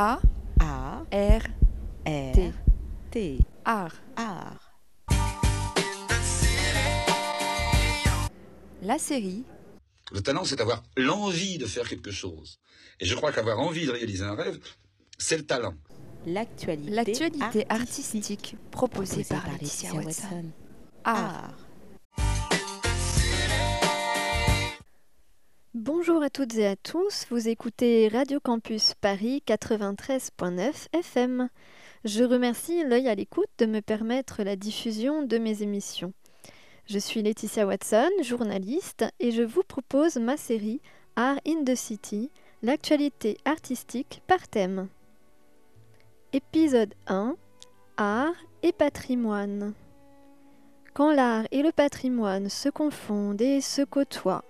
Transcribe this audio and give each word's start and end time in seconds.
A 0.00 0.20
A 0.60 1.02
R 1.10 1.42
R 2.06 2.32
T 2.32 2.52
T 3.10 3.38
art. 3.64 3.96
art. 4.14 4.70
La 8.80 8.96
série 9.00 9.42
Le 10.12 10.20
talent, 10.20 10.44
c'est 10.44 10.60
avoir 10.60 10.84
l'envie 10.96 11.58
de 11.58 11.66
faire 11.66 11.88
quelque 11.88 12.12
chose. 12.12 12.60
Et 13.00 13.06
je 13.06 13.16
crois 13.16 13.32
qu'avoir 13.32 13.58
envie 13.58 13.86
de 13.86 13.90
réaliser 13.90 14.22
un 14.22 14.36
rêve, 14.36 14.60
c'est 15.18 15.36
le 15.36 15.44
talent. 15.44 15.74
L'actualité 16.26 16.90
L'actualité 16.92 17.66
artistique 17.68 18.54
proposée 18.70 19.24
posée 19.24 19.34
par 19.34 19.50
Laetitia 19.50 19.94
Watson. 19.94 20.52
Art. 21.02 21.16
Art. 21.16 21.67
Bonjour 25.80 26.24
à 26.24 26.28
toutes 26.28 26.56
et 26.56 26.66
à 26.66 26.74
tous, 26.74 27.24
vous 27.30 27.48
écoutez 27.48 28.08
Radio 28.08 28.40
Campus 28.40 28.94
Paris 29.00 29.44
93.9 29.46 30.88
FM. 30.92 31.48
Je 32.04 32.24
remercie 32.24 32.82
l'œil 32.82 33.06
à 33.06 33.14
l'écoute 33.14 33.48
de 33.58 33.66
me 33.66 33.78
permettre 33.78 34.42
la 34.42 34.56
diffusion 34.56 35.22
de 35.22 35.38
mes 35.38 35.62
émissions. 35.62 36.12
Je 36.86 36.98
suis 36.98 37.22
Laetitia 37.22 37.64
Watson, 37.64 38.10
journaliste, 38.22 39.04
et 39.20 39.30
je 39.30 39.44
vous 39.44 39.62
propose 39.62 40.16
ma 40.16 40.36
série 40.36 40.80
Art 41.14 41.38
in 41.46 41.62
the 41.62 41.76
City, 41.76 42.32
l'actualité 42.60 43.36
artistique 43.44 44.20
par 44.26 44.48
thème. 44.48 44.88
Épisode 46.32 46.94
1 47.06 47.36
Art 47.98 48.34
et 48.64 48.72
patrimoine. 48.72 49.74
Quand 50.92 51.12
l'art 51.12 51.46
et 51.52 51.62
le 51.62 51.70
patrimoine 51.70 52.48
se 52.48 52.68
confondent 52.68 53.40
et 53.40 53.60
se 53.60 53.82
côtoient. 53.82 54.42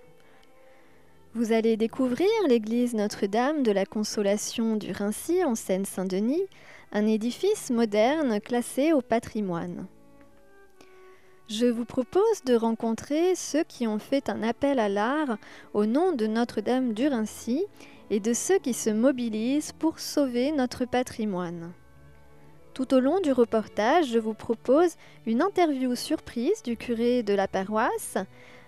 Vous 1.35 1.51
allez 1.51 1.77
découvrir 1.77 2.27
l'église 2.47 2.95
Notre-Dame 2.95 3.61
de 3.61 3.71
la 3.71 3.85
Consolation 3.85 4.75
du 4.75 4.91
Rincy 4.91 5.43
en 5.43 5.53
Seine-Saint-Denis, 5.53 6.41
un 6.91 7.05
édifice 7.05 7.69
moderne 7.69 8.41
classé 8.41 8.93
au 8.93 9.01
patrimoine. 9.01 9.85
Je 11.47 11.67
vous 11.67 11.85
propose 11.85 12.43
de 12.47 12.55
rencontrer 12.55 13.35
ceux 13.35 13.63
qui 13.63 13.85
ont 13.85 13.99
fait 13.99 14.27
un 14.27 14.41
appel 14.41 14.79
à 14.79 14.89
l'art 14.89 15.37
au 15.75 15.85
nom 15.85 16.13
de 16.13 16.25
Notre-Dame 16.25 16.93
du 16.93 17.07
Rincy 17.07 17.63
et 18.09 18.19
de 18.19 18.33
ceux 18.33 18.57
qui 18.57 18.73
se 18.73 18.89
mobilisent 18.89 19.73
pour 19.73 19.99
sauver 19.99 20.51
notre 20.51 20.85
patrimoine. 20.85 21.73
Tout 22.73 22.91
au 22.95 22.99
long 22.99 23.19
du 23.19 23.31
reportage, 23.31 24.07
je 24.07 24.19
vous 24.19 24.33
propose 24.33 24.95
une 25.27 25.43
interview 25.43 25.93
surprise 25.95 26.63
du 26.63 26.75
curé 26.75 27.21
de 27.21 27.35
la 27.35 27.47
paroisse, 27.47 28.17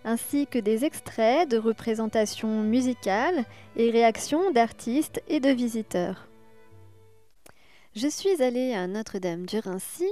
ainsi 0.03 0.47
que 0.47 0.59
des 0.59 0.85
extraits 0.85 1.49
de 1.49 1.57
représentations 1.57 2.61
musicales 2.61 3.45
et 3.75 3.91
réactions 3.91 4.51
d'artistes 4.51 5.21
et 5.27 5.39
de 5.39 5.49
visiteurs. 5.49 6.27
Je 7.93 8.07
suis 8.07 8.41
allée 8.41 8.73
à 8.73 8.87
Notre-Dame 8.87 9.45
du 9.45 9.59
Rincy. 9.59 10.07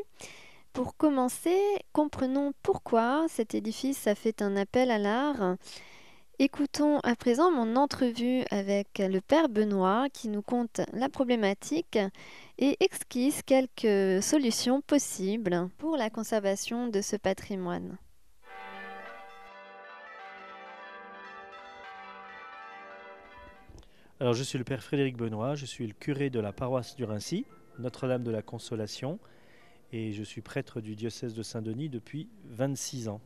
Pour 0.73 0.97
commencer, 0.97 1.57
comprenons 1.93 2.51
pourquoi 2.61 3.25
cet 3.29 3.55
édifice 3.55 4.05
a 4.07 4.15
fait 4.15 4.41
un 4.41 4.55
appel 4.57 4.91
à 4.91 4.97
l'art. 4.97 5.55
Écoutons 6.41 6.99
à 6.99 7.15
présent 7.15 7.51
mon 7.51 7.75
entrevue 7.75 8.43
avec 8.49 8.99
le 8.99 9.19
Père 9.19 9.49
Benoît 9.49 10.07
qui 10.13 10.29
nous 10.29 10.41
conte 10.41 10.81
la 10.93 11.09
problématique 11.09 11.99
et 12.57 12.77
esquisse 12.79 13.41
quelques 13.45 14.23
solutions 14.23 14.81
possibles 14.81 15.69
pour 15.77 15.97
la 15.97 16.09
conservation 16.09 16.87
de 16.87 17.01
ce 17.01 17.17
patrimoine. 17.17 17.97
Alors, 24.19 24.33
je 24.33 24.43
suis 24.43 24.57
le 24.57 24.63
père 24.65 24.83
Frédéric 24.83 25.15
Benoît, 25.17 25.55
je 25.55 25.65
suis 25.65 25.87
le 25.87 25.93
curé 25.93 26.29
de 26.29 26.39
la 26.39 26.51
paroisse 26.51 26.95
du 26.95 27.05
Rincy, 27.05 27.45
Notre-Dame 27.79 28.23
de 28.23 28.31
la 28.31 28.41
Consolation, 28.41 29.17
et 29.93 30.11
je 30.11 30.23
suis 30.23 30.41
prêtre 30.41 30.81
du 30.81 30.95
diocèse 30.95 31.33
de 31.33 31.41
Saint-Denis 31.41 31.89
depuis 31.89 32.27
26 32.45 33.07
ans. 33.07 33.21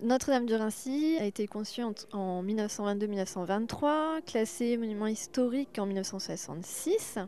Notre-Dame 0.00 0.46
du 0.46 0.54
Rincy 0.54 1.16
a 1.20 1.24
été 1.26 1.46
conçue 1.46 1.82
en, 1.82 1.92
en 2.12 2.42
1922-1923, 2.44 4.22
classée 4.24 4.76
monument 4.78 5.06
historique 5.08 5.78
en 5.78 5.86
1966. 5.86 7.18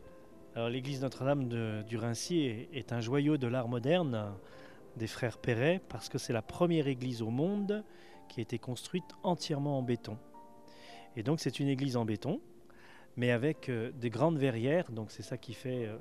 Alors, 0.55 0.69
l'église 0.69 1.01
Notre-Dame 1.01 1.47
de- 1.47 1.83
du 1.87 1.97
Rincy 1.97 2.39
est, 2.39 2.69
est 2.73 2.91
un 2.91 3.01
joyau 3.01 3.37
de 3.37 3.47
l'art 3.47 3.67
moderne 3.67 4.33
des 4.97 5.07
frères 5.07 5.37
Perret 5.37 5.79
parce 5.89 6.09
que 6.09 6.17
c'est 6.17 6.33
la 6.33 6.41
première 6.41 6.87
église 6.87 7.21
au 7.21 7.29
monde 7.29 7.83
qui 8.29 8.39
a 8.39 8.43
été 8.43 8.57
construite 8.57 9.05
entièrement 9.23 9.77
en 9.77 9.83
béton. 9.83 10.17
Et 11.15 11.23
donc, 11.23 11.39
c'est 11.39 11.59
une 11.59 11.67
église 11.67 11.97
en 11.97 12.05
béton, 12.05 12.41
mais 13.17 13.31
avec 13.31 13.69
euh, 13.69 13.91
des 13.93 14.09
grandes 14.09 14.37
verrières, 14.37 14.91
donc 14.91 15.11
c'est 15.11 15.23
ça 15.23 15.37
qui 15.37 15.53
fait 15.53 15.85
euh, 15.85 15.97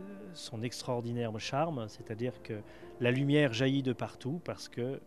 euh, 0.00 0.02
son 0.34 0.62
extraordinaire 0.62 1.38
charme, 1.38 1.86
c'est-à-dire 1.88 2.42
que 2.42 2.60
la 3.00 3.10
lumière 3.10 3.52
jaillit 3.52 3.82
de 3.82 3.92
partout 3.92 4.40
parce 4.44 4.68
que 4.68 5.00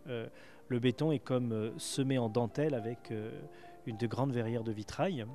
le 0.67 0.79
béton 0.79 1.11
est 1.11 1.19
comme 1.19 1.73
semé 1.77 2.17
en 2.17 2.27
dentelle 2.27 2.73
avec 2.73 3.13
une 3.85 3.97
de 3.97 4.07
grandes 4.07 4.33
verrières 4.33 4.63
de 4.63 4.71
vitrail. 4.71 5.25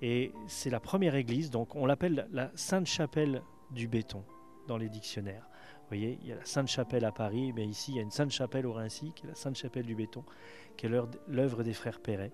Et 0.00 0.32
c'est 0.48 0.70
la 0.70 0.80
première 0.80 1.14
église, 1.14 1.50
donc 1.50 1.76
on 1.76 1.86
l'appelle 1.86 2.26
la 2.32 2.50
Sainte-Chapelle 2.56 3.42
du 3.70 3.86
béton 3.86 4.24
dans 4.66 4.76
les 4.76 4.88
dictionnaires. 4.88 5.48
Vous 5.82 5.88
voyez, 5.88 6.18
il 6.22 6.28
y 6.28 6.32
a 6.32 6.36
la 6.36 6.44
Sainte-Chapelle 6.44 7.04
à 7.04 7.12
Paris, 7.12 7.52
mais 7.54 7.64
ici 7.64 7.92
il 7.92 7.96
y 7.96 7.98
a 8.00 8.02
une 8.02 8.10
Sainte-Chapelle 8.10 8.66
au 8.66 8.72
Rincy, 8.72 9.12
qui 9.14 9.26
est 9.26 9.28
la 9.28 9.36
Sainte-Chapelle 9.36 9.86
du 9.86 9.94
béton, 9.94 10.24
qui 10.76 10.86
est 10.86 10.90
l'œuvre 11.28 11.62
des 11.62 11.74
frères 11.74 12.00
Perret. 12.00 12.32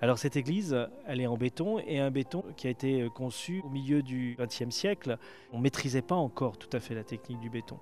Alors 0.00 0.18
cette 0.18 0.36
église, 0.36 0.76
elle 1.06 1.20
est 1.20 1.26
en 1.26 1.36
béton, 1.36 1.78
et 1.78 2.00
un 2.00 2.10
béton 2.10 2.44
qui 2.56 2.66
a 2.66 2.70
été 2.70 3.02
euh, 3.02 3.08
conçu 3.08 3.62
au 3.64 3.68
milieu 3.68 4.02
du 4.02 4.36
XXe 4.38 4.70
siècle. 4.70 5.18
On 5.52 5.58
ne 5.58 5.62
maîtrisait 5.62 6.02
pas 6.02 6.16
encore 6.16 6.58
tout 6.58 6.68
à 6.76 6.80
fait 6.80 6.94
la 6.94 7.04
technique 7.04 7.40
du 7.40 7.48
béton. 7.48 7.78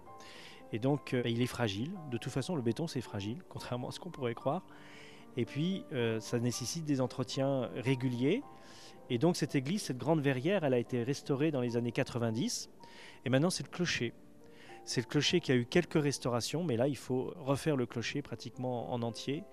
Et 0.72 0.78
donc 0.78 1.14
euh, 1.14 1.22
il 1.24 1.40
est 1.40 1.46
fragile. 1.46 1.90
De 2.10 2.18
toute 2.18 2.32
façon, 2.32 2.54
le 2.54 2.62
béton 2.62 2.86
c'est 2.86 3.00
fragile, 3.00 3.38
contrairement 3.48 3.88
à 3.88 3.92
ce 3.92 4.00
qu'on 4.00 4.10
pourrait 4.10 4.34
croire. 4.34 4.62
Et 5.36 5.46
puis 5.46 5.84
euh, 5.92 6.20
ça 6.20 6.38
nécessite 6.38 6.84
des 6.84 7.00
entretiens 7.00 7.70
réguliers. 7.76 8.42
Et 9.08 9.18
donc 9.18 9.36
cette 9.36 9.54
église, 9.54 9.82
cette 9.82 9.98
grande 9.98 10.20
verrière, 10.20 10.64
elle 10.64 10.74
a 10.74 10.78
été 10.78 11.02
restaurée 11.02 11.50
dans 11.50 11.62
les 11.62 11.76
années 11.76 11.92
90. 11.92 12.70
Et 13.24 13.30
maintenant 13.30 13.50
c'est 13.50 13.64
le 13.64 13.70
clocher. 13.70 14.12
C'est 14.84 15.00
le 15.00 15.06
clocher 15.06 15.40
qui 15.40 15.50
a 15.50 15.54
eu 15.54 15.64
quelques 15.64 16.00
restaurations, 16.00 16.62
mais 16.62 16.76
là 16.76 16.88
il 16.88 16.96
faut 16.96 17.32
refaire 17.38 17.76
le 17.76 17.86
clocher 17.86 18.20
pratiquement 18.20 18.92
en 18.92 19.00
entier 19.02 19.44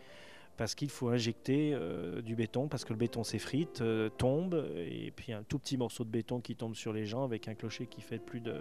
parce 0.59 0.75
qu'il 0.75 0.89
faut 0.89 1.07
injecter 1.07 1.71
euh, 1.73 2.21
du 2.21 2.35
béton, 2.35 2.67
parce 2.67 2.83
que 2.83 2.91
le 2.91 2.99
béton 2.99 3.23
s'effrite, 3.23 3.79
euh, 3.79 4.09
tombe, 4.09 4.65
et 4.75 5.13
puis 5.15 5.31
un 5.31 5.41
tout 5.41 5.57
petit 5.57 5.77
morceau 5.77 6.03
de 6.03 6.09
béton 6.09 6.41
qui 6.41 6.57
tombe 6.57 6.75
sur 6.75 6.91
les 6.91 7.05
gens 7.05 7.23
avec 7.23 7.47
un 7.47 7.55
clocher 7.55 7.87
qui 7.87 8.01
fait 8.01 8.19
plus 8.19 8.41
de 8.41 8.55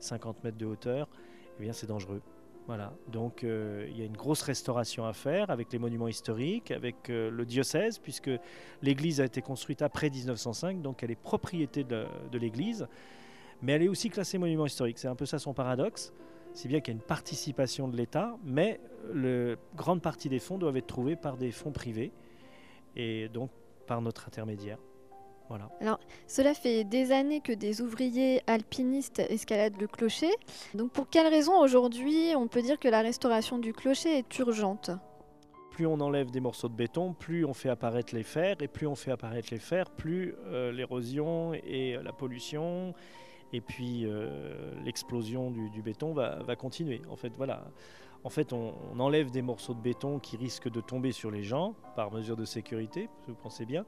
50 0.00 0.42
mètres 0.42 0.58
de 0.58 0.66
hauteur, 0.66 1.08
eh 1.60 1.62
bien 1.62 1.72
c'est 1.72 1.86
dangereux. 1.86 2.20
Voilà, 2.66 2.92
donc 3.12 3.44
euh, 3.44 3.86
il 3.88 3.96
y 3.96 4.02
a 4.02 4.06
une 4.06 4.16
grosse 4.16 4.42
restauration 4.42 5.06
à 5.06 5.12
faire 5.12 5.50
avec 5.50 5.72
les 5.72 5.78
monuments 5.78 6.08
historiques, 6.08 6.72
avec 6.72 7.06
le 7.06 7.44
diocèse, 7.44 8.00
puisque 8.00 8.30
l'église 8.82 9.20
a 9.20 9.24
été 9.24 9.40
construite 9.40 9.82
après 9.82 10.10
1905, 10.10 10.82
donc 10.82 11.04
elle 11.04 11.12
est 11.12 11.14
propriété 11.14 11.84
de 11.84 12.08
l'église, 12.32 12.88
mais 13.62 13.70
elle 13.70 13.82
est 13.84 13.88
aussi 13.88 14.10
classée 14.10 14.38
monument 14.38 14.66
historique. 14.66 14.98
C'est 14.98 15.06
un 15.06 15.14
peu 15.14 15.26
ça 15.26 15.38
son 15.38 15.54
paradoxe, 15.54 16.12
c'est 16.56 16.68
bien 16.68 16.80
qu'il 16.80 16.94
y 16.94 16.96
a 16.96 16.98
une 16.98 17.06
participation 17.06 17.86
de 17.86 17.96
l'État, 17.96 18.34
mais 18.42 18.80
le 19.12 19.58
grande 19.76 20.00
partie 20.00 20.30
des 20.30 20.38
fonds 20.38 20.56
doivent 20.56 20.78
être 20.78 20.86
trouvés 20.86 21.14
par 21.14 21.36
des 21.36 21.52
fonds 21.52 21.70
privés 21.70 22.12
et 22.96 23.28
donc 23.28 23.50
par 23.86 24.00
notre 24.00 24.26
intermédiaire. 24.26 24.78
Voilà. 25.48 25.68
Cela 26.26 26.54
fait 26.54 26.82
des 26.82 27.12
années 27.12 27.40
que 27.40 27.52
des 27.52 27.82
ouvriers 27.82 28.40
alpinistes 28.46 29.18
escaladent 29.18 29.78
le 29.78 29.86
clocher. 29.86 30.30
Donc 30.74 30.92
pour 30.92 31.10
quelle 31.10 31.28
raison 31.28 31.60
aujourd'hui 31.60 32.32
on 32.34 32.48
peut 32.48 32.62
dire 32.62 32.78
que 32.80 32.88
la 32.88 33.02
restauration 33.02 33.58
du 33.58 33.74
clocher 33.74 34.18
est 34.18 34.38
urgente? 34.38 34.90
Plus 35.72 35.86
on 35.86 36.00
enlève 36.00 36.30
des 36.30 36.40
morceaux 36.40 36.70
de 36.70 36.74
béton, 36.74 37.12
plus 37.12 37.44
on 37.44 37.52
fait 37.52 37.68
apparaître 37.68 38.14
les 38.14 38.22
fers, 38.22 38.56
et 38.62 38.66
plus 38.66 38.86
on 38.86 38.94
fait 38.94 39.10
apparaître 39.10 39.48
les 39.52 39.58
fers, 39.58 39.90
plus 39.90 40.34
euh, 40.46 40.72
l'érosion 40.72 41.52
et 41.52 41.96
euh, 41.96 42.02
la 42.02 42.14
pollution, 42.14 42.94
et 43.52 43.60
puis 43.60 44.04
euh, 44.04 44.72
l'explosion 44.84 45.50
du, 45.50 45.82
béton 45.82 46.12
va, 46.12 46.56
continuer. 46.56 47.02
En 47.10 47.16
fait, 47.16 47.32
voilà. 47.36 47.64
En 48.24 48.30
fait, 48.30 48.52
on, 48.52 48.74
enlève 48.98 49.30
des 49.30 49.42
morceaux 49.42 49.74
de 49.74 49.80
béton 49.80 50.18
qui 50.18 50.36
risquent 50.36 50.70
de 50.70 50.80
tomber 50.80 51.12
sur 51.12 51.30
les 51.30 51.44
gens 51.44 51.74
par 51.94 52.12
mesure 52.12 52.36
de 52.36 52.44
sécurité, 52.44 53.08
vous 53.28 53.34
pensez 53.34 53.64
bien. 53.64 53.84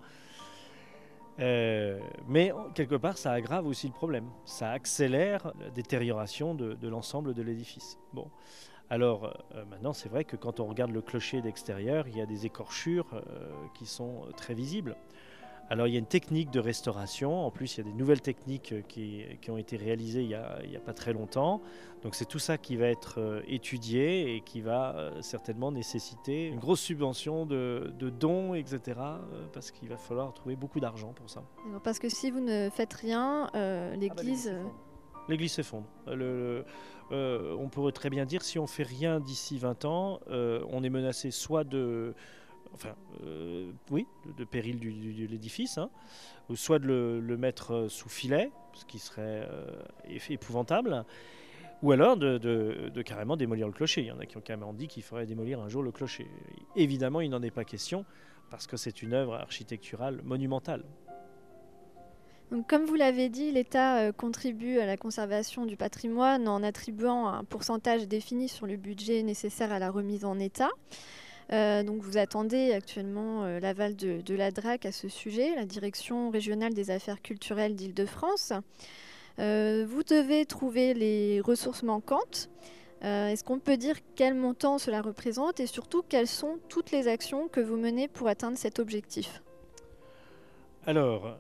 Euh, 1.41 2.01
mais 2.27 2.53
quelque 2.75 2.97
part, 2.97 3.17
ça 3.17 3.33
aggrave 3.33 3.67
aussi 3.67 3.87
le 3.87 3.93
problème. 3.93 4.29
Ça 4.45 4.71
accélère 4.71 5.53
la 5.61 5.71
détérioration 5.71 6.55
de, 6.55 6.89
l'ensemble 6.89 7.35
de 7.35 7.43
l'édifice. 7.43 7.99
Bon. 8.13 8.31
Alors 8.91 9.37
euh, 9.55 9.65
maintenant, 9.67 9.93
c'est 9.93 10.09
vrai 10.09 10.25
que 10.25 10.35
quand 10.35 10.61
on 10.61 10.67
regarde 10.67 10.93
le 10.93 11.03
clocher 11.03 11.43
d'extérieur, 11.43 12.09
il 12.09 12.17
y 12.17 12.23
a 12.23 12.27
des 12.27 12.47
écorchures 12.47 13.07
euh, 13.13 13.51
qui 13.75 13.87
sont 13.87 14.23
très 14.37 14.55
visibles. 14.55 14.97
Alors 15.70 15.87
il 15.87 15.93
y 15.93 15.97
a 15.97 15.99
une 15.99 16.06
technique 16.06 16.50
de 16.50 16.61
restauration, 16.61 17.44
en 17.44 17.50
plus 17.50 17.76
il 17.76 17.85
y 17.85 17.88
a 17.88 17.93
des 17.93 17.97
nouvelles 17.97 18.23
techniques 18.23 18.73
euh, 18.73 18.81
qui, 18.88 19.23
qui 19.43 19.50
ont 19.50 19.59
été 19.59 19.76
réalisées 19.76 20.23
il 20.23 20.29
n'y 20.29 20.35
a, 20.35 20.59
il 20.65 20.70
y 20.73 20.76
a 20.76 20.81
pas 20.81 20.94
très 20.94 21.12
longtemps. 21.12 21.61
Donc 22.03 22.15
c'est 22.15 22.25
tout 22.25 22.38
ça 22.38 22.56
qui 22.56 22.76
va 22.76 22.87
être 22.87 23.20
euh, 23.20 23.43
étudié 23.47 24.35
et 24.35 24.41
qui 24.41 24.61
va 24.62 24.94
euh, 24.97 25.20
certainement 25.20 25.70
nécessiter 25.70 26.47
une 26.47 26.59
grosse 26.59 26.81
subvention 26.81 27.44
de, 27.44 27.93
de 27.99 28.09
dons, 28.09 28.55
etc. 28.55 28.81
euh, 28.99 29.19
Parce 29.53 29.70
qu'il 29.70 29.88
va 29.91 29.97
falloir 29.99 30.32
trouver 30.32 30.56
beaucoup 30.56 30.81
d'argent 30.81 31.12
pour 31.12 31.29
ça. 31.29 31.43
Alors, 31.69 31.82
Parce 31.82 31.99
que 31.99 32.09
si 32.09 32.31
vous 32.31 32.41
ne 32.41 32.71
faites 32.71 32.94
rien, 32.94 33.50
euh, 33.55 33.91
Ah 33.93 33.94
bah, 33.94 34.00
l'Église... 34.00 34.53
L'église 35.29 35.53
s'effondre. 35.53 35.87
Le- 36.06 36.14
le- 36.17 36.64
euh, 37.11 37.55
on 37.59 37.69
pourrait 37.69 37.93
très 37.93 38.09
bien 38.09 38.25
dire 38.25 38.41
si 38.43 38.59
on 38.59 38.67
fait 38.67 38.82
rien 38.82 39.21
d'ici 39.21 39.59
20 39.59 39.85
ans, 39.85 40.21
euh, 40.31 40.62
on 40.71 40.82
est 40.82 40.88
menacé 40.91 41.31
soit 41.31 41.64
de, 41.64 42.14
enfin, 42.75 42.94
euh, 43.25 43.70
oui, 43.91 44.06
de, 44.37 44.44
péril 44.44 44.79
de 44.79 45.26
l'édifice, 45.26 45.79
hein, 45.79 45.91
soit 46.55 46.79
de 46.79 47.20
le, 47.23 47.37
mettre 47.37 47.75
euh, 47.75 47.88
sous 47.88 48.09
filet, 48.09 48.50
ce 48.75 48.85
qui 48.85 48.99
serait 48.99 49.47
euh, 49.50 49.82
épouvantable, 50.29 51.05
ou 51.82 51.93
alors 51.93 52.17
de, 52.17 53.03
carrément 53.05 53.37
démolir 53.37 53.67
le 53.67 53.73
clocher. 53.73 54.03
Il 54.03 54.06
y 54.06 54.12
en 54.12 54.19
a 54.19 54.26
qui 54.26 54.37
ont 54.37 54.41
carrément 54.41 54.73
dit 54.73 54.88
qu'il 54.88 55.03
faudrait 55.03 55.26
démolir 55.26 55.61
un 55.61 55.69
jour 55.69 55.82
le 55.82 55.93
clocher. 55.93 56.26
Évidemment, 56.76 57.20
il 57.20 57.31
n'en 57.31 57.43
est 57.43 57.50
pas 57.50 57.65
question 57.65 58.05
parce 58.50 58.67
que 58.67 58.76
c'est 58.76 59.03
une 59.03 59.12
œuvre 59.12 59.35
architecturale 59.35 60.21
monumentale. 60.25 60.85
Comme 62.67 62.87
vous 62.87 62.94
l'avez 62.94 63.29
dit, 63.29 63.53
l'État 63.53 64.11
contribue 64.12 64.79
à 64.79 64.87
la 64.87 64.97
conservation 64.97 65.67
du 65.67 65.76
patrimoine 65.76 66.49
en 66.49 66.62
attribuant 66.62 67.29
un 67.29 67.44
pourcentage 67.44 68.09
défini 68.09 68.49
sur 68.49 68.67
le 68.67 68.76
budget 68.76 69.23
nécessaire 69.23 69.71
à 69.71 69.79
la 69.79 69.91
remise 69.91 70.25
en 70.25 70.38
état. 70.38 70.71
Euh, 71.53 71.83
donc 71.83 72.03
vous 72.03 72.19
attendez 72.19 72.73
actuellement 72.73 73.45
euh, 73.45 73.59
l'aval 73.59 73.97
de, 73.97 74.35
la 74.35 74.50
DRAC 74.50 74.85
à 74.85 74.93
ce 74.93 75.09
sujet, 75.09 75.55
la 75.55 75.65
Direction 75.65 76.31
régionale 76.31 76.75
des 76.75 76.91
affaires 76.91 77.23
culturelles 77.23 77.75
d'Île-de-France. 77.75 78.53
Euh, 79.39 79.87
vous 79.89 80.03
devez 80.03 80.45
trouver 80.45 80.93
les 80.95 81.41
ressources 81.41 81.83
manquantes. 81.83 82.50
Est-ce 83.00 83.45
qu'on 83.45 83.61
peut 83.61 83.77
dire 83.77 83.95
quel 84.17 84.35
montant 84.35 84.79
cela 84.79 85.03
représente 85.03 85.61
et 85.61 85.69
surtout 85.69 86.03
quelles 86.03 86.27
sont 86.27 86.59
toutes 86.69 86.91
les 86.91 87.06
actions 87.06 87.47
que 87.47 87.61
vous 87.61 87.77
menez 87.77 88.09
pour 88.09 88.27
atteindre 88.27 88.59
cet 88.59 88.81
objectif? 88.81 89.41
Alors, 90.85 91.39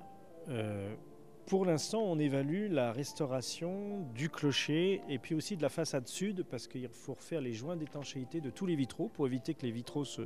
pour 1.48 1.64
l'instant, 1.64 2.02
on 2.02 2.18
évalue 2.18 2.70
la 2.70 2.92
restauration 2.92 4.06
du 4.14 4.28
clocher 4.28 5.00
et 5.08 5.18
puis 5.18 5.34
aussi 5.34 5.56
de 5.56 5.62
la 5.62 5.70
façade 5.70 6.06
sud 6.06 6.44
parce 6.44 6.68
qu'il 6.68 6.86
faut 6.90 7.14
refaire 7.14 7.40
les 7.40 7.54
joints 7.54 7.76
d'étanchéité 7.76 8.42
de 8.42 8.50
tous 8.50 8.66
les 8.66 8.76
vitraux 8.76 9.08
pour 9.08 9.26
éviter 9.26 9.54
que 9.54 9.62
les 9.62 9.72
vitraux 9.72 10.04
se 10.04 10.22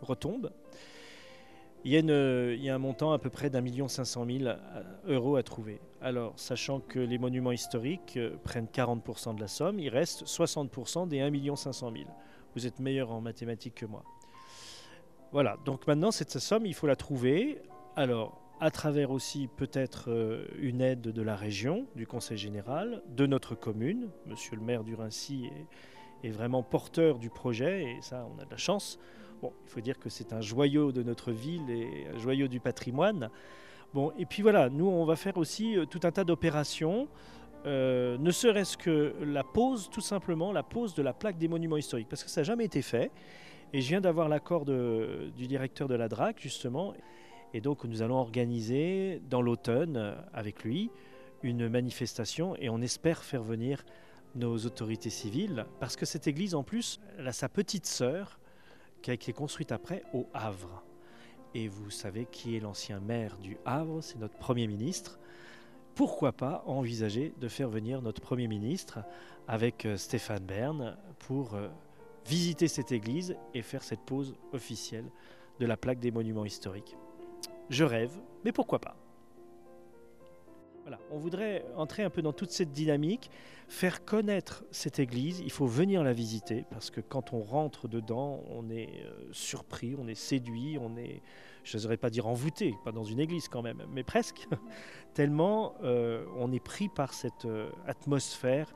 retombent. 0.00 0.50
Il 1.84 1.92
y, 1.92 2.68
a 2.70 2.74
un 2.74 2.78
montant 2.78 3.12
à 3.12 3.18
peu 3.18 3.28
près 3.28 3.50
d'un 3.50 3.60
million 3.60 3.86
cinq 3.86 4.06
cent 4.06 4.24
mille 4.24 4.58
euh, 4.58 4.82
euros 5.14 5.36
à 5.36 5.42
trouver. 5.42 5.78
Alors, 6.00 6.32
sachant 6.36 6.80
que 6.80 6.98
les 6.98 7.18
monuments 7.18 7.52
historiques 7.52 8.16
euh, 8.16 8.36
prennent 8.42 8.66
40% 8.66 9.36
de 9.36 9.40
la 9.40 9.48
somme, 9.48 9.78
il 9.78 9.90
reste 9.90 10.24
60% 10.24 11.06
des 11.06 11.20
1 11.20 11.30
million 11.30 11.54
cinq 11.54 11.74
cent 11.74 11.90
mille. 11.90 12.08
Vous 12.54 12.66
êtes 12.66 12.80
meilleur 12.80 13.12
en 13.12 13.20
mathématiques 13.20 13.74
que 13.74 13.86
moi. 13.86 14.02
Voilà, 15.32 15.58
donc 15.64 15.86
maintenant, 15.86 16.10
cette 16.10 16.38
somme, 16.38 16.64
il 16.64 16.74
faut 16.74 16.86
la 16.86 16.96
trouver. 16.96 17.60
Alors, 17.94 18.45
à 18.60 18.70
travers 18.70 19.10
aussi 19.10 19.48
peut-être 19.48 20.06
euh, 20.08 20.46
une 20.58 20.80
aide 20.80 21.02
de 21.02 21.22
la 21.22 21.36
région, 21.36 21.86
du 21.94 22.06
Conseil 22.06 22.38
général, 22.38 23.02
de 23.08 23.26
notre 23.26 23.54
commune. 23.54 24.08
Monsieur 24.26 24.56
le 24.56 24.62
maire 24.62 24.82
du 24.82 24.94
Rincy 24.94 25.50
est, 26.22 26.30
vraiment 26.30 26.64
porteur 26.64 27.18
du 27.18 27.30
projet 27.30 27.84
et 27.84 27.98
ça, 28.00 28.26
on 28.34 28.40
a 28.40 28.44
de 28.44 28.50
la 28.50 28.56
chance. 28.56 28.98
Bon, 29.42 29.52
il 29.64 29.70
faut 29.70 29.80
dire 29.80 29.98
que 29.98 30.08
c'est 30.08 30.32
un 30.32 30.40
joyau 30.40 30.90
de 30.90 31.04
notre 31.04 31.30
ville 31.30 31.70
et 31.70 32.08
un 32.12 32.18
joyau 32.18 32.48
du 32.48 32.58
patrimoine. 32.58 33.30
Bon, 33.94 34.12
et 34.18 34.26
puis 34.26 34.42
voilà, 34.42 34.68
nous, 34.68 34.88
on 34.88 35.04
va 35.04 35.14
faire 35.14 35.36
aussi 35.36 35.76
euh, 35.76 35.84
tout 35.84 36.00
un 36.02 36.10
tas 36.10 36.24
d'opérations. 36.24 37.08
euh, 37.66 38.16
ne 38.18 38.30
serait-ce 38.30 38.76
que 38.76 39.14
la 39.22 39.44
pose, 39.44 39.88
tout 39.90 40.00
simplement, 40.00 40.52
la 40.52 40.62
pose 40.62 40.94
de 40.94 41.02
la 41.02 41.12
plaque 41.12 41.38
des 41.38 41.48
monuments 41.48 41.76
historiques, 41.76 42.08
parce 42.08 42.24
que 42.24 42.30
ça 42.30 42.40
n'a 42.40 42.44
jamais 42.44 42.64
été 42.64 42.82
fait. 42.82 43.10
Et 43.72 43.80
je 43.80 43.88
viens 43.88 44.00
d'avoir 44.00 44.28
l'accord 44.28 44.64
du 44.64 45.46
directeur 45.46 45.88
de 45.88 45.94
la 45.94 46.08
DRAC, 46.08 46.40
justement, 46.40 46.94
et 47.56 47.62
donc 47.62 47.84
nous 47.84 48.02
allons 48.02 48.18
organiser 48.18 49.22
dans 49.30 49.40
l'automne 49.40 49.96
euh, 49.96 50.14
avec 50.34 50.62
lui 50.62 50.90
une 51.42 51.70
manifestation 51.70 52.54
et 52.56 52.68
on 52.68 52.82
espère 52.82 53.24
faire 53.24 53.42
venir 53.42 53.82
nos 54.34 54.58
autorités 54.58 55.08
civiles 55.08 55.64
parce 55.80 55.96
que 55.96 56.04
cette 56.04 56.26
église 56.26 56.54
en 56.54 56.62
plus 56.62 57.00
elle 57.18 57.26
a 57.26 57.32
sa 57.32 57.48
petite 57.48 57.86
sœur 57.86 58.38
qui 59.00 59.10
a 59.10 59.14
été 59.14 59.32
construite 59.32 59.72
après 59.72 60.02
au 60.12 60.26
Havre. 60.34 60.84
Et 61.54 61.68
vous 61.68 61.88
savez 61.88 62.26
qui 62.30 62.56
est 62.56 62.60
l'ancien 62.60 63.00
maire 63.00 63.38
du 63.38 63.56
Havre, 63.64 64.02
c'est 64.02 64.18
notre 64.18 64.36
Premier 64.36 64.66
ministre. 64.66 65.18
Pourquoi 65.94 66.32
pas 66.32 66.62
envisager 66.66 67.32
de 67.40 67.48
faire 67.48 67.70
venir 67.70 68.02
notre 68.02 68.20
Premier 68.20 68.48
ministre 68.48 68.98
avec 69.48 69.86
euh, 69.86 69.96
Stéphane 69.96 70.44
Bern 70.44 70.98
pour 71.20 71.54
euh, 71.54 71.68
visiter 72.26 72.68
cette 72.68 72.92
église 72.92 73.34
et 73.54 73.62
faire 73.62 73.82
cette 73.82 74.02
pose 74.02 74.34
officielle 74.52 75.06
de 75.58 75.64
la 75.64 75.78
plaque 75.78 76.00
des 76.00 76.10
monuments 76.10 76.44
historiques. 76.44 76.98
Je 77.68 77.84
rêve, 77.84 78.16
mais 78.44 78.52
pourquoi 78.52 78.78
pas? 78.80 78.96
Voilà, 80.82 81.00
on 81.10 81.18
voudrait 81.18 81.64
entrer 81.74 82.04
un 82.04 82.10
peu 82.10 82.22
dans 82.22 82.32
toute 82.32 82.52
cette 82.52 82.70
dynamique, 82.70 83.28
faire 83.66 84.04
connaître 84.04 84.64
cette 84.70 85.00
église. 85.00 85.40
Il 85.40 85.50
faut 85.50 85.66
venir 85.66 86.04
la 86.04 86.12
visiter 86.12 86.64
parce 86.70 86.90
que 86.90 87.00
quand 87.00 87.32
on 87.32 87.40
rentre 87.40 87.88
dedans, 87.88 88.44
on 88.50 88.70
est 88.70 89.02
euh, 89.04 89.28
surpris, 89.32 89.96
on 89.98 90.06
est 90.06 90.14
séduit, 90.14 90.78
on 90.80 90.96
est, 90.96 91.22
je 91.64 91.76
n'oserais 91.76 91.96
pas 91.96 92.08
dire 92.08 92.28
envoûté, 92.28 92.72
pas 92.84 92.92
dans 92.92 93.02
une 93.02 93.18
église 93.18 93.48
quand 93.48 93.62
même, 93.62 93.82
mais 93.90 94.04
presque, 94.04 94.46
tellement 95.12 95.74
euh, 95.82 96.24
on 96.36 96.52
est 96.52 96.62
pris 96.62 96.88
par 96.88 97.14
cette 97.14 97.46
euh, 97.46 97.68
atmosphère. 97.86 98.72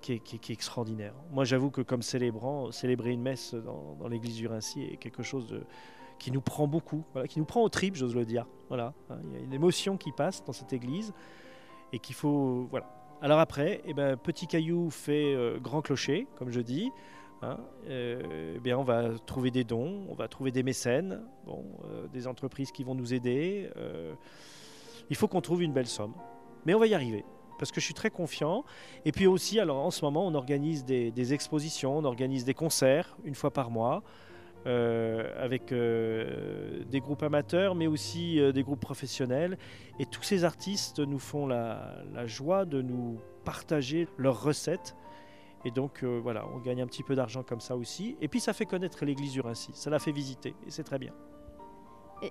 qui, 0.00 0.12
est, 0.12 0.50
extraordinaire. 0.50 1.12
Moi, 1.32 1.44
j'avoue 1.44 1.72
que 1.72 1.82
comme 1.82 2.02
célébrant, 2.02 2.70
célébrer 2.70 3.10
une 3.10 3.20
messe 3.20 3.52
dans, 3.52 3.96
dans 3.98 4.06
l'église 4.06 4.36
du 4.36 4.46
Rincy 4.46 4.84
est 4.84 4.96
quelque 4.96 5.24
chose 5.24 5.48
de, 5.48 5.64
qui 6.20 6.30
nous 6.30 6.42
prend 6.42 6.68
beaucoup, 6.68 7.02
voilà, 7.14 7.26
qui 7.26 7.40
nous 7.40 7.46
prend 7.46 7.62
au 7.62 7.68
trip, 7.70 7.96
j'ose 7.96 8.14
le 8.14 8.24
dire. 8.24 8.46
Voilà, 8.68 8.92
hein, 9.08 9.18
il 9.24 9.32
y 9.32 9.36
a 9.36 9.40
une 9.40 9.54
émotion 9.54 9.96
qui 9.96 10.12
passe 10.12 10.44
dans 10.44 10.52
cette 10.52 10.72
église 10.72 11.12
et 11.92 11.98
qu'il 11.98 12.14
faut, 12.14 12.68
voilà. 12.70 12.86
Alors 13.22 13.40
après, 13.40 13.80
eh 13.86 13.94
ben, 13.94 14.16
petit 14.16 14.46
caillou 14.46 14.90
fait 14.90 15.34
euh, 15.34 15.58
grand 15.58 15.80
clocher, 15.80 16.26
comme 16.36 16.50
je 16.50 16.60
dis. 16.60 16.92
hein, 17.42 17.58
euh, 17.88 18.54
eh 18.56 18.60
bien, 18.60 18.78
on 18.78 18.84
va 18.84 19.18
trouver 19.26 19.50
des 19.50 19.64
dons, 19.64 20.06
on 20.10 20.14
va 20.14 20.28
trouver 20.28 20.52
des 20.52 20.62
mécènes, 20.62 21.22
bon, 21.46 21.64
euh, 21.86 22.06
des 22.08 22.26
entreprises 22.26 22.70
qui 22.70 22.84
vont 22.84 22.94
nous 22.94 23.14
aider. 23.14 23.70
il 25.08 25.16
faut 25.16 25.26
qu'on 25.26 25.40
trouve 25.40 25.62
une 25.62 25.72
belle 25.72 25.88
somme, 25.88 26.14
mais 26.66 26.74
on 26.74 26.78
va 26.78 26.86
y 26.86 26.94
arriver. 26.94 27.24
Parce 27.58 27.72
que 27.72 27.80
je 27.80 27.84
suis 27.86 27.94
très 27.94 28.10
confiant. 28.10 28.64
Et 29.04 29.12
puis 29.12 29.26
aussi, 29.26 29.58
alors 29.58 29.78
en 29.78 29.90
ce 29.90 30.02
moment, 30.04 30.26
on 30.26 30.34
organise 30.34 30.84
des, 30.84 31.34
expositions, 31.34 31.98
on 31.98 32.04
organise 32.04 32.44
des 32.44 32.54
concerts 32.54 33.16
une 33.24 33.34
fois 33.34 33.50
par 33.50 33.70
mois 33.70 34.02
avec 34.66 35.72
euh, 35.72 36.84
des 36.84 37.00
groupes 37.00 37.22
amateurs, 37.22 37.74
mais 37.74 37.86
aussi 37.86 38.38
euh, 38.38 38.52
des 38.52 38.62
groupes 38.62 38.80
professionnels. 38.80 39.56
Et 39.98 40.06
tous 40.06 40.22
ces 40.22 40.44
artistes 40.44 40.98
nous 41.00 41.18
font 41.18 41.46
la, 41.46 42.02
la 42.12 42.26
joie 42.26 42.64
de 42.64 42.82
nous 42.82 43.18
partager 43.44 44.06
leurs 44.18 44.42
recettes. 44.42 44.94
Et 45.64 45.70
donc 45.70 46.02
euh, 46.02 46.18
voilà, 46.22 46.46
on 46.54 46.58
gagne 46.58 46.80
un 46.82 46.86
petit 46.86 47.02
peu 47.02 47.14
d'argent 47.14 47.42
comme 47.42 47.60
ça 47.60 47.76
aussi. 47.76 48.16
Et 48.20 48.28
puis 48.28 48.40
ça 48.40 48.52
fait 48.52 48.66
connaître 48.66 49.04
l'église 49.04 49.32
du 49.32 49.40
Rincy, 49.40 49.72
ça 49.74 49.90
la 49.90 49.98
fait 49.98 50.12
visiter, 50.12 50.54
et 50.66 50.70
c'est 50.70 50.84
très 50.84 50.98
bien. 50.98 51.12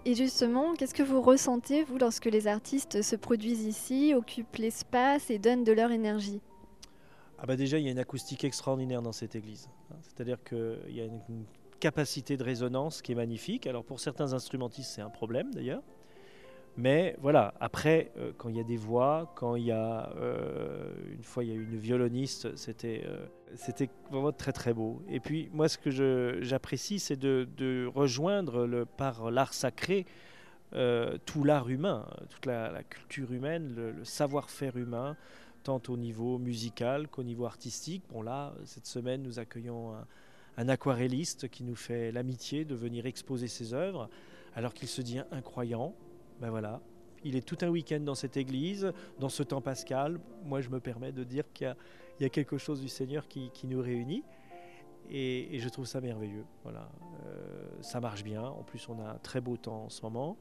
Et- 0.05 0.15
justement, 0.15 0.73
qu'est-ce 0.73 0.93
que 0.93 1.03
vous 1.03 1.21
ressentez, 1.21 1.83
vous, 1.83 1.97
lorsque 1.97 2.25
les 2.25 2.47
artistes 2.47 3.01
se 3.01 3.15
produisent 3.15 3.65
ici, 3.65 4.13
occupent 4.15 4.55
l'espace 4.57 5.29
et 5.29 5.39
donnent 5.39 5.63
de 5.63 5.71
leur 5.71 5.91
énergie? 5.91 6.41
Ah 7.39 7.45
bah 7.45 7.55
déjà, 7.55 7.79
il 7.79 7.85
y 7.85 7.87
a 7.87 7.91
une 7.91 7.99
acoustique 7.99 8.43
extraordinaire 8.43 9.01
dans 9.01 9.13
cette 9.13 9.35
église. 9.35 9.69
C'est-à-dire 10.01 10.43
qu'il 10.43 10.95
y 10.95 11.01
a 11.01 11.05
une 11.05 11.45
capacité 11.79 12.37
de 12.37 12.43
résonance 12.43 13.01
qui 13.01 13.11
est 13.13 13.15
magnifique. 13.15 13.67
Alors 13.67 13.83
pour 13.83 13.99
certains 13.99 14.33
instrumentistes, 14.33 14.91
c'est 14.95 15.01
un 15.01 15.09
problème 15.09 15.53
d'ailleurs. 15.53 15.81
Mais 16.77 17.17
voilà, 17.19 17.53
après, 17.59 18.11
euh, 18.17 18.31
quand 18.37 18.47
il 18.47 18.55
y 18.55 18.59
a 18.59 18.63
des 18.63 18.77
voix, 18.77 19.33
quand 19.35 19.55
il 19.55 19.65
y 19.65 19.71
a... 19.71 20.13
euh, 20.15 20.93
une 21.11 21.23
fois, 21.23 21.43
il 21.43 21.49
y 21.49 21.51
a 21.51 21.55
une 21.55 21.75
violoniste, 21.75 22.55
c'était 22.55 23.03
euh, 23.05 23.25
c'était 23.55 23.89
vraiment 24.11 24.31
très 24.31 24.53
très 24.53 24.73
beau. 24.73 25.01
Et 25.09 25.19
puis 25.19 25.49
moi, 25.51 25.67
ce 25.67 25.77
que 25.77 25.89
j'apprécie, 26.41 26.99
c'est 26.99 27.17
de, 27.17 27.85
rejoindre 27.87 28.85
par 28.97 29.29
l'art 29.31 29.53
sacré 29.53 30.05
tout 31.25 31.43
l'art 31.43 31.67
humain, 31.67 32.05
toute 32.29 32.45
la, 32.45 32.71
la 32.71 32.83
culture 32.83 33.31
humaine, 33.33 33.73
le- 33.75 33.91
le 33.91 34.05
savoir-faire 34.05 34.77
humain 34.77 35.17
tant 35.63 35.81
au 35.89 35.97
niveau 35.97 36.37
musical 36.37 37.07
qu'au 37.07 37.23
niveau 37.23 37.45
artistique. 37.45 38.03
Bon 38.11 38.21
là, 38.21 38.53
cette 38.65 38.85
semaine, 38.85 39.23
nous 39.23 39.39
accueillons 39.39 39.95
un, 39.95 40.05
un 40.57 40.69
aquarelliste 40.69 41.49
qui 41.49 41.63
nous 41.63 41.75
fait 41.75 42.11
l'amitié 42.11 42.65
de 42.65 42.75
venir 42.75 43.05
exposer 43.05 43.47
ses 43.47 43.73
œuvres, 43.73 44.09
alors 44.55 44.73
qu'il 44.73 44.87
se 44.87 45.01
dit 45.01 45.19
incroyant. 45.31 45.93
Ben 46.41 46.49
voilà, 46.49 46.81
il 47.23 47.35
est 47.35 47.45
tout 47.45 47.57
un 47.61 47.69
week-end 47.69 47.99
dans 47.99 48.15
cette 48.15 48.37
église, 48.37 48.91
dans 49.19 49.29
ce 49.29 49.43
temps 49.43 49.61
pascal. 49.61 50.19
Moi, 50.43 50.61
je 50.61 50.69
me 50.69 50.79
permets 50.79 51.11
de 51.11 51.23
dire 51.23 51.43
qu'il 51.53 51.75
y 52.19 52.25
a, 52.25 52.29
quelque 52.29 52.57
chose 52.57 52.81
du 52.81 52.87
Seigneur 52.87 53.27
qui, 53.27 53.51
nous 53.65 53.81
réunit. 53.81 54.23
Et, 55.11 55.55
et 55.55 55.59
je 55.59 55.69
trouve 55.69 55.85
ça 55.85 56.01
merveilleux. 56.01 56.45
Voilà, 56.63 56.89
Euh, 57.25 57.67
ça 57.81 57.99
marche 57.99 58.23
bien. 58.23 58.43
En 58.43 58.63
plus, 58.63 58.87
on 58.89 58.99
a 58.99 59.11
un 59.11 59.17
très 59.17 59.41
beau 59.41 59.57
temps 59.57 59.85
en 59.85 59.89
ce 59.89 60.01
moment. 60.01 60.37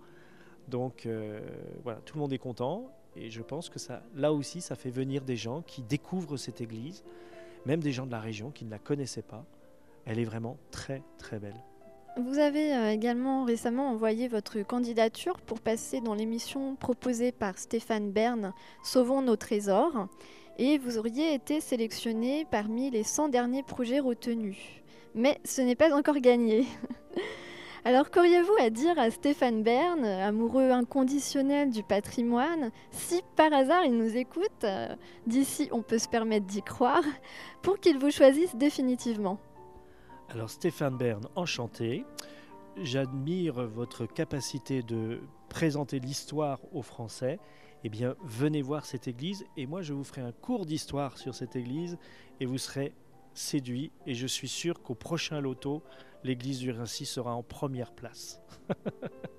Donc 0.68 1.06
euh, 1.06 1.40
voilà, 1.82 2.00
tout 2.00 2.16
le 2.16 2.20
monde 2.20 2.32
est 2.32 2.38
content 2.38 2.92
et 3.16 3.30
je 3.30 3.42
pense 3.42 3.70
que 3.70 3.78
ça, 3.78 4.02
là 4.14 4.32
aussi, 4.32 4.60
ça 4.60 4.76
fait 4.76 4.90
venir 4.90 5.24
des 5.24 5.36
gens 5.36 5.62
qui 5.62 5.82
découvrent 5.82 6.36
cette 6.36 6.60
église, 6.60 7.04
même 7.64 7.80
des 7.80 7.92
gens 7.92 8.06
de 8.06 8.10
la 8.10 8.20
région 8.20 8.50
qui 8.50 8.64
ne 8.66 8.70
la 8.70 8.78
connaissaient 8.78 9.22
pas. 9.22 9.44
Elle 10.08 10.18
est 10.18 10.24
vraiment 10.24 10.56
très 10.70 11.02
très 11.18 11.38
belle. 11.38 11.62
Vous 12.16 12.38
avez 12.38 12.74
euh, 12.74 12.90
également 12.90 13.44
récemment 13.44 13.90
envoyé 13.90 14.26
votre 14.26 14.60
candidature 14.62 15.38
pour 15.38 15.60
passer 15.60 16.00
dans 16.00 16.14
l'émission 16.14 16.76
proposée 16.76 17.30
par 17.30 17.58
Stéphane 17.58 18.10
Bern, 18.10 18.54
Sauvons 18.82 19.20
nos 19.20 19.36
trésors, 19.36 20.08
et 20.58 20.78
vous 20.78 20.96
auriez 20.96 21.34
été 21.34 21.60
sélectionné 21.60 22.46
parmi 22.50 22.90
les 22.90 23.02
100 23.04 23.28
derniers 23.28 23.62
projets 23.62 24.00
retenus. 24.00 24.56
Mais 25.14 25.38
ce 25.44 25.60
n'est 25.60 25.76
pas 25.76 25.94
encore 25.94 26.18
gagné. 26.18 26.64
Alors 27.84 28.10
qu'auriez-vous 28.10 28.56
à 28.60 28.70
dire 28.70 28.98
à 28.98 29.10
Stéphane 29.10 29.62
Bern, 29.62 30.04
amoureux 30.04 30.70
inconditionnel 30.70 31.70
du 31.70 31.82
patrimoine, 31.82 32.70
si 32.90 33.20
par 33.36 33.52
hasard 33.52 33.84
il 33.84 33.96
nous 33.96 34.16
écoute, 34.16 34.66
d'ici 35.26 35.68
on 35.70 35.82
peut 35.82 35.98
se 35.98 36.08
permettre 36.08 36.46
d'y 36.46 36.62
croire, 36.62 37.04
pour 37.62 37.78
qu'il 37.78 37.98
vous 37.98 38.10
choisisse 38.10 38.56
définitivement 38.56 39.38
Alors 40.30 40.50
Stéphane 40.50 40.98
Bern, 40.98 41.26
enchanté. 41.36 42.04
J'admire 42.76 43.66
votre 43.66 44.04
capacité 44.04 44.82
de 44.82 45.20
présenter 45.48 46.00
l'histoire 46.00 46.60
aux 46.72 46.82
Français. 46.82 47.38
Eh 47.82 47.88
bien, 47.88 48.14
venez 48.22 48.60
voir 48.60 48.84
cette 48.84 49.08
église 49.08 49.46
et 49.56 49.66
moi 49.66 49.80
je 49.80 49.94
vous 49.94 50.04
ferai 50.04 50.20
un 50.20 50.32
cours 50.32 50.66
d'histoire 50.66 51.16
sur 51.16 51.34
cette 51.34 51.56
église 51.56 51.96
et 52.40 52.46
vous 52.46 52.58
serez 52.58 52.92
séduit 53.32 53.90
et 54.06 54.12
je 54.12 54.26
suis 54.26 54.48
sûr 54.48 54.82
qu'au 54.82 54.94
prochain 54.94 55.40
loto, 55.40 55.82
l'église 56.24 56.58
du 56.58 56.72
Rincy 56.72 57.06
sera 57.06 57.34
en 57.34 57.42
première 57.42 57.92
place. 57.92 58.42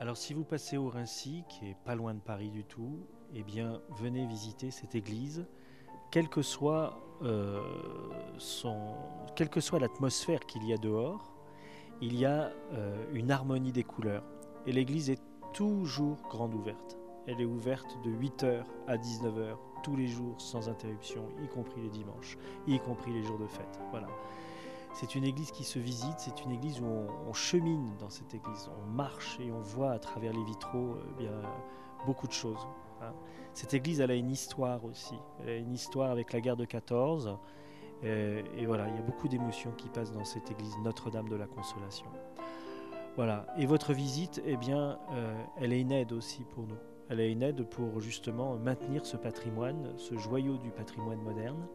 Alors 0.00 0.16
si 0.16 0.32
vous 0.32 0.44
passez 0.44 0.76
au 0.76 0.88
Rincy, 0.88 1.42
qui 1.48 1.70
est 1.70 1.76
pas 1.84 1.96
loin 1.96 2.14
de 2.14 2.20
Paris 2.20 2.50
du 2.50 2.64
tout, 2.64 3.00
eh 3.34 3.42
bien 3.42 3.80
venez 3.98 4.26
visiter 4.26 4.70
cette 4.70 4.94
église, 4.94 5.44
quelle 6.12 6.28
que 6.28 6.40
soit, 6.40 7.00
euh, 7.22 7.60
son, 8.38 8.94
quelle 9.34 9.48
que 9.48 9.60
soit 9.60 9.80
l'atmosphère 9.80 10.46
qu'il 10.46 10.64
y 10.64 10.72
a 10.72 10.76
dehors, 10.76 11.34
il 12.00 12.16
y 12.16 12.24
a 12.24 12.52
euh, 12.74 13.04
une 13.12 13.32
harmonie 13.32 13.72
des 13.72 13.82
couleurs. 13.82 14.22
Et 14.66 14.72
l'église 14.72 15.10
est 15.10 15.20
toujours 15.52 16.22
grande 16.30 16.54
ouverte. 16.54 16.96
Elle 17.26 17.40
est 17.40 17.44
ouverte 17.44 17.98
de 18.04 18.10
8h 18.10 18.62
à 18.86 18.96
19h 18.96 19.56
tous 19.82 19.96
les 19.96 20.06
jours 20.06 20.40
sans 20.40 20.68
interruption, 20.68 21.24
y 21.42 21.48
compris 21.48 21.80
les 21.80 21.90
dimanches, 21.90 22.38
y 22.68 22.78
compris 22.78 23.12
les 23.12 23.24
jours 23.24 23.38
de 23.38 23.48
fête. 23.48 23.80
Voilà. 23.90 24.08
C'est 24.94 25.14
une 25.14 25.24
église 25.24 25.50
qui 25.50 25.64
se 25.64 25.78
visite, 25.78 26.18
c'est 26.18 26.44
une 26.44 26.50
église 26.50 26.80
où 26.80 26.86
on, 26.86 27.32
chemine 27.32 27.96
dans 27.98 28.10
cette 28.10 28.34
église, 28.34 28.70
on 28.82 28.90
marche 28.90 29.38
et 29.40 29.52
on 29.52 29.60
voit 29.60 29.92
à 29.92 29.98
travers 29.98 30.32
les 30.32 30.42
vitraux 30.44 30.96
euh, 30.96 31.02
bien, 31.18 31.42
beaucoup 32.06 32.26
de 32.26 32.32
choses. 32.32 32.66
Hein. 33.00 33.12
Cette 33.54 33.74
église, 33.74 34.00
elle 34.00 34.10
a 34.10 34.14
une 34.14 34.30
histoire 34.30 34.84
aussi, 34.84 35.14
elle 35.40 35.48
a 35.48 35.56
une 35.56 35.72
histoire 35.72 36.10
avec 36.10 36.32
la 36.32 36.40
guerre 36.40 36.56
de 36.56 36.64
14. 36.64 37.38
Et, 38.02 38.44
et 38.56 38.66
voilà, 38.66 38.88
il 38.88 38.94
y 38.94 38.98
a 38.98 39.02
beaucoup 39.02 39.28
d'émotions 39.28 39.72
qui 39.72 39.88
passent 39.88 40.12
dans 40.12 40.24
cette 40.24 40.50
église 40.50 40.76
Notre-Dame 40.84 41.28
de 41.28 41.36
la 41.36 41.46
Consolation. 41.46 42.06
Voilà, 43.18 43.46
et 43.58 43.66
votre 43.66 43.92
visite, 43.92 44.40
eh 44.46 44.56
bien, 44.56 44.96
euh, 45.10 45.42
elle 45.60 45.72
est 45.72 45.80
une 45.80 45.90
aide 45.90 46.12
aussi 46.12 46.44
pour 46.44 46.68
nous. 46.68 46.78
Elle 47.08 47.18
est 47.18 47.32
une 47.32 47.42
aide 47.42 47.64
pour 47.64 47.98
justement 47.98 48.54
maintenir 48.56 49.04
ce 49.04 49.16
patrimoine, 49.16 49.92
ce 49.96 50.16
joyau 50.16 50.56
du 50.56 50.70
patrimoine 50.70 51.20
moderne 51.22 51.66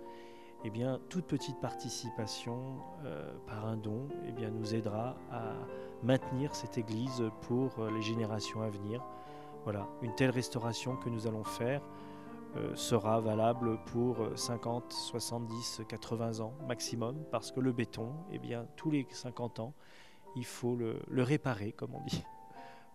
eh 0.65 0.69
bien, 0.69 0.99
toute 1.09 1.25
petite 1.25 1.59
participation 1.59 2.77
euh, 3.05 3.33
par 3.47 3.65
un 3.65 3.75
don 3.75 4.07
eh 4.25 4.31
bien, 4.31 4.49
nous 4.49 4.73
aidera 4.73 5.17
à 5.29 5.53
maintenir 6.03 6.55
cette 6.55 6.77
église 6.77 7.23
pour 7.41 7.79
euh, 7.79 7.91
les 7.91 8.01
générations 8.01 8.61
à 8.61 8.69
venir. 8.69 9.03
Voilà, 9.65 9.87
une 10.01 10.15
telle 10.15 10.29
restauration 10.29 10.95
que 10.95 11.09
nous 11.09 11.27
allons 11.27 11.43
faire 11.43 11.81
euh, 12.55 12.73
sera 12.75 13.19
valable 13.19 13.77
pour 13.87 14.17
50, 14.35 14.93
70, 14.93 15.81
80 15.87 16.39
ans 16.39 16.53
maximum, 16.65 17.17
parce 17.29 17.51
que 17.51 17.59
le 17.59 17.73
béton, 17.73 18.13
eh 18.31 18.39
bien, 18.39 18.65
tous 18.77 18.89
les 18.89 19.05
50 19.09 19.59
ans, 19.59 19.73
il 20.35 20.45
faut 20.45 20.75
le, 20.75 21.01
réparer, 21.23 21.73
comme 21.73 21.93
on 21.93 22.01
dit. 22.05 22.23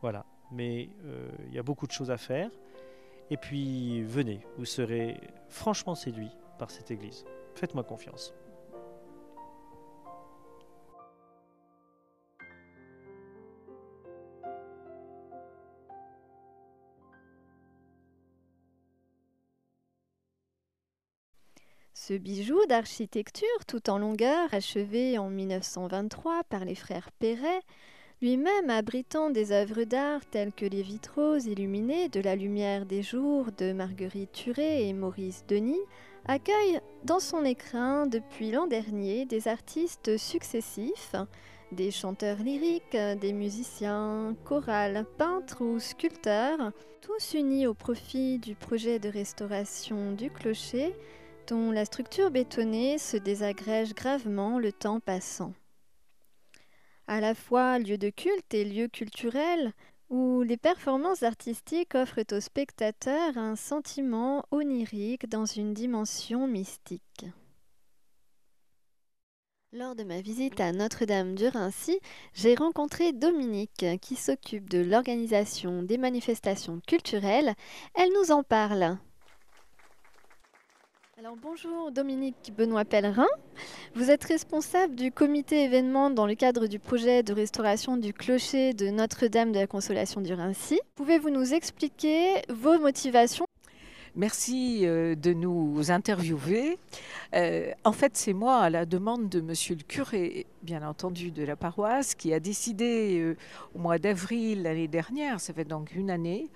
Voilà, 0.00 0.24
mais 0.52 0.90
il 1.48 1.52
y 1.52 1.58
a 1.58 1.62
beaucoup 1.64 1.88
de 1.88 1.92
choses 1.92 2.12
à 2.12 2.16
faire. 2.16 2.50
Et 3.30 3.36
puis, 3.36 4.02
venez, 4.02 4.46
vous 4.56 4.64
serez 4.64 5.20
franchement 5.48 5.96
séduits 5.96 6.30
par 6.58 6.70
cette 6.70 6.92
église. 6.92 7.24
Faites-moi 7.58 7.82
confiance. 7.82 8.32
Ce 21.94 22.14
bijou 22.14 22.64
d'architecture 22.68 23.48
tout 23.66 23.90
en 23.90 23.98
longueur, 23.98 24.54
achevé 24.54 25.18
en 25.18 25.28
1923 25.28 26.44
par 26.44 26.64
les 26.64 26.76
frères 26.76 27.10
Perret, 27.18 27.60
lui-même 28.22 28.70
abritant 28.70 29.30
des 29.30 29.50
œuvres 29.50 29.82
d'art 29.82 30.24
telles 30.26 30.52
que 30.52 30.64
les 30.64 30.82
vitraux 30.82 31.38
illuminés 31.38 32.08
de 32.08 32.20
la 32.20 32.36
lumière 32.36 32.86
des 32.86 33.02
jours 33.02 33.46
de 33.58 33.72
Marguerite 33.72 34.30
Turé 34.30 34.88
et 34.88 34.92
Maurice 34.92 35.44
Denis, 35.48 35.82
accueille 36.28 36.80
dans 37.04 37.20
son 37.20 37.44
écrin 37.44 38.06
depuis 38.06 38.50
l'an 38.50 38.66
dernier 38.66 39.24
des 39.24 39.48
artistes 39.48 40.18
successifs, 40.18 41.14
des 41.72 41.90
chanteurs 41.90 42.38
lyriques, 42.38 42.96
des 43.20 43.32
musiciens, 43.32 44.36
chorales, 44.44 45.06
peintres 45.16 45.64
ou 45.64 45.80
sculpteurs, 45.80 46.72
tous 47.00 47.34
unis 47.34 47.66
au 47.66 47.72
profit 47.72 48.38
du 48.38 48.54
projet 48.54 48.98
de 48.98 49.08
restauration 49.08 50.12
du 50.12 50.30
clocher, 50.30 50.94
dont 51.46 51.70
la 51.72 51.86
structure 51.86 52.30
bétonnée 52.30 52.98
se 52.98 53.16
désagrège 53.16 53.94
gravement 53.94 54.58
le 54.58 54.70
temps 54.70 55.00
passant. 55.00 55.54
À 57.06 57.22
la 57.22 57.34
fois 57.34 57.78
lieu 57.78 57.96
de 57.96 58.10
culte 58.10 58.52
et 58.52 58.66
lieu 58.66 58.88
culturel, 58.88 59.72
où 60.10 60.42
les 60.42 60.56
performances 60.56 61.22
artistiques 61.22 61.94
offrent 61.94 62.24
aux 62.32 62.40
spectateurs 62.40 63.36
un 63.36 63.56
sentiment 63.56 64.44
onirique 64.50 65.28
dans 65.28 65.44
une 65.44 65.74
dimension 65.74 66.46
mystique. 66.46 67.26
Lors 69.72 69.94
de 69.94 70.02
ma 70.02 70.22
visite 70.22 70.60
à 70.60 70.72
Notre-Dame 70.72 71.34
du 71.34 71.46
Rincy, 71.46 72.00
j'ai 72.32 72.54
rencontré 72.54 73.12
Dominique 73.12 73.84
qui 74.00 74.16
s'occupe 74.16 74.70
de 74.70 74.78
l'organisation 74.78 75.82
des 75.82 75.98
manifestations 75.98 76.80
culturelles. 76.86 77.54
Elle 77.94 78.08
nous 78.14 78.32
en 78.32 78.42
parle. 78.42 78.98
Alors 81.18 81.34
bonjour 81.42 81.90
Dominique 81.90 82.52
Benoît 82.56 82.84
Pellerin. 82.84 83.26
Vous 83.96 84.08
êtes 84.08 84.22
responsable 84.22 84.94
du 84.94 85.10
comité 85.10 85.64
événement 85.64 86.10
dans 86.10 86.26
le 86.26 86.36
cadre 86.36 86.68
du 86.68 86.78
projet 86.78 87.24
de 87.24 87.32
restauration 87.32 87.96
du 87.96 88.12
clocher 88.12 88.72
de 88.72 88.86
Notre-Dame 88.90 89.50
de 89.50 89.58
la 89.58 89.66
Consolation 89.66 90.20
du 90.20 90.32
Rincy. 90.32 90.78
Pouvez-vous 90.94 91.30
nous 91.30 91.54
expliquer 91.54 92.42
vos 92.48 92.78
motivations? 92.78 93.46
Merci 94.14 94.86
euh, 94.86 95.16
de 95.16 95.32
nous 95.32 95.90
interviewer. 95.90 96.78
Euh, 97.34 97.72
en 97.84 97.92
fait, 97.92 98.16
c'est 98.16 98.32
moi, 98.32 98.58
à 98.58 98.70
la 98.70 98.86
demande 98.86 99.28
de 99.28 99.40
monsieur 99.40 99.74
le 99.74 99.82
curé, 99.82 100.46
bien 100.62 100.86
entendu, 100.86 101.30
de 101.30 101.44
la 101.44 101.56
paroisse, 101.56 102.14
qui 102.14 102.32
a 102.32 102.40
décidé 102.40 103.20
euh, 103.20 103.36
au 103.74 103.78
mois 103.78 103.98
d'avril 103.98 104.62
l'année 104.62 104.88
dernière, 104.88 105.40
ça 105.40 105.52
fait 105.52 105.64
donc 105.64 105.94
une 105.94 106.10
année, 106.10 106.48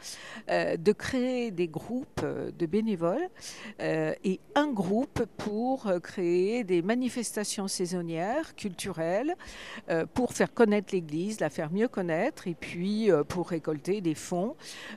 euh, 0.50 0.76
de 0.76 0.92
créer 0.92 1.50
des 1.50 1.68
groupes 1.68 2.24
de 2.24 2.66
bénévoles 2.66 3.28
euh, 3.80 4.14
et 4.24 4.40
un 4.54 4.68
groupe 4.68 5.24
pour 5.36 5.86
euh, 5.86 6.00
créer 6.00 6.64
des 6.64 6.82
manifestations 6.82 7.68
saisonnières, 7.68 8.54
culturelles, 8.54 9.34
euh, 9.88 10.06
pour 10.12 10.32
faire 10.32 10.52
connaître 10.52 10.92
l'Église, 10.92 11.40
la 11.40 11.50
faire 11.50 11.72
mieux 11.72 11.88
connaître, 11.88 12.48
et 12.48 12.54
puis 12.54 13.10
euh, 13.10 13.24
pour 13.24 13.48
récolter 13.48 14.00
des 14.00 14.14
fonds 14.14 14.56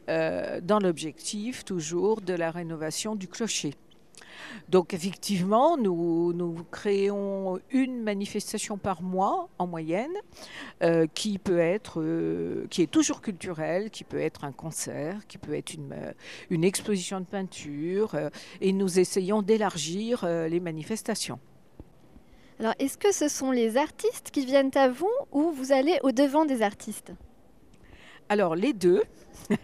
euh, 0.09 0.59
dans 0.61 0.79
l'objectif 0.79 1.63
toujours 1.65 2.21
de 2.21 2.33
la 2.33 2.51
rénovation 2.51 3.15
du 3.15 3.27
clocher. 3.27 3.73
Donc 4.69 4.93
effectivement, 4.93 5.77
nous, 5.77 6.55
créons 6.71 7.59
une 7.71 8.01
manifestation 8.01 8.77
par 8.77 9.01
mois 9.01 9.49
en 9.59 9.67
moyenne, 9.67 10.13
euh, 10.83 11.07
qui 11.13 11.37
peut 11.37 11.59
être, 11.59 12.01
euh, 12.01 12.65
qui 12.69 12.81
est 12.81 12.91
toujours 12.91 13.21
culturelle, 13.21 13.89
qui 13.89 14.03
peut 14.03 14.19
être 14.19 14.43
un 14.43 14.51
concert, 14.51 15.27
qui 15.27 15.37
peut 15.37 15.53
être 15.53 15.73
une, 15.73 15.93
euh, 15.93 16.61
exposition 16.65 17.19
de 17.19 17.25
peinture, 17.25 18.17
et 18.59 18.73
nous 18.73 18.99
essayons 18.99 19.43
d'élargir 19.43 20.25
les 20.25 20.59
manifestations. 20.59 21.39
Alors, 22.59 22.73
est-ce 22.79 22.97
que 22.97 23.11
ce 23.11 23.27
sont 23.27 23.51
les 23.51 23.77
artistes 23.77 24.31
qui 24.31 24.45
viennent 24.45 24.75
à 24.75 24.89
vous 24.89 25.11
ou 25.31 25.51
vous 25.51 25.71
allez 25.71 25.99
au 26.01 26.11
devant 26.11 26.45
des 26.45 26.63
artistes? 26.63 27.11
Alors 28.29 28.55
les 28.55 28.73
deux. 28.73 29.03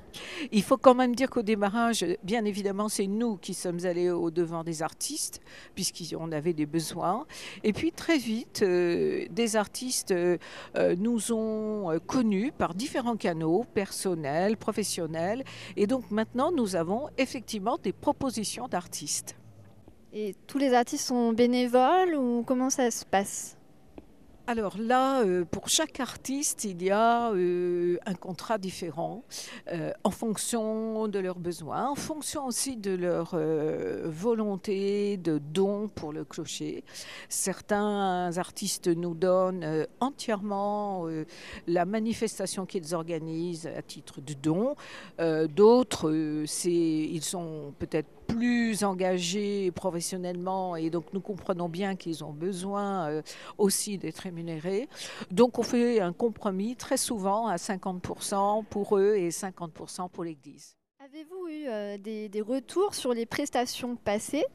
Il 0.51 0.61
faut 0.61 0.77
quand 0.77 0.93
même 0.93 1.15
dire 1.15 1.29
qu'au 1.29 1.41
démarrage, 1.41 2.05
bien 2.23 2.45
évidemment, 2.45 2.89
c'est 2.89 3.07
nous 3.07 3.37
qui 3.37 3.53
sommes 3.53 3.83
allés 3.85 4.09
au 4.11 4.29
devant 4.29 4.63
des 4.63 4.83
artistes, 4.83 5.41
puisqu'on 5.73 6.31
avait 6.31 6.53
des 6.53 6.65
besoins. 6.65 7.25
Et 7.63 7.73
puis 7.73 7.91
très 7.91 8.17
vite, 8.17 8.61
euh, 8.61 9.25
des 9.31 9.55
artistes 9.55 10.11
euh, 10.11 10.37
euh, 10.75 10.95
nous 10.97 11.31
ont 11.31 11.99
connus 12.05 12.51
par 12.51 12.75
différents 12.75 13.15
canaux, 13.15 13.65
personnels, 13.73 14.57
professionnels. 14.57 15.43
Et 15.75 15.87
donc 15.87 16.11
maintenant, 16.11 16.51
nous 16.51 16.75
avons 16.75 17.07
effectivement 17.17 17.77
des 17.81 17.93
propositions 17.93 18.67
d'artistes. 18.67 19.35
Et 20.13 20.35
tous 20.45 20.57
les 20.57 20.73
artistes 20.73 21.07
sont 21.07 21.31
bénévoles 21.31 22.15
ou 22.15 22.43
comment 22.45 22.69
ça 22.69 22.91
se 22.91 23.05
passe? 23.05 23.57
Alors 24.51 24.77
là, 24.77 25.21
euh, 25.21 25.45
pour 25.45 25.69
chaque 25.69 26.01
artiste, 26.01 26.65
il 26.65 26.83
y 26.83 26.89
a 26.89 27.31
euh, 27.31 27.97
un 28.05 28.15
contrat 28.15 28.57
différent 28.57 29.23
euh, 29.71 29.93
en 30.03 30.11
fonction 30.11 31.07
de 31.07 31.19
leurs 31.19 31.39
besoins, 31.39 31.87
en 31.87 31.95
fonction 31.95 32.47
aussi 32.47 32.75
de 32.75 32.91
leur 32.91 33.33
volonté 34.03 35.15
de 35.15 35.37
don 35.37 35.87
pour 35.87 36.11
le 36.11 36.25
clocher. 36.25 36.83
Certains 37.29 38.37
artistes 38.37 38.89
nous 38.89 39.13
donnent 39.13 39.87
entièrement 40.01 41.05
la 41.67 41.85
manifestation 41.85 42.65
qu'ils 42.65 42.93
organisent 42.93 43.67
à 43.67 43.81
titre 43.81 44.19
de 44.19 44.33
don. 44.33 44.75
D'autres, 45.47 46.11
ils 46.11 47.23
sont 47.23 47.73
peut-être 47.79 48.09
plus 48.35 48.83
engagés 48.83 49.71
professionnellement 49.71 50.75
et 50.75 50.89
donc 50.89 51.05
nous 51.13 51.21
comprenons 51.21 51.69
bien 51.69 51.95
qu'ils 51.95 52.23
ont 52.23 52.33
besoin 52.33 53.09
euh, 53.09 53.21
aussi 53.57 53.97
d'être 53.97 54.19
rémunérés. 54.19 54.87
Donc 55.29 55.59
on 55.59 55.63
fait 55.63 55.99
un 55.99 56.13
compromis 56.13 56.75
très 56.75 56.97
souvent 56.97 57.47
à 57.47 57.55
50% 57.55 58.65
pour 58.65 58.97
eux 58.97 59.15
et 59.15 59.29
50% 59.29 60.09
pour 60.09 60.23
l'Église. 60.23 60.75
Avez-vous 61.03 61.47
eu 61.47 61.67
euh, 61.67 61.97
des, 61.97 62.29
des 62.29 62.41
retours 62.41 62.95
sur 62.95 63.13
les 63.13 63.25
prestations 63.25 63.95
passées 63.95 64.45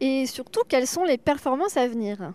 et 0.00 0.26
surtout 0.26 0.62
quelles 0.68 0.86
sont 0.86 1.04
les 1.04 1.18
performances 1.18 1.76
à 1.76 1.86
venir? 1.86 2.32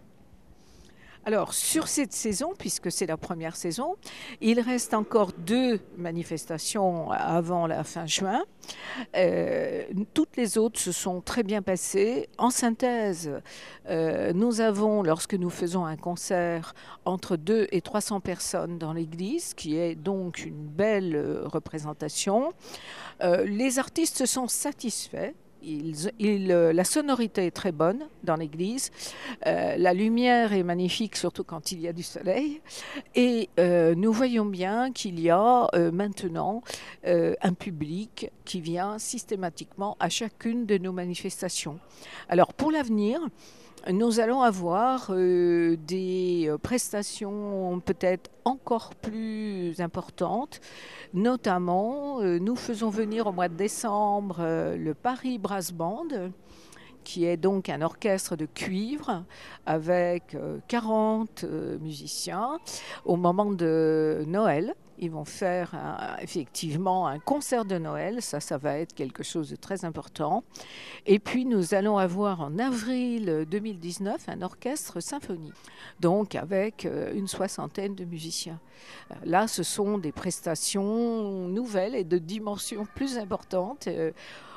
Alors, 1.27 1.53
sur 1.53 1.89
cette 1.89 2.13
saison, 2.13 2.53
puisque 2.57 2.89
c'est 2.89 3.05
la 3.05 3.17
première 3.17 3.57
saison, 3.57 3.97
il 4.39 4.61
reste 4.61 4.93
encore 4.93 5.33
deux 5.33 5.81
manifestations 5.97 7.11
avant 7.11 7.67
la 7.67 7.83
fin 7.83 8.05
juin. 8.05 8.45
Euh, 9.13 9.83
toutes 10.13 10.37
les 10.37 10.57
autres 10.57 10.79
se 10.79 10.93
sont 10.93 11.19
très 11.19 11.43
bien 11.43 11.61
passées. 11.61 12.29
En 12.37 12.49
synthèse, 12.49 13.29
euh, 13.89 14.31
nous 14.31 14.61
avons, 14.61 15.03
lorsque 15.03 15.33
nous 15.33 15.49
faisons 15.49 15.83
un 15.83 15.97
concert, 15.97 16.73
entre 17.03 17.35
2 17.35 17.67
et 17.73 17.81
300 17.81 18.21
personnes 18.21 18.77
dans 18.77 18.93
l'église, 18.93 19.53
qui 19.53 19.75
est 19.75 19.95
donc 19.95 20.45
une 20.45 20.65
belle 20.65 21.13
euh, 21.13 21.41
représentation. 21.43 22.53
Les 23.19 23.79
artistes 23.79 24.25
sont 24.25 24.47
satisfaits. 24.47 25.33
Euh, 25.65 26.73
la 26.73 26.83
sonorité 26.83 27.45
est 27.45 27.51
très 27.51 27.71
bonne 27.71 28.07
dans 28.23 28.35
l'église. 28.35 28.91
Euh, 29.45 29.75
la 29.77 29.93
lumière 29.93 30.53
est 30.53 30.63
magnifique, 30.63 31.15
surtout 31.15 31.43
quand 31.43 31.71
il 31.71 31.81
y 31.81 31.87
a 31.87 31.93
du 31.93 32.03
soleil. 32.03 32.61
Et 33.15 33.49
euh, 33.59 33.95
nous 33.95 34.11
voyons 34.11 34.45
bien 34.45 34.91
qu'il 34.91 35.19
y 35.19 35.29
a 35.29 35.67
maintenant 35.91 36.61
un 37.05 37.53
public 37.53 38.31
qui 38.45 38.61
vient 38.61 38.97
systématiquement 38.99 39.97
à 39.99 40.09
chacune 40.09 40.65
de 40.65 40.77
nos 40.77 40.91
manifestations. 40.91 41.79
Alors 42.29 42.53
pour 42.53 42.71
l'avenir, 42.71 43.19
nous 43.91 44.19
allons 44.19 44.41
avoir 44.41 45.07
euh, 45.11 45.77
des 45.77 46.45
euh, 46.47 46.57
prestations 46.57 47.81
peut-être 47.85 48.29
encore 48.45 48.95
plus 48.95 49.79
importantes. 49.79 50.59
Notamment, 51.13 52.21
euh, 52.21 52.39
nous 52.39 52.55
faisons 52.55 52.89
venir 52.89 53.27
au 53.27 53.31
mois 53.31 53.49
de 53.49 53.55
décembre 53.55 54.37
le 54.75 54.93
Paris 54.93 55.37
Brass 55.37 55.71
Band, 55.71 56.07
qui 57.07 57.23
est 57.23 57.37
donc 57.37 57.69
un 57.69 57.81
orchestre 57.81 58.35
de 58.35 58.45
cuivre 58.45 59.23
avec 59.65 60.35
euh, 60.35 60.57
40 60.67 61.45
euh, 61.45 61.79
musiciens. 61.79 62.59
Au 63.05 63.15
moment 63.15 63.45
de 63.45 64.25
Noël, 64.27 64.75
ils 64.99 65.11
vont 65.11 65.25
faire 65.25 65.71
effectivement 66.19 67.07
un 67.07 67.19
concert 67.19 67.65
de 67.65 67.77
Noël. 67.77 68.21
Ça, 68.21 68.39
ça 68.39 68.57
va 68.57 68.77
être 68.77 68.93
quelque 68.93 69.23
chose 69.23 69.49
de 69.49 69.55
très 69.55 69.85
important. 69.85 70.43
Et 71.05 71.19
puis, 71.19 71.45
nous 71.45 71.73
allons 71.73 71.97
avoir 71.97 72.41
en 72.41 72.57
avril 72.59 73.45
2019 73.49 74.27
un 74.27 74.41
orchestre 74.41 74.99
symphonie, 74.99 75.53
donc 75.99 76.35
avec 76.35 76.85
euh, 76.85 77.13
une 77.13 77.27
soixantaine 77.27 77.95
de 77.95 78.05
musiciens. 78.05 78.59
Euh, 79.11 79.15
Là, 79.25 79.47
ce 79.47 79.63
sont 79.63 79.97
des 79.97 80.11
prestations 80.11 81.47
nouvelles 81.47 81.95
et 81.95 82.03
de 82.03 82.17
dimensions 82.17 82.87
plus 82.95 83.17
importantes 83.17 83.87
euh, 83.87 84.11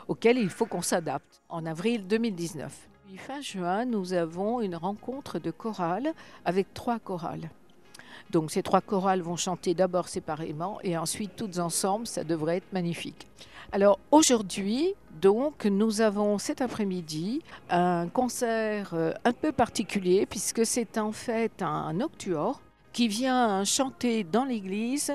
auxquelles 0.09 0.39
il 0.39 0.51
faut 0.51 0.67
qu'on 0.67 0.83
s'adapte 0.83 1.43
en 1.49 1.67
avril 1.67 2.07
2019. 2.07 2.89
Puis 3.07 3.17
fin 3.17 3.41
juin, 3.41 3.85
nous 3.85 4.13
avons 4.13 4.61
une 4.61 4.77
rencontre 4.77 5.39
de 5.39 5.51
chorales 5.51 6.13
avec 6.45 6.73
trois 6.75 6.99
chorales. 6.99 7.51
Donc 8.31 8.51
ces 8.51 8.63
trois 8.63 8.81
chorales 8.81 9.23
vont 9.23 9.37
chanter 9.37 9.75
d'abord 9.75 10.09
séparément 10.09 10.79
et 10.83 10.97
ensuite 10.97 11.35
toutes 11.37 11.59
ensemble, 11.59 12.07
ça 12.07 12.25
devrait 12.25 12.59
être 12.59 12.73
magnifique. 12.73 13.27
Alors 13.73 13.99
aujourd'hui, 14.11 14.95
donc 15.21 15.65
nous 15.65 16.01
avons 16.01 16.39
cet 16.39 16.61
après-midi 16.61 17.43
un 17.69 18.09
concert 18.09 18.91
euh, 18.95 19.13
un 19.25 19.33
peu 19.33 19.53
particulier 19.53 20.27
puisque 20.27 20.67
c'est 20.67 20.99
en 20.99 21.13
fait 21.13 21.63
un 21.63 21.93
nocturne 21.93 22.55
qui 22.93 23.09
vient 23.09 23.65
chanter 23.65 24.25
dans 24.25 24.45
l'église, 24.45 25.13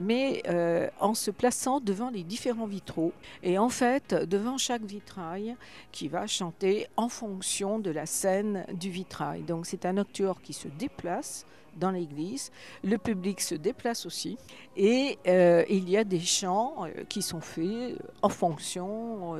mais 0.00 0.42
euh, 0.48 0.88
en 1.00 1.14
se 1.14 1.30
plaçant 1.30 1.80
devant 1.80 2.10
les 2.10 2.24
différents 2.24 2.66
vitraux. 2.66 3.12
Et 3.42 3.58
en 3.58 3.68
fait, 3.68 4.14
devant 4.14 4.58
chaque 4.58 4.82
vitrail, 4.82 5.56
qui 5.92 6.08
va 6.08 6.26
chanter 6.26 6.86
en 6.96 7.08
fonction 7.08 7.78
de 7.78 7.90
la 7.90 8.06
scène 8.06 8.64
du 8.72 8.90
vitrail. 8.90 9.42
Donc 9.42 9.66
c'est 9.66 9.84
un 9.84 9.94
nocturne 9.94 10.38
qui 10.42 10.52
se 10.52 10.68
déplace 10.68 11.44
dans 11.76 11.90
l'église, 11.92 12.50
le 12.82 12.98
public 12.98 13.40
se 13.40 13.54
déplace 13.54 14.04
aussi, 14.04 14.36
et 14.76 15.16
euh, 15.28 15.64
il 15.68 15.88
y 15.88 15.96
a 15.96 16.02
des 16.02 16.18
chants 16.18 16.86
euh, 16.86 17.04
qui 17.08 17.22
sont 17.22 17.40
faits 17.40 17.96
en 18.20 18.28
fonction 18.28 19.36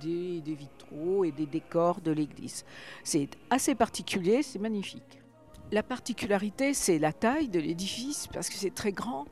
des 0.00 0.40
vitraux 0.46 1.24
et 1.24 1.30
des 1.30 1.44
décors 1.44 2.00
de 2.00 2.10
l'église. 2.10 2.64
C'est 3.02 3.28
assez 3.50 3.74
particulier, 3.74 4.42
c'est 4.42 4.58
magnifique. 4.58 5.23
La 5.72 5.82
particularité, 5.82 6.74
c'est 6.74 6.98
la 6.98 7.12
taille 7.12 7.48
de 7.48 7.58
l'édifice, 7.58 8.28
parce 8.32 8.48
que 8.48 8.54
c'est 8.54 8.74
très 8.74 8.92
grand. 8.92 9.24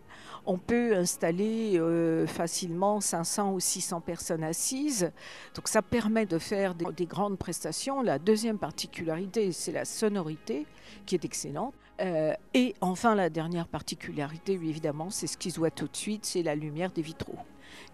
On 0.44 0.58
peut 0.58 0.96
installer 0.96 1.78
euh, 1.78 2.26
facilement 2.26 3.00
500 3.00 3.52
ou 3.52 3.60
600 3.60 4.00
personnes 4.00 4.42
assises. 4.42 5.12
Donc 5.54 5.68
ça 5.68 5.82
permet 5.82 6.26
de 6.26 6.38
faire 6.38 6.74
des, 6.74 6.86
des 6.96 7.06
grandes 7.06 7.38
prestations. 7.38 8.02
La 8.02 8.18
deuxième 8.18 8.58
particularité, 8.58 9.52
c'est 9.52 9.70
la 9.70 9.84
sonorité, 9.84 10.66
qui 11.06 11.14
est 11.14 11.24
excellente. 11.24 11.74
Euh, 12.00 12.34
et 12.54 12.74
enfin, 12.80 13.14
la 13.14 13.30
dernière 13.30 13.68
particularité, 13.68 14.54
évidemment, 14.54 15.10
c'est 15.10 15.28
ce 15.28 15.36
qui 15.36 15.52
se 15.52 15.60
tout 15.70 15.86
de 15.86 15.96
suite, 15.96 16.24
c'est 16.26 16.42
la 16.42 16.56
lumière 16.56 16.90
des 16.90 17.02
vitraux 17.02 17.38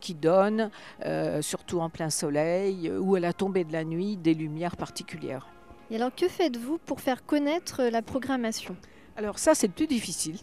qui 0.00 0.14
donne, 0.14 0.70
euh, 1.04 1.42
surtout 1.42 1.80
en 1.80 1.90
plein 1.90 2.10
soleil 2.10 2.90
ou 2.90 3.14
à 3.14 3.20
la 3.20 3.32
tombée 3.32 3.64
de 3.64 3.72
la 3.72 3.84
nuit, 3.84 4.16
des 4.16 4.34
lumières 4.34 4.76
particulières. 4.76 5.46
Et 5.90 5.96
alors, 5.96 6.14
que 6.14 6.28
faites-vous 6.28 6.78
pour 6.78 7.00
faire 7.00 7.24
connaître 7.24 7.82
la 7.84 8.02
programmation? 8.02 8.76
Alors 9.16 9.38
ça, 9.38 9.54
c'est 9.54 9.68
le 9.68 9.72
plus 9.72 9.86
difficile. 9.86 10.36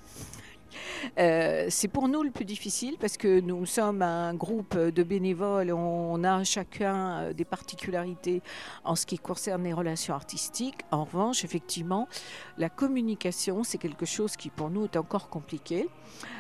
Euh, 1.20 1.68
c'est 1.70 1.88
pour 1.88 2.08
nous 2.08 2.24
le 2.24 2.32
plus 2.32 2.46
difficile 2.46 2.98
parce 3.00 3.16
que 3.16 3.40
nous 3.40 3.66
sommes 3.66 4.02
un 4.02 4.34
groupe 4.34 4.78
de 4.78 5.04
bénévoles, 5.04 5.72
on 5.72 6.24
a 6.24 6.44
chacun 6.44 6.96
euh, 6.96 7.34
des 7.34 7.46
particularités 7.46 8.42
en 8.84 8.96
ce 8.96 9.06
qui 9.06 9.18
concerne 9.18 9.64
les 9.64 9.72
relations 9.72 10.14
artistiques. 10.14 10.82
En 10.92 11.06
revanche, 11.06 11.46
effectivement, 11.46 12.10
la 12.58 12.70
communication, 12.70 13.64
c'est 13.64 13.78
quelque 13.78 14.06
chose 14.06 14.36
qui 14.36 14.50
pour 14.50 14.70
nous 14.70 14.84
est 14.84 14.98
encore 14.98 15.30
compliqué. 15.30 15.88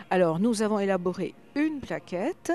Alors 0.10 0.40
nous 0.40 0.62
avons 0.62 0.80
élaboré 0.80 1.34
une 1.56 1.80
plaquette 1.80 2.52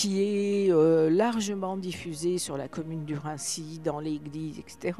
qui 0.00 0.22
est 0.22 0.72
euh, 0.72 1.10
largement 1.10 1.76
diffusé 1.76 2.38
sur 2.38 2.56
la 2.56 2.68
commune 2.68 3.04
du 3.04 3.18
Rincy, 3.18 3.82
dans 3.84 4.00
l'église, 4.00 4.58
etc. 4.58 4.96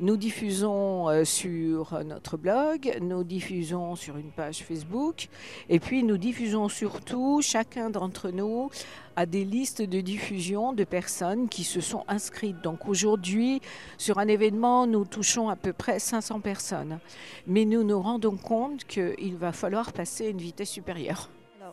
Nous 0.00 0.16
diffusons 0.16 1.10
euh, 1.10 1.24
sur 1.24 2.02
notre 2.02 2.38
blog, 2.38 2.96
nous 3.02 3.24
diffusons 3.24 3.94
sur 3.94 4.16
une 4.16 4.30
page 4.30 4.64
Facebook, 4.64 5.28
et 5.68 5.78
puis 5.80 6.02
nous 6.02 6.16
diffusons 6.16 6.70
surtout, 6.70 7.42
chacun 7.42 7.90
d'entre 7.90 8.30
nous 8.30 8.70
a 9.16 9.26
des 9.26 9.44
listes 9.44 9.82
de 9.82 10.00
diffusion 10.00 10.72
de 10.72 10.84
personnes 10.84 11.50
qui 11.50 11.62
se 11.62 11.82
sont 11.82 12.04
inscrites. 12.08 12.62
Donc 12.62 12.88
aujourd'hui, 12.88 13.60
sur 13.98 14.18
un 14.18 14.28
événement, 14.28 14.86
nous 14.86 15.04
touchons 15.04 15.50
à 15.50 15.56
peu 15.56 15.74
près 15.74 15.98
500 15.98 16.40
personnes. 16.40 17.00
Mais 17.46 17.66
nous 17.66 17.84
nous 17.84 18.00
rendons 18.00 18.38
compte 18.38 18.84
qu'il 18.84 19.36
va 19.36 19.52
falloir 19.52 19.92
passer 19.92 20.28
à 20.28 20.30
une 20.30 20.38
vitesse 20.38 20.70
supérieure. 20.70 21.28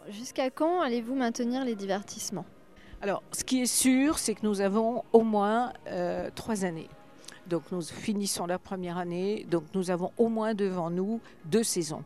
Jusqu'à 0.09 0.49
quand 0.49 0.81
allez-vous 0.81 1.15
maintenir 1.15 1.63
les 1.63 1.75
divertissements? 1.75 2.45
Alors, 3.01 3.23
ce 3.31 3.43
qui 3.43 3.61
est 3.61 3.65
sûr, 3.65 4.19
c'est 4.19 4.35
que 4.35 4.45
nous 4.45 4.61
avons 4.61 5.03
au 5.13 5.21
moins 5.21 5.73
euh, 5.87 6.29
trois 6.35 6.65
années. 6.65 6.89
Donc 7.47 7.63
nous 7.71 7.81
finissons 7.81 8.45
la 8.45 8.57
première 8.57 8.97
année, 8.97 9.45
donc 9.51 9.63
nous 9.73 9.91
avons 9.91 10.11
au 10.17 10.29
moins 10.29 10.53
devant 10.53 10.89
nous 10.89 11.19
deux 11.43 11.63
saisons. 11.63 12.03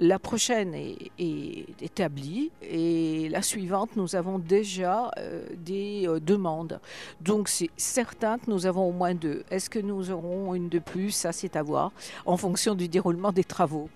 La 0.00 0.18
prochaine 0.18 0.74
est, 0.74 1.12
est 1.18 1.80
établie 1.80 2.50
et 2.60 3.28
la 3.28 3.42
suivante, 3.42 3.90
nous 3.94 4.16
avons 4.16 4.40
déjà 4.40 5.12
euh, 5.18 5.46
des 5.56 6.08
euh, 6.08 6.18
demandes. 6.18 6.80
Donc 7.20 7.48
c'est 7.48 7.70
certain 7.76 8.38
que 8.38 8.50
nous 8.50 8.66
avons 8.66 8.88
au 8.88 8.92
moins 8.92 9.14
deux. 9.14 9.44
Est-ce 9.50 9.70
que 9.70 9.78
nous 9.78 10.10
aurons 10.10 10.56
une 10.56 10.68
de 10.68 10.80
plus? 10.80 11.12
Ça, 11.12 11.30
c'est 11.30 11.54
à 11.54 11.62
voir 11.62 11.92
en 12.26 12.36
fonction 12.36 12.74
du 12.74 12.88
déroulement 12.88 13.30
des 13.30 13.44
travaux. 13.44 13.88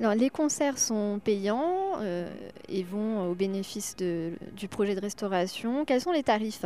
Alors, 0.00 0.14
les 0.14 0.30
concerts 0.30 0.78
sont 0.78 1.20
payants 1.24 1.98
euh, 2.00 2.28
et 2.68 2.84
vont 2.84 3.28
au 3.28 3.34
bénéfice 3.34 3.96
du 3.96 4.68
projet 4.68 4.94
de 4.94 5.00
restauration. 5.00 5.84
Quels 5.84 6.00
sont 6.00 6.12
les 6.12 6.22
tarifs? 6.22 6.64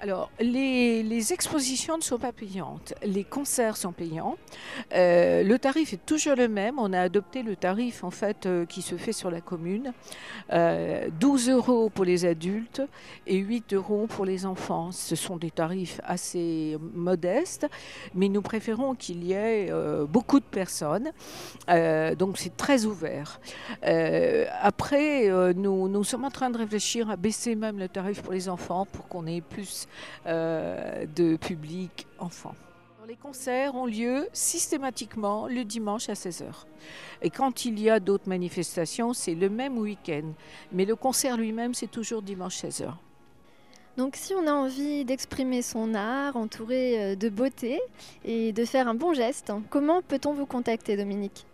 Alors, 0.00 0.30
les, 0.38 1.32
expositions 1.32 1.96
ne 1.96 2.02
sont 2.02 2.18
pas 2.18 2.32
payantes. 2.32 2.92
Les 3.02 3.24
concerts 3.24 3.76
sont 3.76 3.92
payants. 3.92 4.36
Euh, 4.92 5.42
le 5.42 5.58
tarif 5.58 5.94
est 5.94 6.04
toujours 6.04 6.34
le 6.34 6.48
même. 6.48 6.78
On 6.78 6.92
a 6.92 7.00
adopté 7.00 7.42
le 7.42 7.56
tarif 7.56 8.04
en 8.04 8.10
fait 8.10 8.44
euh, 8.44 8.66
qui 8.66 8.82
se 8.82 8.96
fait 8.96 9.12
sur 9.12 9.30
la 9.30 9.40
commune. 9.40 9.92
Euh, 10.52 11.08
12 11.18 11.48
euros 11.48 11.88
pour 11.88 12.04
les 12.04 12.26
adultes 12.26 12.82
et 13.26 13.36
8 13.36 13.72
euros 13.72 14.06
pour 14.06 14.26
les 14.26 14.44
enfants. 14.44 14.92
Ce 14.92 15.16
sont 15.16 15.38
des 15.38 15.50
tarifs 15.50 16.00
assez 16.04 16.76
modestes, 16.92 17.66
mais 18.14 18.28
nous 18.28 18.42
préférons 18.42 18.94
qu'il 18.94 19.24
y 19.24 19.32
ait 19.32 19.68
euh, 19.70 20.04
beaucoup 20.04 20.40
de 20.40 20.44
personnes. 20.44 21.12
Donc, 22.18 22.36
c'est 22.36 22.56
très 22.56 22.84
ouvert. 22.84 23.40
Après, 23.82 25.28
nous, 25.54 25.88
nous 25.88 26.04
sommes 26.04 26.24
en 26.24 26.30
train 26.30 26.50
de 26.50 26.58
réfléchir 26.58 27.08
à 27.10 27.16
baisser 27.16 27.54
même 27.54 27.78
le 27.78 27.88
tarif 27.88 28.22
pour 28.22 28.32
les 28.32 28.48
enfants 28.48 28.86
pour 28.86 29.08
qu'on 29.08 29.26
ait 29.26 29.40
plus 29.40 29.83
euh, 30.26 31.06
de 31.14 31.36
public 31.36 32.06
enfant. 32.18 32.54
Les 33.06 33.16
concerts 33.16 33.74
ont 33.74 33.84
lieu 33.84 34.26
systématiquement 34.32 35.46
le 35.46 35.62
dimanche 35.64 36.08
à 36.08 36.14
16h. 36.14 36.64
Et 37.20 37.28
quand 37.28 37.66
il 37.66 37.78
y 37.78 37.90
a 37.90 38.00
d'autres 38.00 38.28
manifestations, 38.28 39.12
c'est 39.12 39.34
le 39.34 39.50
même 39.50 39.76
week-end. 39.76 40.32
Mais 40.72 40.86
le 40.86 40.96
concert 40.96 41.36
lui-même, 41.36 41.74
c'est 41.74 41.90
toujours 41.90 42.22
dimanche 42.22 42.56
16h. 42.56 42.94
Donc, 43.98 44.16
si 44.16 44.34
on 44.34 44.46
a 44.46 44.52
envie 44.52 45.04
d'exprimer 45.04 45.60
son 45.60 45.94
art 45.94 46.36
entouré 46.36 47.12
euh, 47.12 47.14
de 47.14 47.28
beauté 47.28 47.78
et 48.24 48.52
de 48.52 48.64
faire 48.64 48.88
un 48.88 48.94
bon 48.94 49.12
geste, 49.12 49.52
comment 49.70 50.02
peut-on 50.02 50.32
vous 50.32 50.46
contacter, 50.46 50.96
Dominique? 50.96 51.46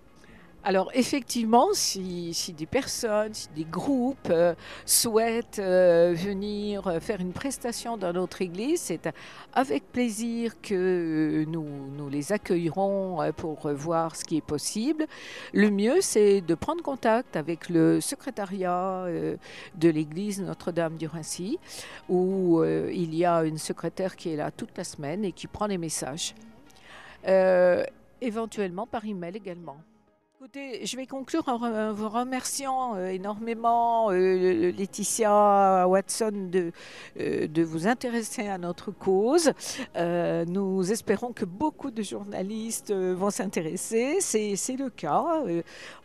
Alors 0.62 0.90
effectivement, 0.92 1.68
si, 1.72 2.34
des 2.54 2.66
personnes, 2.66 3.32
si 3.32 3.48
des 3.56 3.64
groupes 3.64 4.28
euh, 4.28 4.54
souhaitent 4.84 5.58
euh, 5.58 6.12
venir 6.14 6.86
euh, 6.86 7.00
faire 7.00 7.18
une 7.18 7.32
prestation 7.32 7.96
dans 7.96 8.12
notre 8.12 8.42
église, 8.42 8.78
c'est 8.82 9.08
avec 9.54 9.90
plaisir 9.90 10.60
que 10.60 11.46
nous, 11.48 12.10
les 12.10 12.32
accueillerons 12.32 13.32
pour 13.38 13.72
voir 13.72 14.16
ce 14.16 14.24
qui 14.24 14.36
est 14.36 14.44
possible. 14.44 15.06
Le 15.54 15.70
mieux, 15.70 16.02
c'est 16.02 16.42
de 16.42 16.54
prendre 16.54 16.82
contact 16.82 17.36
avec 17.36 17.70
le 17.70 18.02
secrétariat 18.02 19.06
de 19.74 19.88
l'église 19.88 20.42
Notre-Dame 20.42 20.96
du 20.96 21.06
Rincy, 21.06 21.58
où 22.08 22.62
il 22.64 23.14
y 23.14 23.24
a 23.24 23.44
une 23.44 23.58
secrétaire 23.58 24.16
qui 24.16 24.32
est 24.32 24.36
là 24.36 24.50
toute 24.50 24.76
la 24.76 24.84
semaine 24.84 25.24
et 25.24 25.32
qui 25.32 25.46
prend 25.46 25.66
les 25.66 25.78
messages. 25.78 26.34
Éventuellement 28.20 28.86
par 28.86 29.04
email 29.04 29.36
également. 29.36 29.78
Je 30.42 30.96
vais 30.96 31.06
conclure 31.06 31.46
en 31.48 31.92
vous 31.92 32.08
remerciant 32.08 32.96
euh, 32.96 33.08
énormément, 33.08 34.10
euh, 34.10 34.72
Laetitia 34.72 35.86
Watson, 35.86 36.48
de, 36.50 36.72
euh, 37.18 37.46
de 37.46 37.62
vous 37.62 37.86
intéresser 37.86 38.48
à 38.48 38.56
notre 38.56 38.90
cause. 38.90 39.52
Nous 39.96 40.92
espérons 40.92 41.34
que 41.34 41.44
beaucoup 41.44 41.90
de 41.90 42.02
journalistes 42.02 42.90
vont 42.90 43.28
s'intéresser. 43.28 44.20
C'est 44.20 44.76
le 44.76 44.88
cas. 44.88 45.44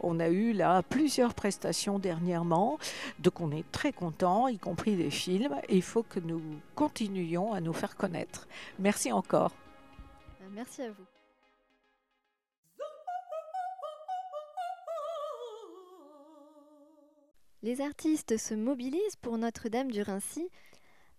On 0.02 0.20
a 0.20 0.28
eu 0.28 0.52
là 0.52 0.84
plusieurs 0.84 1.34
prestations 1.34 1.98
dernièrement, 1.98 2.78
donc 3.20 3.40
on 3.40 3.52
est 3.52 3.70
très 3.72 3.94
contents, 3.94 4.50
y 4.50 4.58
compris 4.58 4.98
des 4.98 5.12
films. 5.12 5.56
Il 5.70 5.82
faut 5.82 6.04
que 6.04 6.20
nous 6.20 6.42
continuions 6.76 7.54
à 7.54 7.62
nous 7.62 7.74
faire 7.74 7.96
connaître. 7.96 8.48
Merci 8.80 9.14
encore. 9.14 9.52
Merci 10.54 10.82
à 10.82 10.90
vous. 10.90 11.15
Les 17.66 17.82
artistes 17.82 18.38
se 18.38 18.54
mobilisent 18.54 19.16
pour 19.24 19.40
Notre-Dame 19.40 19.90
du 19.90 20.04
Rincy. 20.04 20.50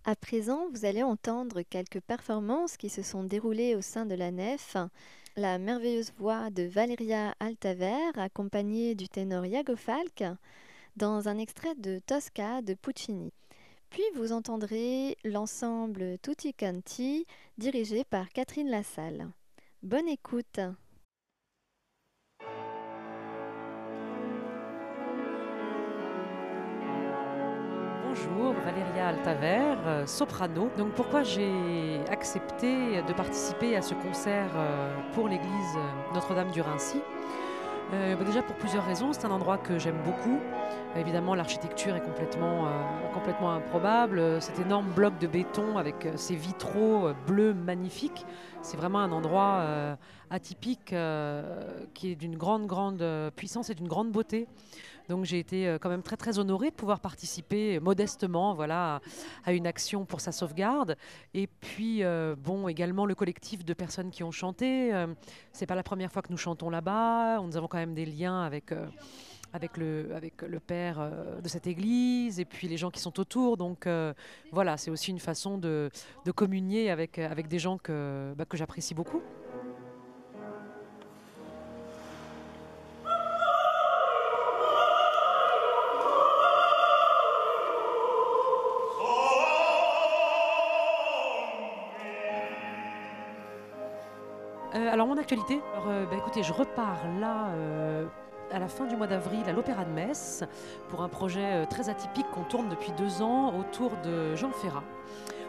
À 0.05 0.15
présent, 0.15 0.69
vous 0.71 0.85
allez 0.85 1.03
entendre 1.03 1.63
quelques 1.63 1.99
performances 1.99 2.77
qui 2.77 2.89
se 2.89 3.03
sont 3.03 3.25
déroulées 3.25 3.75
au 3.75 3.81
sein 3.81 4.07
de 4.07 4.15
la 4.15 4.31
nef. 4.31 4.77
La 5.35 5.59
merveilleuse 5.59 6.13
voix 6.17 6.51
de 6.51 6.63
Valeria 6.63 7.35
Altaver, 7.41 8.13
accompagnée 8.15 8.95
du 8.95 9.09
ténor 9.09 9.45
Iago 9.45 9.75
Falk, 9.75 10.23
dans 10.97 11.29
un 11.29 11.37
extrait 11.39 11.75
de 11.75 11.99
Tosca 12.07 12.63
de 12.63 12.75
Puccini. 12.75 13.33
Puis 13.91 14.05
vous 14.15 14.31
entendrez 14.31 15.19
l'ensemble 15.25 16.17
Tutti 16.23 16.55
Canti, 16.55 17.27
dirigé 17.59 18.05
par 18.05 18.29
Catherine 18.29 18.71
Lassalle. 18.71 19.33
Bonne 19.83 20.07
écoute. 20.07 20.61
Bonjour, 28.17 28.55
Valéria 28.65 29.09
Altaver, 29.09 29.77
euh, 29.87 30.07
soprano. 30.07 30.71
Donc 30.79 30.93
pourquoi 30.93 31.23
j'ai 31.23 32.01
accepté 32.09 33.03
de 33.03 33.13
participer 33.13 33.77
à 33.77 33.83
ce 33.83 33.95
concert 33.95 34.51
euh, 34.55 34.95
pour 35.13 35.29
l'église 35.29 35.77
euh, 35.77 36.15
Notre-Dame 36.15 36.51
du 36.51 36.61
Rincy? 36.61 37.01
Bah 37.91 38.25
Déjà 38.25 38.43
pour 38.43 38.57
plusieurs 38.57 38.85
raisons. 38.87 39.13
C'est 39.13 39.27
un 39.27 39.31
endroit 39.31 39.59
que 39.59 39.79
j'aime 39.79 40.01
beaucoup. 40.05 40.41
Évidemment, 40.97 41.35
l'architecture 41.35 41.95
est 41.95 42.01
complètement, 42.01 42.67
complètement 43.15 43.53
improbable. 43.53 44.41
Cet 44.41 44.59
énorme 44.59 44.87
bloc 44.87 45.19
de 45.19 45.29
béton 45.29 45.79
avec 45.79 46.09
ces 46.17 46.35
vitraux 46.35 47.11
bleus 47.29 47.55
magnifiques, 47.55 48.27
c'est 48.67 48.77
vraiment 48.77 48.99
un 48.99 49.13
endroit 49.13 49.61
euh, 49.61 49.97
atypique 50.29 50.93
euh, 50.93 51.85
qui 51.95 52.11
est 52.11 52.17
d'une 52.17 52.37
grande, 52.37 52.67
grande 52.67 53.01
euh, 53.01 53.31
puissance 53.31 53.71
et 53.71 53.75
d'une 53.77 53.87
grande 53.87 54.11
beauté. 54.11 54.49
Donc 55.09 55.25
j'ai 55.25 55.39
été 55.39 55.77
quand 55.81 55.89
même 55.89 56.03
très 56.03 56.17
très 56.17 56.41
honorée 56.41 56.71
de 56.71 56.75
pouvoir 56.75 56.99
participer 56.99 57.79
modestement 57.79 58.55
voilà, 58.55 59.01
à, 59.45 59.53
une 59.53 59.69
action 59.69 60.05
pour 60.05 60.21
sa 60.21 60.33
sauvegarde. 60.33 60.97
Et 61.33 61.47
puis 61.47 62.03
bon 62.39 62.67
également 62.67 63.07
le 63.07 63.15
collectif 63.15 63.65
de 63.65 63.73
personnes 63.73 64.11
qui 64.11 64.25
ont 64.25 64.33
chanté. 64.33 64.91
C'est 65.53 65.67
pas 65.67 65.77
la 65.77 65.85
première 65.85 66.11
fois 66.11 66.23
que 66.23 66.33
nous 66.33 66.37
chantons 66.37 66.71
là-bas. 66.71 67.41
Nous 67.41 67.57
avons 67.57 67.69
quand 67.69 67.79
même 67.79 67.95
des 67.95 68.05
liens 68.05 68.43
avec. 68.43 68.73
Avec 69.57 69.77
le, 69.79 70.15
avec 70.15 70.43
le 70.43 70.61
père 70.61 71.01
euh, 71.01 71.41
de 71.41 71.49
cette 71.49 71.67
église 71.67 72.39
et 72.39 72.45
puis 72.45 72.69
les 72.69 72.77
gens 72.77 72.91
qui 72.91 73.01
sont 73.01 73.19
autour. 73.19 73.57
Donc 73.57 73.87
euh, 73.87 74.13
voilà, 74.53 74.77
c'est 74.77 74.91
aussi 74.91 75.11
une 75.11 75.19
façon 75.19 75.59
de, 75.59 75.91
de 76.25 76.31
communier 76.31 76.91
avec, 76.91 77.19
avec 77.19 77.49
des 77.49 77.59
gens 77.59 77.79
que, 77.79 78.35
bah, 78.37 78.45
que 78.45 78.57
j'apprécie 78.57 78.95
beaucoup. 78.95 79.23
Euh, 94.75 94.93
alors 94.93 95.07
mon 95.07 95.17
actualité, 95.17 95.59
alors, 95.73 95.87
bah, 95.87 96.17
écoutez, 96.19 96.43
je 96.43 96.53
repars 96.53 97.09
là 97.19 97.51
à 98.53 98.59
la 98.59 98.69
fin 98.69 98.87
du 98.87 98.97
mois 98.97 99.07
d'avril 99.07 99.43
à 99.47 99.53
l'Opéra 99.53 99.85
de 99.85 99.91
Metz 99.91 100.45
pour 100.89 101.03
un 101.03 101.09
projet 101.09 101.63
euh, 101.63 101.67
très 101.67 101.89
atypique 101.89 102.27
qu'on 102.33 102.45
tourne 102.45 102.69
depuis 102.69 102.93
deux 102.93 103.23
ans 103.23 103.53
autour 103.59 103.93
de 104.05 104.35
Jean 104.37 104.51
Ferrat. 104.51 104.85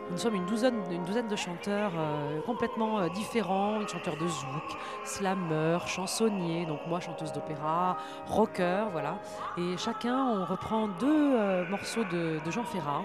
Nous 0.09 0.17
sommes 0.17 0.35
une 0.35 0.45
douzaine, 0.45 0.81
une 0.89 1.03
douzaine 1.03 1.27
de 1.27 1.35
chanteurs 1.35 1.91
euh, 1.97 2.39
complètement 2.45 2.99
euh, 2.99 3.09
différents, 3.09 3.81
une 3.81 3.87
de 3.87 4.27
zouk, 4.27 4.77
slammer, 5.03 5.79
chansonnier, 5.85 6.65
donc 6.65 6.79
moi 6.87 7.01
chanteuse 7.01 7.33
d'opéra, 7.33 7.97
rocker, 8.27 8.85
voilà. 8.91 9.17
Et 9.57 9.75
chacun, 9.77 10.23
on 10.23 10.45
reprend 10.45 10.87
deux 10.87 11.65
morceaux 11.65 12.05
de, 12.05 12.39
Jean 12.49 12.63
Ferrat 12.63 13.03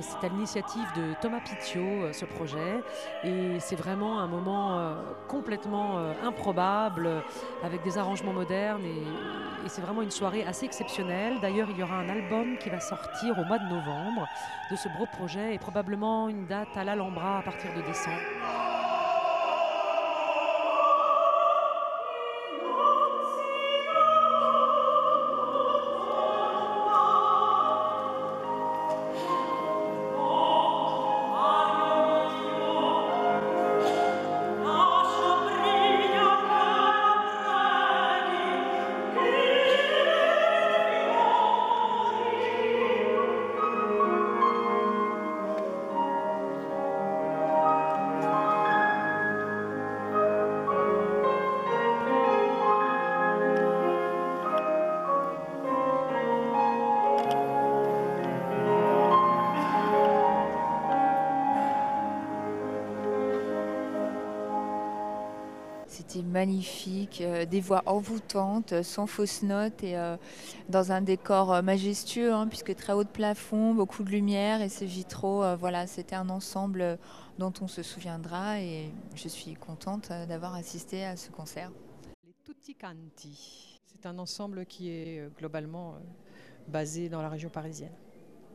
c'est 0.00 0.24
à 0.24 0.28
l'initiative 0.28 0.86
de 0.96 1.14
Thomas 1.20 1.40
Pitiot, 1.40 1.80
euh, 1.80 2.12
ce 2.12 2.24
projet. 2.24 2.80
Et 3.24 3.58
c'est 3.58 3.76
vraiment 3.76 4.20
un 4.20 4.26
moment 4.26 4.78
euh, 4.78 4.94
complètement 5.28 5.98
euh, 5.98 6.12
improbable, 6.22 7.06
euh, 7.06 7.20
avec 7.62 7.82
des 7.82 7.98
arrangements 7.98 8.32
modernes. 8.32 8.84
Et, 8.84 9.66
et 9.66 9.68
c'est 9.68 9.82
vraiment 9.82 10.02
une 10.02 10.10
soirée 10.10 10.44
assez 10.44 10.66
exceptionnelle. 10.66 11.38
D'ailleurs, 11.40 11.68
il 11.70 11.78
y 11.78 11.82
aura 11.82 11.96
un 11.96 12.08
album 12.08 12.56
qui 12.58 12.70
va 12.70 12.80
sortir 12.80 13.38
au 13.38 13.44
mois 13.44 13.58
de 13.58 13.64
novembre 13.64 14.28
de 14.70 14.76
ce 14.76 14.88
beau 14.88 15.06
projet 15.12 15.54
et 15.54 15.58
probablement 15.58 16.28
une 16.28 16.46
date 16.46 16.76
à 16.76 16.84
l'Alhambra 16.84 17.38
à 17.38 17.42
partir 17.42 17.70
de 17.74 17.82
décembre. 17.82 18.79
C'était 66.10 66.26
magnifique, 66.26 67.20
euh, 67.20 67.44
des 67.44 67.60
voix 67.60 67.84
envoûtantes, 67.86 68.72
euh, 68.72 68.82
sans 68.82 69.06
fausses 69.06 69.42
notes 69.42 69.84
et 69.84 69.96
euh, 69.96 70.16
dans 70.68 70.90
un 70.90 71.02
décor 71.02 71.52
euh, 71.52 71.62
majestueux, 71.62 72.32
hein, 72.32 72.48
puisque 72.48 72.74
très 72.74 72.92
haut 72.92 73.04
de 73.04 73.08
plafond, 73.08 73.74
beaucoup 73.74 74.02
de 74.02 74.10
lumière 74.10 74.60
et 74.60 74.68
ces 74.68 74.86
vitraux. 74.86 75.44
euh, 75.44 75.54
voilà, 75.54 75.86
c'était 75.86 76.16
un 76.16 76.28
ensemble 76.28 76.98
dont 77.38 77.52
on 77.60 77.68
se 77.68 77.84
souviendra 77.84 78.60
et 78.60 78.90
je 79.14 79.28
suis 79.28 79.54
contente 79.54 80.08
euh, 80.10 80.26
d'avoir 80.26 80.56
assisté 80.56 81.04
à 81.04 81.16
ce 81.16 81.30
concert. 81.30 81.70
Les 82.26 82.34
Tutti 82.44 82.74
Canti. 82.74 83.78
C'est 83.86 84.04
un 84.06 84.18
ensemble 84.18 84.66
qui 84.66 84.90
est 84.90 85.30
globalement 85.38 85.90
euh, 85.90 85.98
basé 86.66 87.08
dans 87.08 87.22
la 87.22 87.28
région 87.28 87.50
parisienne. 87.50 87.92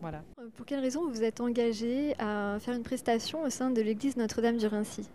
Voilà. 0.01 0.23
Pour 0.57 0.65
quelle 0.65 0.81
raison 0.81 1.05
vous 1.05 1.13
vous 1.13 1.23
êtes 1.23 1.39
engagé 1.39 2.15
à 2.19 2.57
faire 2.59 2.75
une 2.75 2.83
prestation 2.83 3.43
au 3.43 3.49
sein 3.49 3.69
de 3.69 3.81
l'église 3.81 4.17
Notre-Dame 4.17 4.57
du 4.57 4.67
Rincy? 4.67 5.07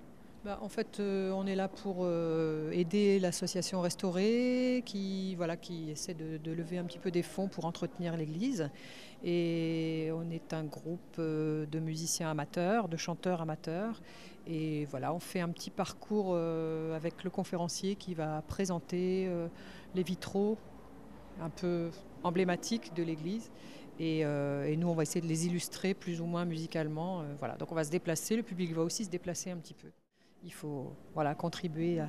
Bah, 0.42 0.59
en 0.62 0.70
fait, 0.70 1.00
euh, 1.00 1.33
on 1.33 1.46
est 1.46 1.55
là 1.55 1.68
pour 1.68 1.98
euh, 2.00 2.70
aider 2.70 3.18
l'association 3.18 3.83
Restaurée 3.83 4.83
qui, 4.87 5.35
voilà, 5.35 5.59
qui 5.59 5.90
essaie 5.90 6.14
de, 6.14 6.50
lever 6.50 6.79
un 6.79 6.85
petit 6.85 6.98
peu 6.98 7.11
des 7.11 7.22
fonds 7.22 7.46
pour 7.46 7.66
entretenir 7.66 8.16
l'église. 8.16 8.70
Et 9.22 10.09
on 10.14 10.31
est 10.31 10.55
un 10.55 10.64
groupe 10.64 11.16
euh, 11.18 11.66
de 11.66 11.79
musiciens 11.79 12.31
amateurs, 12.31 12.88
de 12.88 12.96
chanteurs 12.96 13.42
amateurs. 13.42 14.00
Et 14.46 14.87
voilà, 14.87 15.12
on 15.12 15.20
fait 15.20 15.40
un 15.40 15.50
petit 15.50 15.68
parcours 15.68 16.35
avec 16.35 17.22
le 17.22 17.29
conférencier 17.29 17.94
qui 17.94 18.14
va 18.14 18.42
présenter 18.48 19.29
les 19.94 20.03
vitraux 20.03 20.57
un 21.42 21.50
peu 21.50 21.90
emblématiques 22.24 22.94
de 22.94 23.03
l'église. 23.03 23.50
Et, 24.00 24.24
nous, 24.79 24.88
on 24.88 24.94
va 24.94 25.03
essayer 25.03 25.20
de 25.20 25.26
les 25.26 25.46
illustrer 25.46 25.92
plus 25.92 26.22
ou 26.22 26.24
moins 26.24 26.46
musicalement. 26.46 27.22
voilà. 27.38 27.57
Donc 27.57 27.70
on 27.70 27.74
va 27.74 27.85
se 27.85 27.90
déplacer, 27.90 28.35
le 28.35 28.42
public 28.42 28.72
va 28.72 28.83
aussi 28.83 29.05
se 29.05 29.11
déplacer 29.11 29.50
un 29.50 29.59
petit 29.59 29.74
peu. 29.74 29.88
Il 30.42 30.53
faut 30.53 30.92
voilà, 31.14 31.35
contribuer 31.35 32.00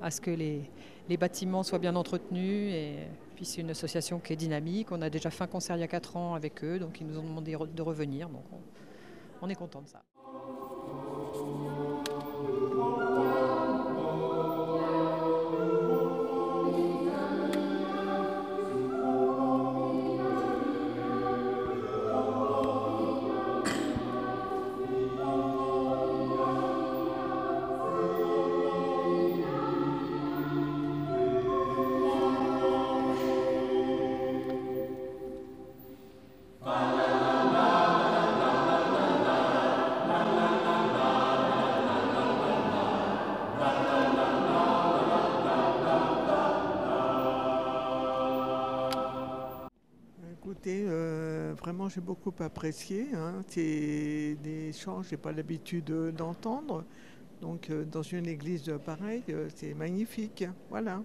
à, 0.00 0.10
ce 0.10 0.20
que 0.20 0.30
les, 0.30 0.70
bâtiments 1.16 1.62
soient 1.62 1.78
bien 1.78 1.94
entretenus. 1.94 2.72
Et 2.72 2.96
c'est 3.42 3.60
une 3.60 3.70
association 3.70 4.18
qui 4.18 4.32
est 4.32 4.36
dynamique. 4.36 4.90
On 4.90 5.02
a 5.02 5.10
déjà 5.10 5.30
fait 5.30 5.44
un 5.44 5.48
concert 5.48 5.76
il 5.76 5.80
y 5.80 5.84
a 5.84 5.88
4 5.88 6.16
ans 6.16 6.34
avec 6.34 6.64
eux, 6.64 6.78
donc 6.78 7.00
ils 7.00 7.06
nous 7.06 7.18
ont 7.18 7.22
demandé 7.22 7.56
de 7.56 7.82
revenir. 7.82 8.28
On 9.40 9.48
est 9.48 9.54
content 9.54 9.82
de 9.82 9.88
ça. 9.88 10.02
J'ai 51.88 52.00
beaucoup 52.00 52.32
apprécié. 52.40 53.08
hein. 53.14 53.40
C'est 53.48 54.36
des 54.42 54.72
chants 54.72 55.00
que 55.00 55.06
je 55.06 55.10
n'ai 55.12 55.16
pas 55.16 55.32
l'habitude 55.32 55.90
euh, 55.90 56.12
d'entendre. 56.12 56.84
Donc 57.40 57.68
euh, 57.70 57.84
dans 57.84 58.02
une 58.02 58.26
église 58.26 58.72
pareille, 58.84 59.22
euh, 59.30 59.48
c'est 59.54 59.74
magnifique. 59.74 60.44
Voilà. 60.70 61.02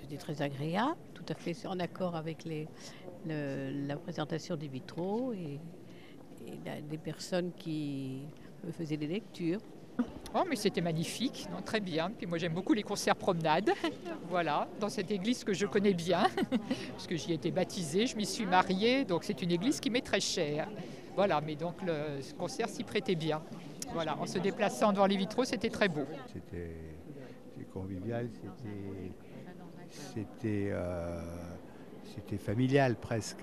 C'était 0.00 0.16
très 0.16 0.42
agréable, 0.42 0.96
tout 1.14 1.24
à 1.28 1.34
fait 1.34 1.54
en 1.66 1.78
accord 1.80 2.14
avec 2.16 2.44
les, 2.44 2.68
le- 3.26 3.86
la 3.86 3.96
présentation 3.96 4.56
des 4.56 4.68
vitraux 4.68 5.32
et, 5.32 5.58
des 6.90 6.98
personnes 6.98 7.52
qui 7.58 8.22
faisaient 8.72 8.96
des 8.96 9.06
lectures. 9.06 9.60
Oh, 10.34 10.44
mais 10.48 10.56
c'était 10.56 10.80
magnifique, 10.80 11.48
non, 11.50 11.62
très 11.62 11.80
bien. 11.80 12.10
Puis 12.10 12.26
moi, 12.26 12.38
j'aime 12.38 12.52
beaucoup 12.52 12.74
les 12.74 12.82
concerts 12.82 13.16
promenades. 13.16 13.70
voilà, 14.28 14.68
dans 14.78 14.88
cette 14.88 15.10
église 15.10 15.42
que 15.44 15.54
je 15.54 15.66
connais 15.66 15.94
bien, 15.94 16.26
parce 16.92 17.06
que 17.06 17.16
j'y 17.16 17.32
ai 17.32 17.34
été 17.34 17.50
baptisée, 17.50 18.06
je 18.06 18.16
m'y 18.16 18.26
suis 18.26 18.46
mariée, 18.46 19.04
donc 19.04 19.24
c'est 19.24 19.40
une 19.42 19.50
église 19.50 19.80
qui 19.80 19.90
m'est 19.90 20.04
très 20.04 20.20
chère. 20.20 20.68
Voilà, 21.16 21.40
mais 21.40 21.56
donc 21.56 21.82
le 21.82 22.20
ce 22.22 22.34
concert 22.34 22.68
s'y 22.68 22.84
prêtait 22.84 23.14
bien. 23.14 23.42
Voilà, 23.92 24.18
en 24.18 24.26
se 24.26 24.38
déplaçant 24.38 24.92
devant 24.92 25.06
les 25.06 25.16
vitraux, 25.16 25.44
c'était 25.44 25.70
très 25.70 25.88
beau. 25.88 26.04
C'était 26.32 26.74
convivial, 27.72 28.28
euh, 30.44 31.20
c'était 32.04 32.38
familial 32.38 32.96
presque. 32.96 33.38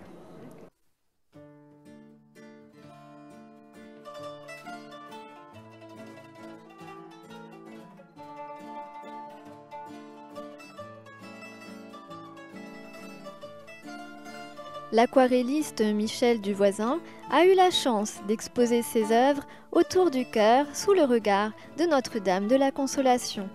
L'aquarelliste 14.95 15.81
Michel 15.81 16.39
Duvoisin 16.39 17.01
a 17.29 17.45
eu 17.45 17.53
la 17.53 17.69
chance 17.69 18.21
d'exposer 18.29 18.81
ses 18.81 19.11
œuvres 19.11 19.43
autour 19.73 20.09
du 20.09 20.23
chœur 20.23 20.65
sous 20.73 20.93
le 20.93 21.03
regard 21.03 21.51
de 21.77 21.83
Notre-Dame 21.83 22.47
de 22.47 22.55
la 22.55 22.71
Consolation. 22.71 23.49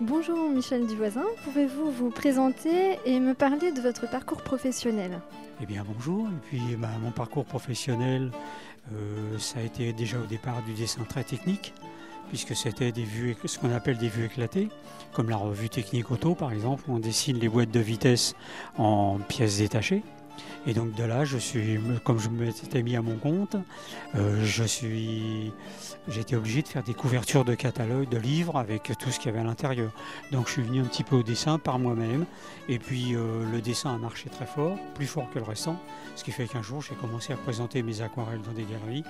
Bonjour 0.00 0.48
Michel 0.48 0.86
Duvoisin, 0.86 1.26
pouvez-vous 1.44 1.90
vous 1.90 2.08
présenter 2.08 2.98
et 3.04 3.20
me 3.20 3.34
parler 3.34 3.70
de 3.70 3.82
votre 3.82 4.08
parcours 4.10 4.40
professionnel? 4.40 5.20
Eh 5.60 5.66
bien 5.66 5.84
bonjour, 5.86 6.26
et 6.28 6.48
puis 6.48 6.62
bah, 6.78 6.88
mon 7.02 7.10
parcours 7.10 7.44
professionnel, 7.44 8.30
euh, 8.94 9.38
ça 9.38 9.58
a 9.58 9.62
été 9.62 9.92
déjà 9.92 10.16
au 10.20 10.26
départ 10.26 10.62
du 10.62 10.72
dessin 10.72 11.02
très 11.06 11.22
technique, 11.22 11.74
puisque 12.28 12.56
c'était 12.56 12.92
des 12.92 13.04
vues, 13.04 13.36
ce 13.44 13.58
qu'on 13.58 13.72
appelle 13.72 13.98
des 13.98 14.08
vues 14.08 14.26
éclatées, 14.26 14.68
comme 15.12 15.28
la 15.28 15.36
revue 15.36 15.68
Technique 15.68 16.10
Auto 16.10 16.34
par 16.34 16.52
exemple, 16.52 16.84
où 16.88 16.94
on 16.94 16.98
dessine 16.98 17.38
les 17.38 17.48
boîtes 17.48 17.70
de 17.70 17.80
vitesse 17.80 18.34
en 18.78 19.18
pièces 19.28 19.58
détachées. 19.58 20.02
Et 20.66 20.74
donc 20.74 20.94
de 20.94 21.04
là, 21.04 21.24
je 21.24 21.38
suis, 21.38 21.78
comme 22.04 22.18
je 22.18 22.28
m'étais 22.28 22.82
mis 22.82 22.96
à 22.96 23.02
mon 23.02 23.16
compte, 23.16 23.56
euh, 24.14 24.44
été 26.08 26.36
obligé 26.36 26.62
de 26.62 26.68
faire 26.68 26.82
des 26.82 26.94
couvertures 26.94 27.44
de 27.44 27.54
catalogues, 27.54 28.08
de 28.08 28.18
livres 28.18 28.56
avec 28.56 28.92
tout 28.98 29.10
ce 29.10 29.18
qu'il 29.18 29.26
y 29.26 29.28
avait 29.30 29.40
à 29.40 29.44
l'intérieur. 29.44 29.90
Donc 30.30 30.46
je 30.46 30.52
suis 30.52 30.62
venu 30.62 30.80
un 30.80 30.84
petit 30.84 31.04
peu 31.04 31.16
au 31.16 31.22
dessin 31.22 31.58
par 31.58 31.78
moi-même. 31.78 32.26
Et 32.68 32.78
puis 32.78 33.14
euh, 33.14 33.44
le 33.50 33.60
dessin 33.60 33.94
a 33.94 33.98
marché 33.98 34.30
très 34.30 34.46
fort, 34.46 34.78
plus 34.94 35.06
fort 35.06 35.28
que 35.32 35.38
le 35.38 35.44
restant. 35.44 35.76
Ce 36.16 36.24
qui 36.24 36.30
fait 36.30 36.46
qu'un 36.46 36.62
jour 36.62 36.80
j'ai 36.80 36.94
commencé 36.94 37.32
à 37.32 37.36
présenter 37.36 37.82
mes 37.82 38.00
aquarelles 38.00 38.42
dans 38.42 38.52
des 38.52 38.64
galeries. 38.64 39.04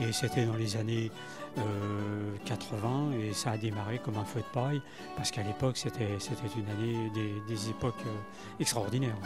Et 0.00 0.12
c'était 0.12 0.46
dans 0.46 0.56
les 0.56 0.76
années 0.76 1.10
euh, 1.58 2.36
80 2.46 3.12
et 3.20 3.32
ça 3.32 3.50
a 3.50 3.56
démarré 3.58 4.00
comme 4.02 4.16
un 4.16 4.24
feu 4.24 4.40
de 4.40 4.58
paille 4.58 4.80
parce 5.16 5.30
qu'à 5.30 5.42
l'époque 5.42 5.76
c'était 5.76 6.16
une 6.56 6.68
année 6.70 7.10
des, 7.46 7.68
époques 7.68 7.94
euh, 8.06 8.60
extraordinaires. 8.60 9.18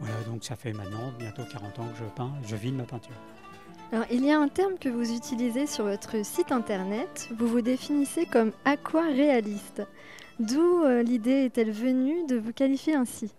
Voilà, 0.00 0.14
donc 0.24 0.44
ça 0.44 0.56
fait 0.56 0.72
maintenant 0.72 1.12
bientôt 1.18 1.42
40 1.50 1.78
ans 1.78 1.88
que 1.88 1.98
je 1.98 2.04
peins, 2.16 2.32
je 2.46 2.56
vis 2.56 2.70
de 2.70 2.76
ma 2.76 2.84
peinture. 2.84 3.14
Alors, 3.92 4.06
il 4.10 4.24
y 4.24 4.30
a 4.30 4.38
un 4.40 4.48
terme 4.48 4.78
que 4.78 4.88
vous 4.88 5.14
utilisez 5.14 5.66
sur 5.66 5.84
votre 5.84 6.24
site 6.24 6.50
internet. 6.50 7.28
Vous 7.36 7.46
vous 7.46 7.60
définissez 7.60 8.24
comme 8.24 8.52
aquaréaliste. 8.64 9.82
D'où 10.40 10.82
euh, 10.82 11.02
l'idée 11.02 11.44
est-elle 11.44 11.70
venue 11.70 12.26
de 12.26 12.36
vous 12.36 12.54
qualifier 12.54 12.94
ainsi? 12.94 13.30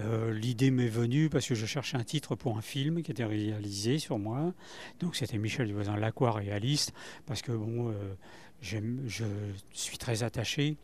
Euh, 0.00 0.32
L'idée 0.32 0.70
m'est 0.70 0.88
venue 0.88 1.28
parce 1.28 1.46
que 1.46 1.54
je 1.54 1.66
cherchais 1.66 1.98
un 1.98 2.04
titre 2.04 2.34
pour 2.34 2.56
un 2.56 2.62
film 2.62 3.02
qui 3.02 3.10
était 3.10 3.26
réalisé 3.26 3.98
sur 3.98 4.18
moi. 4.18 4.54
Donc 5.00 5.14
c'était 5.14 5.36
Michel 5.36 5.66
Duvoisin, 5.66 5.96
l'aquaréaliste, 5.96 6.94
parce 7.26 7.42
que 7.42 7.52
bon, 7.52 7.90
euh, 7.90 8.14
je 8.62 9.24
suis 9.72 9.98
très 9.98 10.22
attaché 10.22 10.76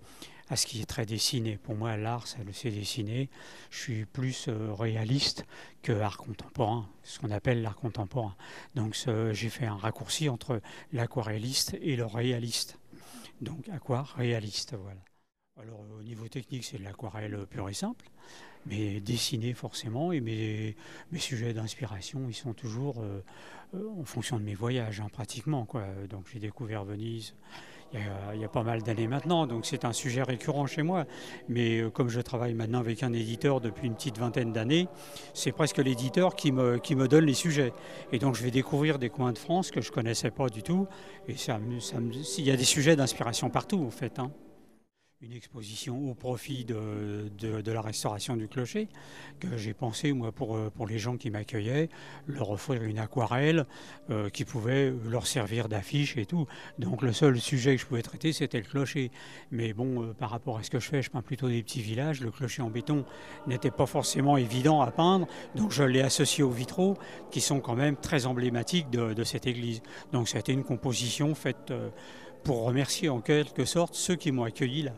à 0.50 0.56
ce 0.56 0.66
qui 0.66 0.80
est 0.80 0.87
très 0.87 1.06
dessiné. 1.06 1.56
Pour 1.56 1.74
moi, 1.74 1.96
l'art, 1.96 2.26
ça 2.26 2.38
le 2.44 2.52
sait 2.52 2.70
dessiner. 2.70 3.28
Je 3.70 3.78
suis 3.78 4.04
plus 4.06 4.46
euh, 4.48 4.72
réaliste 4.72 5.44
que 5.82 5.92
art 5.92 6.16
contemporain, 6.16 6.88
ce 7.02 7.18
qu'on 7.18 7.30
appelle 7.30 7.62
l'art 7.62 7.76
contemporain. 7.76 8.34
Donc 8.74 8.96
j'ai 9.32 9.50
fait 9.50 9.66
un 9.66 9.76
raccourci 9.76 10.28
entre 10.28 10.61
l'aquarelliste 10.92 11.76
et 11.80 11.96
le 11.96 12.06
réaliste. 12.06 12.78
Donc 13.40 13.68
aquaréaliste, 13.68 14.74
voilà. 14.74 15.00
Alors 15.61 15.80
au 15.98 16.02
niveau 16.02 16.28
technique, 16.28 16.64
c'est 16.64 16.78
de 16.78 16.84
l'aquarelle 16.84 17.46
pure 17.50 17.68
et 17.68 17.74
simple, 17.74 18.06
mais 18.66 19.00
dessiné 19.00 19.54
forcément. 19.54 20.12
Et 20.12 20.20
mes, 20.20 20.76
sujets 21.18 21.52
d'inspiration, 21.52 22.26
ils 22.28 22.34
sont 22.34 22.54
toujours 22.54 23.00
euh, 23.00 23.22
euh, 23.74 23.90
en 24.00 24.04
fonction 24.04 24.38
de 24.38 24.44
mes 24.44 24.54
voyages, 24.54 25.00
hein, 25.00 25.08
pratiquement. 25.12 25.66
Donc 26.08 26.26
j'ai 26.32 26.38
découvert 26.38 26.84
Venise 26.84 27.34
il 27.94 28.40
y, 28.40 28.44
a, 28.44 28.48
pas 28.48 28.62
mal 28.62 28.83
d'années 28.83 29.09
maintenant, 29.09 29.46
donc 29.46 29.64
c'est 29.64 29.85
un 29.85 29.92
sujet 29.92 30.22
récurrent 30.22 30.66
chez 30.66 30.83
moi. 30.83 31.07
Mais 31.48 31.81
euh, 31.81 31.90
comme 31.90 32.09
je 32.09 32.20
travaille 32.20 32.55
maintenant 32.55 32.81
avec 32.81 33.03
un 33.03 33.12
éditeur 33.12 33.61
depuis 33.61 33.87
une 33.87 33.94
petite 33.94 34.18
vingtaine 34.18 34.53
d'années, 34.53 34.88
c'est 35.33 35.53
presque 35.53 35.79
l'éditeur 35.79 36.37
qui 36.37 36.53
me, 36.53 36.79
qui 36.79 36.94
me 36.94 37.09
donne 37.09 37.24
les 37.24 37.35
sujets. 37.35 37.72
Et 38.12 38.18
donc 38.18 38.35
je 38.35 38.42
vais 38.42 38.51
découvrir 38.51 38.98
des 38.98 39.09
coins 39.09 39.33
de 39.33 39.38
France 39.38 39.70
que 39.70 39.81
je 39.81 39.90
connaissais 39.90 40.31
pas 40.31 40.48
du 40.48 40.62
tout. 40.62 40.87
Et 41.29 41.37
ça, 41.37 41.59
il 42.38 42.44
y 42.44 42.51
a 42.51 42.57
des 42.57 42.64
sujets 42.64 42.96
d'inspiration 42.96 43.48
partout, 43.48 43.85
en 43.87 43.90
fait. 43.90 44.18
hein 44.18 44.31
une 45.20 45.33
exposition 45.33 46.09
au 46.09 46.14
profit 46.14 46.64
de, 46.64 47.28
de- 47.38 47.72
la 47.72 47.81
restauration 47.81 48.37
du 48.37 48.46
clocher, 48.46 48.88
que 49.40 49.57
j'ai 49.57 49.74
pensé, 49.74 50.12
moi, 50.12 50.31
pour, 50.31 50.57
euh, 50.57 50.70
pour 50.70 50.87
les 50.87 50.98
gens 50.98 51.16
qui 51.16 51.31
m'accueillaient, 51.31 51.88
leur 52.28 52.50
offrir 52.50 52.85
une 52.85 53.00
aquarelle 53.00 53.66
euh, 54.11 54.31
qui 54.31 54.44
pouvait 54.44 54.94
leur 55.04 55.26
servir 55.26 55.68
d'affiche 55.68 56.16
et 56.16 56.24
tout. 56.24 56.46
Donc 56.78 57.02
le 57.02 57.12
seul 57.12 57.40
sujet 57.40 57.74
que 57.74 57.83
je 57.83 57.87
pouvais 57.87 58.02
traiter, 58.02 58.33
c'était 58.33 58.59
le 58.59 58.64
clocher. 58.64 59.11
Mais 59.50 59.72
bon, 59.72 60.04
euh, 60.04 60.14
par 60.14 60.31
rapport 60.31 60.57
à 60.57 60.62
ce 60.62 60.70
que 60.70 60.78
je 60.78 60.88
fais, 60.88 61.02
je 61.02 61.11
peins 61.11 61.22
plutôt 61.22 61.48
des 61.48 61.64
petits 61.64 61.83
villages. 61.83 62.20
Le 62.20 62.31
clocher 62.31 62.62
en 62.62 62.70
béton 62.70 63.04
n'était 63.48 63.72
pas 63.72 63.87
forcément 63.87 64.37
évident 64.37 64.83
à 64.83 64.92
peindre, 64.92 65.26
donc 65.57 65.72
je 65.72 65.83
l'ai 65.83 66.00
associé 66.00 66.44
aux 66.44 66.50
vitraux, 66.50 66.96
qui 67.33 67.40
sont 67.40 67.59
quand 67.59 67.74
même 67.74 67.96
très 67.96 68.24
emblématiques 68.26 68.88
de, 68.90 69.24
cette 69.24 69.48
église. 69.48 69.83
Donc 70.12 70.33
été 70.33 70.52
une 70.52 70.64
composition 70.64 71.35
faite... 71.35 71.72
pour 72.48 72.64
remercier 72.64 73.11
en 73.11 73.20
quelque 73.20 73.66
sorte 73.66 73.94
ceux 73.94 74.16
qui 74.16 74.32
m'ont 74.32 74.44
accueilli 74.44 74.80
là. 74.80 74.92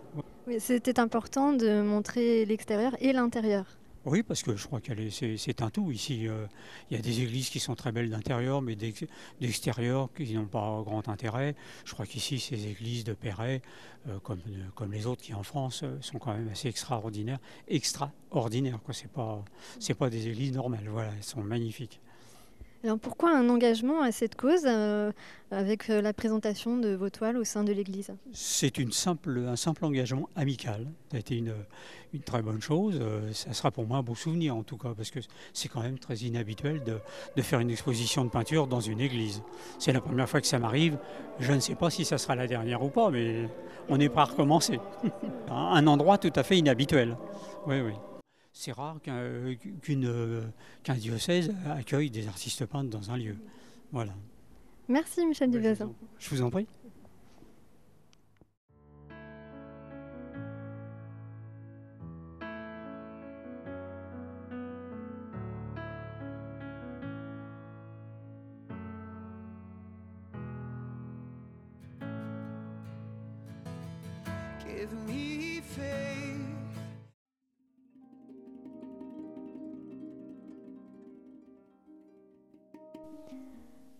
Oui, 0.46 0.54
C'était 0.60 1.00
important 1.00 1.52
de 1.52 1.82
montrer 1.82 2.44
l'extérieur 2.44 2.94
et 3.00 3.12
l'intérieur. 3.12 3.64
Oui, 4.04 4.22
parce 4.22 4.44
que 4.44 4.54
je 4.54 4.66
crois 4.68 4.80
que 4.80 4.92
c'est 5.10 5.60
un 5.60 5.68
tout 5.68 5.90
ici. 5.90 6.28
euh, 6.28 6.46
Il 6.90 6.96
y 6.96 7.00
a 7.00 7.02
des 7.02 7.20
églises 7.22 7.50
qui 7.50 7.58
sont 7.58 7.74
très 7.74 7.90
belles 7.90 8.08
d'intérieur, 8.08 8.62
mais 8.62 8.76
d'ex- 8.76 9.04
d'extérieur 9.40 10.08
qui 10.16 10.32
n'ont 10.34 10.46
pas 10.46 10.80
grand 10.86 11.08
intérêt. 11.08 11.56
Je 11.84 11.92
crois 11.92 12.06
qu'ici, 12.06 12.38
ces 12.38 12.68
églises 12.68 13.02
de 13.02 13.14
Perret, 13.14 13.62
euh, 14.08 14.20
comme, 14.20 14.40
comme 14.76 14.92
les 14.92 15.06
autres 15.06 15.20
qui 15.22 15.34
en 15.34 15.42
France, 15.42 15.80
euh, 15.82 15.98
sont 16.02 16.18
quand 16.20 16.32
même 16.32 16.48
assez 16.52 16.68
extraordinaires. 16.68 17.40
Extraordinaires, 17.66 18.78
quoi. 18.84 18.94
C'est 18.94 19.10
pas, 19.10 19.44
pas 19.98 20.08
des 20.08 20.28
églises 20.28 20.52
normales. 20.52 20.88
Voilà, 20.88 21.10
elles 21.16 21.24
sont 21.24 21.42
magnifiques. 21.42 22.00
Alors 22.82 22.98
pourquoi 22.98 23.36
un 23.36 23.50
engagement 23.50 24.00
à 24.00 24.10
cette 24.10 24.36
cause 24.36 24.62
euh, 24.64 25.12
avec 25.50 25.90
euh, 25.90 26.00
la 26.00 26.14
présentation 26.14 26.78
de 26.78 26.94
vos 26.94 27.10
toiles 27.10 27.36
au 27.36 27.44
sein 27.44 27.62
de 27.62 27.72
l'Église? 27.72 28.14
C'est 28.32 28.78
un 28.78 28.90
simple 28.90 29.84
engagement 29.84 30.30
amical. 30.34 30.86
Ça 31.10 31.18
a 31.18 31.20
été 31.20 31.36
une, 31.36 31.52
très 32.24 32.40
bonne 32.40 32.62
chose. 32.62 32.98
Euh, 32.98 33.32
Ça 33.34 33.52
sera 33.52 33.70
pour 33.70 33.86
moi 33.86 33.98
un 33.98 34.02
beau 34.02 34.14
souvenir 34.14 34.56
en 34.56 34.62
tout 34.62 34.78
cas, 34.78 34.94
parce 34.96 35.10
que 35.10 35.20
c'est 35.52 35.68
quand 35.68 35.82
même 35.82 35.98
très 35.98 36.16
inhabituel 36.16 36.82
de 36.82 37.42
faire 37.42 37.60
une 37.60 37.70
exposition 37.70 38.24
de 38.24 38.30
peinture 38.30 38.66
dans 38.66 38.80
une 38.80 39.00
église. 39.00 39.42
C'est 39.78 39.92
la 39.92 40.00
première 40.00 40.28
fois 40.28 40.40
que 40.40 40.46
ça 40.46 40.58
m'arrive. 40.58 40.96
Je 41.38 41.52
ne 41.52 41.60
sais 41.60 41.74
pas 41.74 41.90
si 41.90 42.06
ça 42.06 42.16
sera 42.16 42.34
la 42.34 42.46
dernière 42.46 42.82
ou 42.82 42.88
pas, 42.88 43.10
mais 43.10 43.46
on 43.90 43.98
n'est 43.98 44.08
pas 44.08 44.22
à 44.22 44.24
recommencer. 44.24 44.80
un 45.50 45.86
endroit 45.86 46.16
tout 46.16 46.32
à 46.34 46.42
fait 46.42 46.56
inhabituel. 46.56 47.18
Oui, 47.66 47.80
oui. 47.82 47.92
C'est 48.52 48.72
rare 48.72 48.98
qu'un 49.02 49.16
euh, 49.16 49.54
euh, 49.88 50.42
qu'un 50.82 50.94
diocèse 50.94 51.54
accueille 51.66 52.10
des 52.10 52.28
artistes 52.28 52.66
peintres 52.66 52.90
dans 52.90 53.10
un 53.10 53.16
lieu. 53.16 53.36
Voilà. 53.92 54.12
Merci 54.88 55.24
Michel 55.24 55.50
Duvazin. 55.50 55.92
Je 56.18 56.30
vous 56.30 56.42
en 56.42 56.50
prie. 56.50 56.66
Give 74.66 74.92
me 75.06 75.60
faith. 75.60 76.59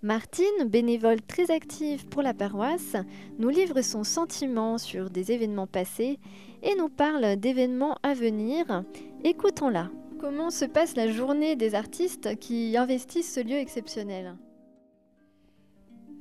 Martine, 0.02 0.64
bénévole 0.64 1.20
très 1.20 1.50
active 1.50 2.06
pour 2.06 2.22
la 2.22 2.32
paroisse, 2.32 2.96
nous 3.38 3.50
livre 3.50 3.82
son 3.82 4.02
sentiment 4.02 4.78
sur 4.78 5.10
des 5.10 5.30
événements 5.30 5.66
passés 5.66 6.18
et 6.62 6.74
nous 6.74 6.88
parle 6.88 7.36
d'événements 7.36 7.96
à 8.02 8.14
venir. 8.14 8.82
Écoutons-la. 9.24 9.90
Comment 10.18 10.50
se 10.50 10.64
passe 10.64 10.96
la 10.96 11.10
journée 11.10 11.54
des 11.54 11.74
artistes 11.74 12.38
qui 12.38 12.78
investissent 12.78 13.34
ce 13.34 13.40
lieu 13.40 13.56
exceptionnel? 13.56 14.36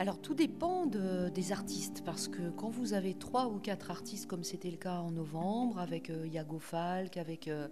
Alors 0.02 0.18
tout 0.18 0.34
dépend 0.34 0.86
de- 0.86 1.28
des 1.28 1.52
artistes 1.52 2.04
parce 2.06 2.30
que 2.30 2.52
quand 2.52 2.70
vous 2.70 2.94
avez 2.94 3.14
trois 3.16 3.48
ou 3.48 3.60
quatre 3.60 3.92
artistes 3.92 4.28
comme 4.28 4.46
c'était 4.46 4.72
le 4.72 4.78
cas 4.78 5.00
en 5.00 5.12
novembre 5.12 5.78
avec 5.78 6.10
euh, 6.10 6.26
Iago 6.26 6.58
Falk, 6.58 7.18
avec, 7.18 7.50
euh, 7.50 7.68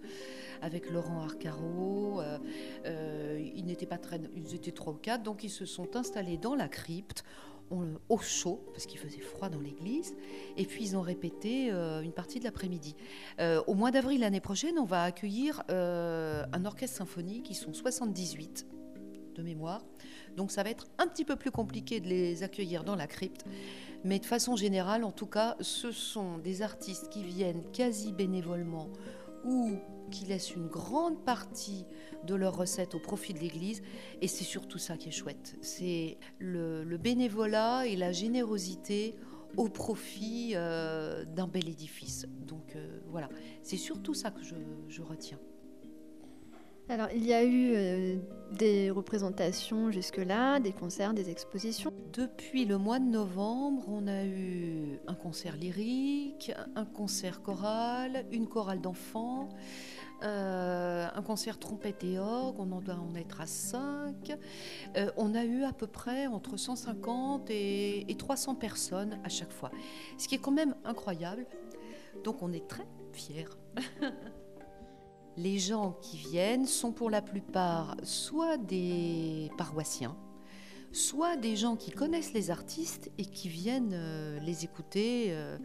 avec 0.61 0.91
Laurent 0.91 1.21
Arcaro, 1.21 2.19
euh, 2.19 2.37
euh, 2.85 3.49
ils 3.55 3.65
n'étaient 3.65 3.85
pas 3.85 3.97
très, 3.97 4.19
ils 4.35 4.53
étaient 4.53 4.73
trois 4.73 4.91
ou 4.91 4.97
quatre 4.97 5.23
donc 5.23 5.45
ils 5.45 5.49
se 5.49 5.65
sont 5.65 5.95
installés 5.95 6.35
dans 6.37 6.53
la 6.53 6.67
crypte 6.67 7.23
on- 7.71 7.93
au 8.09 8.17
chaud 8.17 8.59
parce 8.73 8.85
qu'il 8.85 8.99
faisait 8.99 9.19
froid 9.21 9.47
dans 9.47 9.61
l'église 9.61 10.13
et 10.57 10.65
puis 10.65 10.83
ils 10.83 10.97
ont 10.97 11.01
répété 11.01 11.69
une 11.69 12.11
partie 12.13 12.39
de 12.39 12.43
l'après-midi. 12.45 12.95
Au 13.67 13.73
mois 13.73 13.91
d'avril 13.91 14.21
l'année 14.21 14.39
prochaine 14.41 14.77
on 14.79 14.85
va 14.85 15.03
accueillir 15.03 15.63
un 15.69 16.65
orchestre 16.65 16.97
symphonique, 16.97 17.49
ils 17.49 17.55
sont 17.55 17.73
78 17.73 18.65
mémoire. 19.41 19.83
Donc 20.35 20.51
ça 20.51 20.63
va 20.63 20.69
être 20.69 20.87
un 20.97 21.07
petit 21.07 21.25
peu 21.25 21.35
plus 21.35 21.51
compliqué 21.51 21.99
de 21.99 22.07
les 22.07 22.43
accueillir 22.43 22.83
dans 22.83 22.95
la 22.95 23.07
crypte. 23.07 23.45
Mais 24.03 24.19
de 24.19 24.25
façon 24.25 24.55
générale, 24.55 25.03
en 25.03 25.11
tout 25.11 25.25
cas, 25.25 25.55
ce 25.59 25.91
sont 25.91 26.37
des 26.37 26.61
artistes 26.61 27.09
qui 27.09 27.23
viennent 27.23 27.63
quasi 27.71 28.13
bénévolement 28.13 28.89
ou 29.43 29.75
qui 30.11 30.25
laissent 30.25 30.55
une 30.55 30.67
grande 30.67 31.23
partie 31.25 31.85
de 32.23 32.35
leurs 32.35 32.55
recettes 32.55 32.95
au 32.95 32.99
profit 32.99 33.33
de 33.33 33.39
l'Église. 33.39 33.81
Et 34.21 34.27
c'est 34.27 34.43
surtout 34.43 34.77
ça 34.77 34.97
qui 34.97 35.09
est 35.09 35.11
chouette. 35.11 35.55
C'est 35.61 36.17
le, 36.39 36.83
bénévolat 36.97 37.87
et 37.87 37.95
la 37.95 38.11
générosité 38.11 39.15
au 39.55 39.69
profit 39.69 40.51
euh, 40.55 41.25
d'un 41.25 41.47
bel 41.47 41.67
édifice. 41.67 42.27
Donc 42.39 42.75
euh, 42.75 42.99
voilà, 43.07 43.29
c'est 43.63 43.77
surtout 43.77 44.13
ça 44.13 44.31
que 44.31 44.41
je 44.43 45.01
retiens. 45.01 45.39
Alors, 46.89 47.09
il 47.13 47.25
y 47.25 47.33
a 47.33 47.43
eu 47.43 47.73
euh, 47.75 48.15
des 48.53 48.91
représentations 48.91 49.91
jusque-là, 49.91 50.61
des 50.61 50.71
concerts, 50.71 51.13
des 51.13 51.29
expositions. 51.29 51.91
Depuis 52.13 52.63
le 52.63 52.77
mois 52.77 52.99
de 52.99 53.05
novembre, 53.05 53.83
on 53.89 54.07
a 54.07 54.23
eu 54.23 54.97
un 55.05 55.13
concert 55.13 55.57
lyrique, 55.57 56.53
un 56.77 56.85
concert 56.85 57.41
choral, 57.41 58.25
une 58.31 58.47
chorale 58.47 58.79
d'enfants, 58.79 59.49
euh, 60.23 61.07
un 61.13 61.21
concert 61.23 61.59
trompette 61.59 62.05
et 62.05 62.19
orgue, 62.19 62.55
on 62.57 62.71
en 62.71 62.79
doit 62.79 62.95
en 62.95 63.15
être 63.15 63.41
à 63.41 63.47
5. 63.47 64.37
on 65.17 65.35
a 65.35 65.43
eu 65.43 65.63
à 65.63 65.73
peu 65.73 65.87
près 65.87 66.27
entre 66.27 66.55
150 66.55 67.49
et, 67.49 68.09
et 68.09 68.15
300 68.15 68.55
personnes 68.55 69.19
à 69.25 69.29
chaque 69.29 69.51
fois, 69.51 69.71
ce 70.17 70.29
qui 70.29 70.35
est 70.35 70.39
quand 70.39 70.51
même 70.51 70.73
incroyable. 70.85 71.45
Donc 72.23 72.41
on 72.41 72.53
est 72.53 72.65
très 72.65 72.87
fiers. 73.11 73.45
Les 75.37 75.59
gens 75.59 75.95
qui 76.01 76.17
viennent 76.17 76.65
sont 76.65 76.91
pour 76.91 77.11
la 77.11 77.21
plupart 77.21 77.95
soit 78.01 78.57
des 78.57 79.51
paroissiens, 79.55 80.17
soit 80.91 81.37
des 81.37 81.55
gens 81.55 81.75
qui 81.75 81.91
connaissent 81.91 82.33
les 82.33 82.49
artistes 82.49 83.11
et 83.19 83.25
qui 83.25 83.47
viennent 83.47 83.93
euh, 83.93 84.39
les 84.39 84.63
écouter 84.63 85.27
euh, 85.29 85.59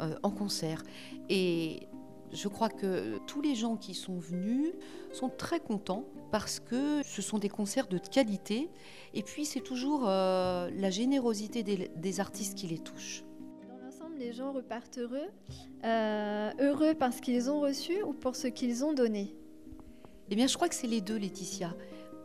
euh, 0.00 0.14
en 0.22 0.30
concert. 0.30 0.84
Et 1.28 1.88
Je 2.32 2.46
crois 2.46 2.68
que 2.68 3.18
tous 3.26 3.40
les 3.40 3.56
gens 3.56 3.76
qui 3.76 3.94
sont 3.94 4.18
venus 4.18 4.72
sont 5.12 5.28
très 5.28 5.58
contents 5.58 6.04
parce 6.30 6.60
que 6.60 7.02
ce 7.04 7.20
sont 7.20 7.38
des 7.38 7.48
concerts 7.48 7.88
de 7.88 7.98
qualité 7.98 8.70
et 9.12 9.22
puis 9.22 9.44
c'est 9.44 9.60
toujours 9.60 10.02
la 10.06 10.90
générosité 10.90 11.62
des 11.62 12.20
artistes 12.20 12.56
qui 12.56 12.66
les 12.66 12.80
touche. 12.80 13.25
Les 14.26 14.32
gens 14.32 14.50
repartent 14.50 14.98
heureux. 14.98 15.28
Euh, 15.84 16.50
heureux 16.58 16.94
parce 16.98 17.20
qu'ils 17.20 17.48
ont 17.48 17.60
reçu 17.60 18.02
ou 18.02 18.12
pour 18.12 18.34
ce 18.34 18.48
qu'ils 18.48 18.84
ont 18.84 18.92
donné? 18.92 19.36
Eh 20.30 20.34
bien, 20.34 20.48
je 20.48 20.56
crois 20.56 20.68
que 20.68 20.74
c'est 20.74 20.88
les 20.88 21.00
deux, 21.00 21.16
Laetitia. 21.16 21.76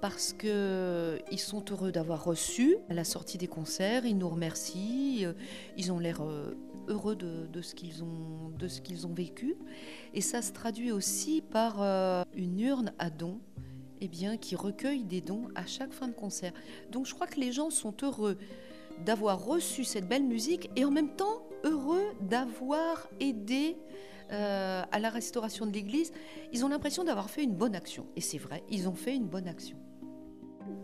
Parce 0.02 0.34
qu'ils 0.34 1.20
sont 1.38 1.64
heureux 1.70 1.92
d'avoir 1.92 2.24
reçu 2.24 2.78
à 2.90 2.96
la 2.96 3.04
sortie 3.04 3.38
des 3.38 3.46
concerts, 3.46 4.04
ils 4.08 4.18
nous 4.18 4.30
remercient, 4.30 5.26
euh, 5.26 5.34
ils 5.78 5.92
ont 5.92 6.00
l'air 6.00 6.24
euh, 6.24 6.56
heureux 6.88 7.16
de, 7.16 7.62
ce 7.62 7.76
qu'ils 7.76 8.04
ont, 8.04 8.50
de 8.58 8.68
ce 8.68 8.82
qu'ils 8.82 9.06
ont 9.06 9.14
vécu. 9.14 9.56
Et 10.16 10.22
ça 10.22 10.42
se 10.42 10.54
traduit 10.54 10.92
aussi 10.92 11.44
par 11.44 11.84
euh, 11.84 12.24
une 12.34 12.60
urne 12.62 12.94
à 12.98 13.12
dons 13.12 13.40
eh 14.00 14.08
bien, 14.08 14.38
qui 14.38 14.56
recueille 14.56 15.04
des 15.04 15.22
dons 15.22 15.50
à 15.54 15.68
chaque 15.68 15.94
fin 15.94 16.08
de 16.08 16.14
concert. 16.14 16.54
Donc 16.92 17.06
je 17.06 17.14
crois 17.14 17.28
que 17.28 17.40
les 17.40 17.52
gens 17.52 17.70
sont 17.70 17.94
heureux 18.02 18.40
d'avoir 19.06 19.46
reçu 19.46 19.84
cette 19.84 20.08
belle 20.08 20.24
musique 20.24 20.72
et 20.76 20.84
en 20.84 20.90
même 20.90 21.16
temps 21.16 21.44
heureux 21.64 22.06
d'avoir 22.22 23.08
aidé 23.20 23.78
euh, 24.32 24.82
à 24.92 25.00
la 25.00 25.10
restauration 25.10 25.66
de 25.66 25.72
l'église. 25.72 26.12
Ils 26.54 26.64
ont 26.64 26.70
l'impression 26.70 27.04
d'avoir 27.04 27.30
fait 27.30 27.44
une 27.44 27.56
bonne 27.56 27.76
action. 27.76 28.06
Et 28.16 28.22
c'est 28.22 28.38
vrai, 28.38 28.64
ils 28.70 28.88
ont 28.88 28.96
fait 28.96 29.16
une 29.16 29.28
bonne 29.28 29.48
action. 29.48 29.78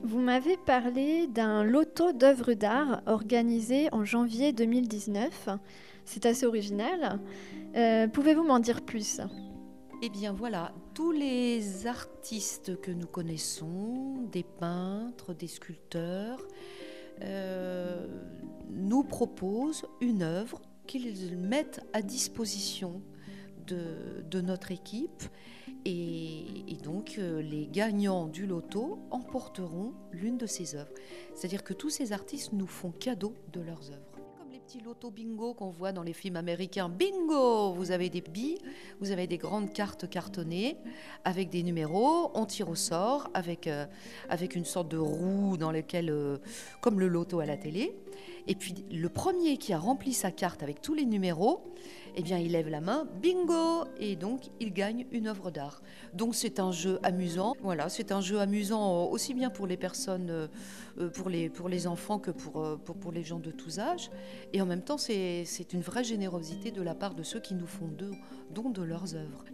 Vous 0.03 0.19
m'avez 0.19 0.57
parlé 0.57 1.27
d'un 1.27 1.63
loto 1.63 2.11
d'œuvres 2.11 2.53
d'art 2.53 3.01
organisé 3.05 3.87
en 3.93 4.03
janvier 4.03 4.51
2019. 4.53 5.49
C'est 6.03 6.25
assez 6.25 6.45
original. 6.45 7.19
Euh, 7.75 8.07
Pouvez-vous 8.07 8.43
m'en 8.43 8.59
dire 8.59 8.81
plus? 8.81 9.21
Eh 10.01 10.09
bien 10.09 10.31
voilà, 10.31 10.73
tous 10.93 11.11
les 11.11 11.87
artistes 11.87 12.79
que 12.81 12.91
nous 12.91 13.07
connaissons, 13.07 14.27
des 14.31 14.43
peintres, 14.43 15.33
des 15.33 15.47
sculpteurs, 15.47 16.39
euh, 17.21 18.05
nous 18.69 19.03
proposent 19.03 19.85
une 20.01 20.21
œuvre 20.21 20.61
qu'ils 20.87 21.37
mettent 21.37 21.81
à 21.93 22.01
disposition 22.01 23.01
de, 23.67 24.41
notre 24.41 24.71
équipe. 24.71 25.23
Et, 25.85 26.77
donc 26.83 27.15
euh, 27.17 27.41
les 27.41 27.67
gagnants 27.67 28.27
du 28.27 28.45
loto 28.45 28.99
emporteront 29.11 29.93
l'une 30.11 30.37
de 30.37 30.45
ces 30.45 30.75
œuvres. 30.75 30.91
C'est-à-dire 31.35 31.63
que 31.63 31.73
tous 31.73 31.89
ces 31.89 32.13
artistes 32.13 32.53
nous 32.53 32.67
font 32.67 32.91
cadeau 32.91 33.33
de 33.53 33.61
leurs 33.61 33.91
œuvres. 33.91 34.19
Comme 34.37 34.51
les 34.51 34.59
petits 34.59 34.81
lotos 34.81 35.11
bingo 35.11 35.53
qu'on 35.53 35.69
voit 35.69 35.91
dans 35.91 36.03
les 36.03 36.13
films 36.13 36.35
américains. 36.35 36.89
Bingo 36.89 37.73
Vous 37.73 37.91
avez 37.91 38.09
des 38.09 38.21
billes, 38.21 38.57
vous 38.99 39.11
avez 39.11 39.27
des 39.27 39.37
grandes 39.37 39.73
cartes 39.73 40.09
cartonnées 40.09 40.77
avec 41.23 41.49
des 41.49 41.63
numéros, 41.63 42.31
on 42.33 42.45
tire 42.45 42.69
au 42.69 42.75
sort 42.75 43.29
avec, 43.33 43.67
euh, 43.67 43.85
avec 44.29 44.55
une 44.55 44.65
sorte 44.65 44.89
de 44.89 44.97
roue 44.97 45.57
dans 45.57 45.71
laquelle, 45.71 46.09
euh, 46.09 46.37
comme 46.81 46.99
le 46.99 47.07
loto 47.07 47.39
à 47.39 47.45
la 47.45 47.57
télé. 47.57 47.95
Et 48.47 48.55
puis 48.55 48.73
le 48.91 49.09
premier 49.09 49.57
qui 49.57 49.73
a 49.73 49.79
rempli 49.79 50.13
sa 50.13 50.31
carte 50.31 50.63
avec 50.63 50.81
tous 50.81 50.93
les 50.93 51.05
numéros, 51.05 51.61
eh 52.15 52.21
bien 52.21 52.37
il 52.37 52.51
lève 52.51 52.69
la 52.69 52.81
main, 52.81 53.07
bingo 53.21 53.85
Et 53.99 54.15
donc 54.15 54.49
il 54.59 54.73
gagne 54.73 55.05
une 55.11 55.27
œuvre 55.27 55.51
d'art. 55.51 55.81
Donc 56.13 56.35
c'est 56.35 56.59
un 56.59 56.71
jeu 56.71 56.99
amusant. 57.03 57.55
Voilà, 57.61 57.89
c'est 57.89 58.11
un 58.11 58.21
jeu 58.21 58.39
amusant 58.39 59.05
euh, 59.05 59.09
aussi 59.09 59.33
bien 59.33 59.49
pour 59.49 59.67
les 59.67 59.77
personnes, 59.77 60.29
euh, 60.29 60.47
euh, 60.99 61.09
pour, 61.09 61.29
les, 61.29 61.49
pour 61.49 61.69
les 61.69 61.87
enfants 61.87 62.19
que 62.19 62.31
pour, 62.31 62.79
pour, 62.79 63.11
les 63.11 63.23
gens 63.23 63.39
de 63.39 63.51
tous 63.51 63.79
âges. 63.79 64.09
Et 64.53 64.61
en 64.61 64.65
même 64.65 64.81
temps, 64.81 64.97
c'est 64.97 65.73
une 65.73 65.81
vraie 65.81 66.03
générosité 66.03 66.71
de 66.71 66.81
la 66.81 66.95
part 66.95 67.15
de 67.15 67.23
ceux 67.23 67.39
qui 67.39 67.55
nous 67.55 67.67
font 67.67 67.87
de, 67.87 68.11
don 68.51 68.69
de 68.69 68.81
leurs 68.81 69.15
œuvres. 69.15 69.45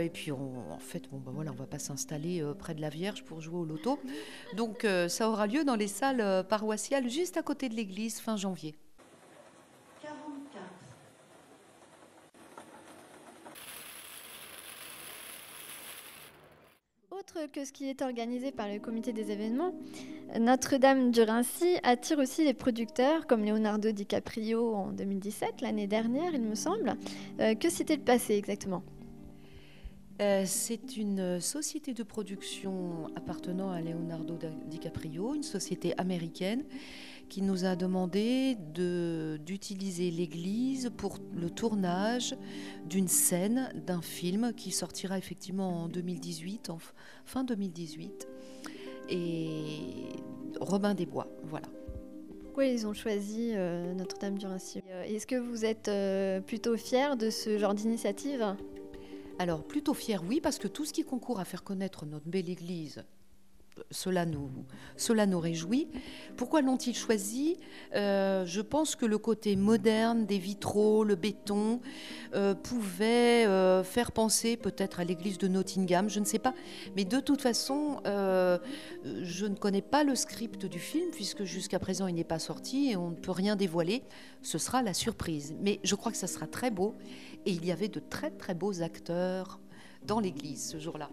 Et 0.00 0.10
puis 0.10 0.32
en 0.32 0.78
fait, 0.78 1.08
bon, 1.10 1.18
ben 1.18 1.32
voilà, 1.32 1.52
on 1.52 1.56
va 1.56 1.66
pas 1.66 1.78
s'installer 1.78 2.42
près 2.58 2.74
de 2.74 2.80
la 2.80 2.88
Vierge 2.88 3.24
pour 3.24 3.40
jouer 3.40 3.58
au 3.58 3.64
loto. 3.64 3.98
Donc 4.56 4.86
ça 5.08 5.28
aura 5.28 5.46
lieu 5.46 5.64
dans 5.64 5.76
les 5.76 5.88
salles 5.88 6.44
paroissiales 6.48 7.08
juste 7.08 7.36
à 7.36 7.42
côté 7.42 7.68
de 7.68 7.74
l'église 7.74 8.20
fin 8.20 8.36
janvier. 8.36 8.74
Autre 17.22 17.46
que 17.52 17.64
ce 17.64 17.70
qui 17.70 17.88
est 17.88 18.02
organisé 18.02 18.50
par 18.50 18.66
le 18.66 18.80
comité 18.80 19.12
des 19.12 19.30
événements, 19.30 19.72
Notre-Dame 20.40 21.12
du 21.12 21.22
Rincy 21.22 21.76
attire 21.84 22.18
aussi 22.18 22.44
les 22.44 22.52
producteurs 22.52 23.28
comme 23.28 23.44
Leonardo 23.44 23.92
DiCaprio 23.92 24.74
en 24.74 24.90
2017, 24.90 25.60
l'année 25.60 25.86
dernière, 25.86 26.34
il 26.34 26.42
me 26.42 26.56
semble. 26.56 26.96
Euh, 27.38 27.54
que 27.54 27.70
s'était 27.70 27.96
passé 27.96 28.34
exactement? 28.34 28.82
Euh, 30.20 30.42
c'est 30.46 30.96
une 30.96 31.38
société 31.38 31.94
de 31.94 32.02
production 32.02 33.06
appartenant 33.14 33.70
à 33.70 33.80
Leonardo 33.80 34.36
DiCaprio, 34.66 35.36
une 35.36 35.44
société 35.44 35.94
américaine, 35.98 36.64
qui 37.28 37.42
nous 37.42 37.64
a 37.64 37.76
demandé 37.76 38.56
de- 38.74 39.38
d'utiliser 39.44 40.10
l'église 40.10 40.90
pour 40.96 41.18
le 41.34 41.48
tournage 41.50 42.36
d'une 42.88 43.08
scène 43.08 43.72
d'un 43.86 44.02
film 44.02 44.52
qui 44.54 44.70
sortira 44.70 45.16
effectivement 45.18 45.84
en 45.84 45.88
2018, 45.88 46.70
en 46.70 46.78
fin 47.24 47.44
2018. 47.44 48.28
Et 49.08 49.78
Robin 50.60 50.94
des 50.94 51.06
Bois, 51.06 51.28
voilà. 51.44 51.66
Pourquoi 52.42 52.66
ils 52.66 52.86
ont 52.86 52.92
choisi 52.92 53.52
euh, 53.54 53.94
Notre-Dame 53.94 54.36
du 54.36 54.46
Rincy 54.46 54.82
Euh, 54.90 55.02
Est-ce 55.04 55.26
que 55.26 55.36
vous 55.36 55.64
êtes 55.64 55.88
euh, 55.88 56.40
plutôt 56.40 56.76
fier 56.76 57.16
de 57.16 57.30
ce 57.30 57.56
genre 57.58 57.74
d'initiative? 57.74 58.44
Alors, 59.38 59.64
plutôt 59.64 59.94
fier, 59.94 60.22
oui, 60.28 60.40
parce 60.42 60.58
que 60.58 60.68
tout 60.68 60.84
ce 60.84 60.92
qui 60.92 61.02
concourt 61.02 61.40
à 61.40 61.44
faire 61.46 61.64
connaître 61.64 62.04
notre 62.04 62.28
belle 62.28 62.50
Église, 62.50 63.04
cela 63.90 64.26
nous, 64.26 65.40
réjouit. 65.40 65.88
Pourquoi 66.36 66.60
l'ont-ils 66.60 66.94
choisi? 66.94 67.58
Euh, 67.94 68.44
Je 68.46 68.60
pense 68.60 68.96
que 68.96 69.06
le 69.06 69.18
côté 69.18 69.56
moderne 69.56 70.26
des 70.26 70.38
vitraux, 70.38 71.04
le 71.04 71.14
béton, 71.14 71.80
euh, 72.34 72.54
pouvait 72.54 73.46
euh, 73.46 73.82
faire 73.82 74.12
penser 74.12 74.56
peut-être 74.56 75.00
à 75.00 75.04
l'église 75.04 75.38
de 75.38 75.48
Nottingham, 75.48 76.08
je 76.08 76.20
ne 76.20 76.24
sais 76.24 76.38
pas. 76.38 76.54
Mais 76.96 77.04
de 77.04 77.20
toute 77.20 77.40
façon, 77.40 78.00
je 78.04 79.46
ne 79.46 79.54
connais 79.54 79.82
pas 79.82 80.04
le 80.04 80.14
script 80.14 80.66
du 80.66 80.78
film, 80.78 81.10
puisque 81.12 81.44
jusqu'à 81.44 81.78
présent 81.78 82.06
il 82.06 82.14
n'est 82.14 82.24
pas 82.24 82.38
sorti 82.38 82.90
et 82.90 82.96
on 82.96 83.10
ne 83.10 83.16
peut 83.16 83.30
rien 83.30 83.56
dévoiler. 83.56 84.02
Ce 84.42 84.58
sera 84.58 84.82
la 84.82 84.94
surprise. 84.94 85.54
Mais 85.60 85.80
je 85.82 85.94
crois 85.94 86.12
que 86.12 86.18
ça 86.18 86.26
sera 86.26 86.46
très 86.46 86.70
beau. 86.70 86.94
Et 87.46 87.52
il 87.52 87.64
y 87.64 87.72
avait 87.72 87.88
de 87.88 88.00
très 88.00 88.30
très 88.30 88.54
beaux 88.54 88.82
acteurs 88.82 89.60
dans 90.06 90.20
l'église 90.20 90.70
ce 90.70 90.78
jour-là. 90.78 91.10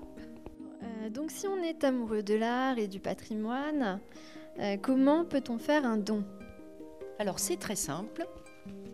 Donc 1.10 1.32
si 1.32 1.47
on 1.47 1.57
est 1.64 1.84
amoureux 1.84 2.22
de 2.22 2.36
l'art 2.36 2.78
et 2.78 2.88
du 2.88 2.99
patrimoine, 2.99 3.99
euh, 4.60 4.78
comment 4.78 5.26
peut-on 5.26 5.57
faire 5.57 5.84
un 5.86 5.97
don? 5.97 6.24
Alors 7.18 7.39
c'est 7.39 7.57
très 7.57 7.76
simple. 7.76 8.28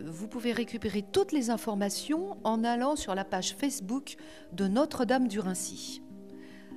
Vous 0.00 0.26
pouvez 0.26 0.52
récupérer 0.52 1.04
toutes 1.12 1.32
les 1.32 1.50
informations 1.50 2.38
en 2.42 2.64
allant 2.64 2.96
sur 2.96 3.14
la 3.14 3.24
page 3.24 3.54
Facebook 3.54 4.16
de 4.52 4.66
Notre-Dame 4.66 5.28
du 5.28 5.40
Rincy. 5.40 6.00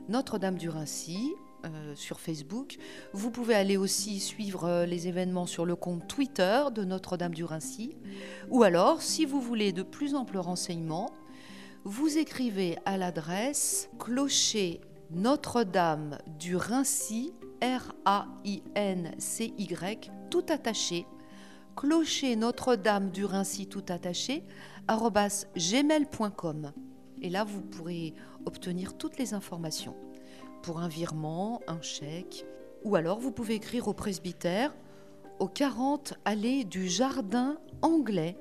Notre-Dame 0.10 0.58
du 0.58 0.68
Rincy 0.68 1.34
euh, 1.66 1.96
sur 1.96 2.20
Facebook. 2.20 2.78
Vous 3.14 3.32
pouvez 3.32 3.56
aller 3.56 3.78
aussi 3.78 4.20
suivre 4.20 4.66
euh, 4.66 4.86
les 4.86 5.08
événements 5.08 5.46
sur 5.46 5.66
le 5.66 5.78
compte 5.78 6.06
Twitter 6.08 6.64
de 6.74 6.84
Notre-Dame 6.84 7.34
du 7.34 7.46
Rincy. 7.46 7.96
Ou 8.50 8.64
alors, 8.64 9.02
si 9.02 9.26
vous 9.26 9.40
voulez 9.40 9.72
de 9.72 9.84
plus 9.84 10.16
amples 10.16 10.38
renseignements, 10.38 11.12
vous 11.86 12.18
écrivez 12.18 12.78
à 12.86 12.98
l'adresse 12.98 13.90
clocher 14.00 14.82
Notre-Dame 15.12 16.20
du 16.38 16.56
Rincy, 16.56 17.34
R-A-I-N-C-Y, 17.64 18.22
tout 20.30 20.46
attaché, 20.50 21.08
clocher 21.76 22.36
Notre-Dame 22.36 23.10
du 23.10 23.26
Rincy, 23.26 23.66
tout 23.66 23.86
attaché, 23.90 24.44
gmail.com. 24.88 26.74
Et 27.24 27.30
là, 27.30 27.44
vous 27.44 27.62
pourrez 27.62 28.14
obtenir 28.46 28.96
toutes 28.98 29.18
les 29.18 29.34
informations 29.34 29.96
pour 30.62 30.80
un 30.80 30.88
virement, 30.88 31.62
un 31.68 31.82
chèque, 31.82 32.46
ou 32.84 32.96
alors 32.96 33.18
vous 33.20 33.32
pouvez 33.32 33.56
écrire 33.56 33.88
au 33.88 33.94
presbytère 33.94 34.76
au 35.40 35.48
40 35.48 36.14
allée 36.24 36.66
du 36.66 36.88
Jardin 36.88 37.58
Anglais, 37.82 38.38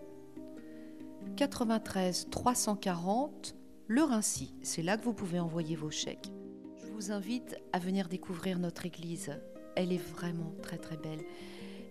93 1.37 2.29
340 2.31 3.57
Le 3.87 4.03
Rincy. 4.03 4.53
C'est 4.63 4.83
là 4.83 4.99
que 4.99 5.05
vous 5.05 5.15
pouvez 5.15 5.41
envoyer 5.41 5.77
vos 5.77 5.91
chèques. 5.91 6.31
Je 6.99 7.05
vous 7.05 7.13
invite 7.13 7.57
à 7.73 7.79
venir 7.79 8.09
découvrir 8.09 8.59
notre 8.59 8.85
église. 8.85 9.31
Elle 9.77 9.93
est 9.93 10.03
vraiment 10.03 10.53
très 10.65 10.79
très 10.79 10.97
belle. 10.97 11.21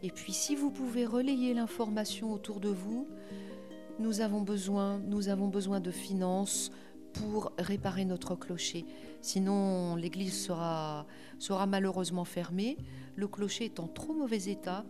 Et 0.03 0.09
puis 0.09 0.33
si 0.33 0.53
vous 0.53 0.69
pouvez 0.69 1.05
relayer 1.05 1.53
l'information 1.53 2.33
autour 2.33 2.59
de 2.59 2.67
vous, 2.67 3.07
nous 3.99 4.19
avons 4.19 4.41
besoin, 4.41 4.99
nous 4.99 5.29
avons 5.29 5.47
besoin 5.47 5.79
de 5.79 5.91
finances 5.91 6.71
pour 7.13 7.53
réparer 7.57 8.03
notre 8.03 8.35
clocher. 8.35 8.85
Sinon, 9.21 9.95
l'église 9.95 10.43
sera, 10.43 11.05
sera 11.39 11.67
malheureusement 11.67 12.25
fermée. 12.25 12.75
Le 13.15 13.29
clocher 13.29 13.63
est 13.63 13.79
en 13.79 13.87
trop 13.87 14.13
mauvais 14.13 14.49
état. 14.49 14.83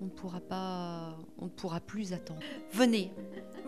On 0.00 0.06
ne 0.06 0.10
pourra 0.10 0.40
pas, 0.40 1.18
on 1.36 1.44
ne 1.44 1.50
pourra 1.50 1.80
plus 1.80 2.14
attendre. 2.14 2.40
Venez. 2.72 3.12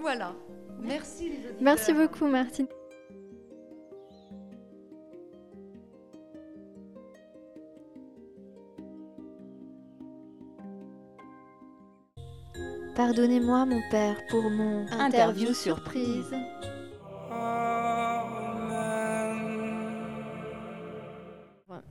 Voilà. 0.01 0.35
Merci 0.80 1.28
les. 1.28 1.39
Merci 1.61 1.93
beaucoup, 1.93 2.26
Martine. 2.26 2.68
Pardonnez-moi, 12.95 13.66
mon 13.66 13.82
père, 13.90 14.24
pour 14.28 14.49
mon 14.51 14.86
interview 14.92 15.53
surprise. 15.53 16.32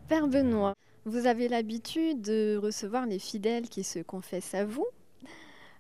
Père 0.08 0.28
Benoît, 0.28 0.76
vous 1.04 1.28
avez 1.28 1.50
l'habitude 1.50 2.22
de 2.22 2.58
recevoir 2.62 3.06
les 3.06 3.20
fidèles 3.20 3.68
qui 3.68 3.84
se 3.84 4.00
confessent 4.00 4.54
à 4.54 4.64
vous. 4.64 4.86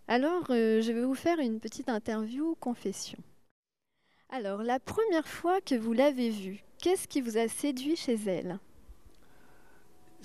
Alors, 0.09 0.43
euh, 0.49 0.81
je 0.81 0.91
vais 0.91 1.05
vous 1.05 1.15
faire 1.15 1.39
une 1.39 1.61
petite 1.61 1.87
interview 1.87 2.55
confession. 2.59 3.19
Alors, 4.29 4.61
la 4.61 4.79
première 4.79 5.27
fois 5.27 5.61
que 5.61 5.75
vous 5.75 5.93
l'avez 5.93 6.31
vue, 6.31 6.63
qu'est-ce 6.79 7.07
qui 7.07 7.21
vous 7.21 7.37
a 7.37 7.47
séduit 7.47 7.95
chez 7.95 8.17
elle? 8.25 8.59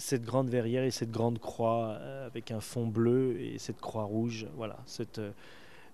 Cette 0.01 0.23
grande 0.23 0.49
verrière 0.49 0.85
et 0.85 0.93
cette 0.93 1.11
grande 1.11 1.41
croix 1.41 1.99
euh, 2.01 2.27
avec 2.27 2.53
un 2.53 2.61
fond 2.61 2.87
bleu 2.87 3.37
et 3.41 3.59
cette 3.59 3.81
croix 3.81 4.05
rouge, 4.05 4.47
voilà. 4.57 4.79
Cette, 4.87 5.19
euh, 5.19 5.33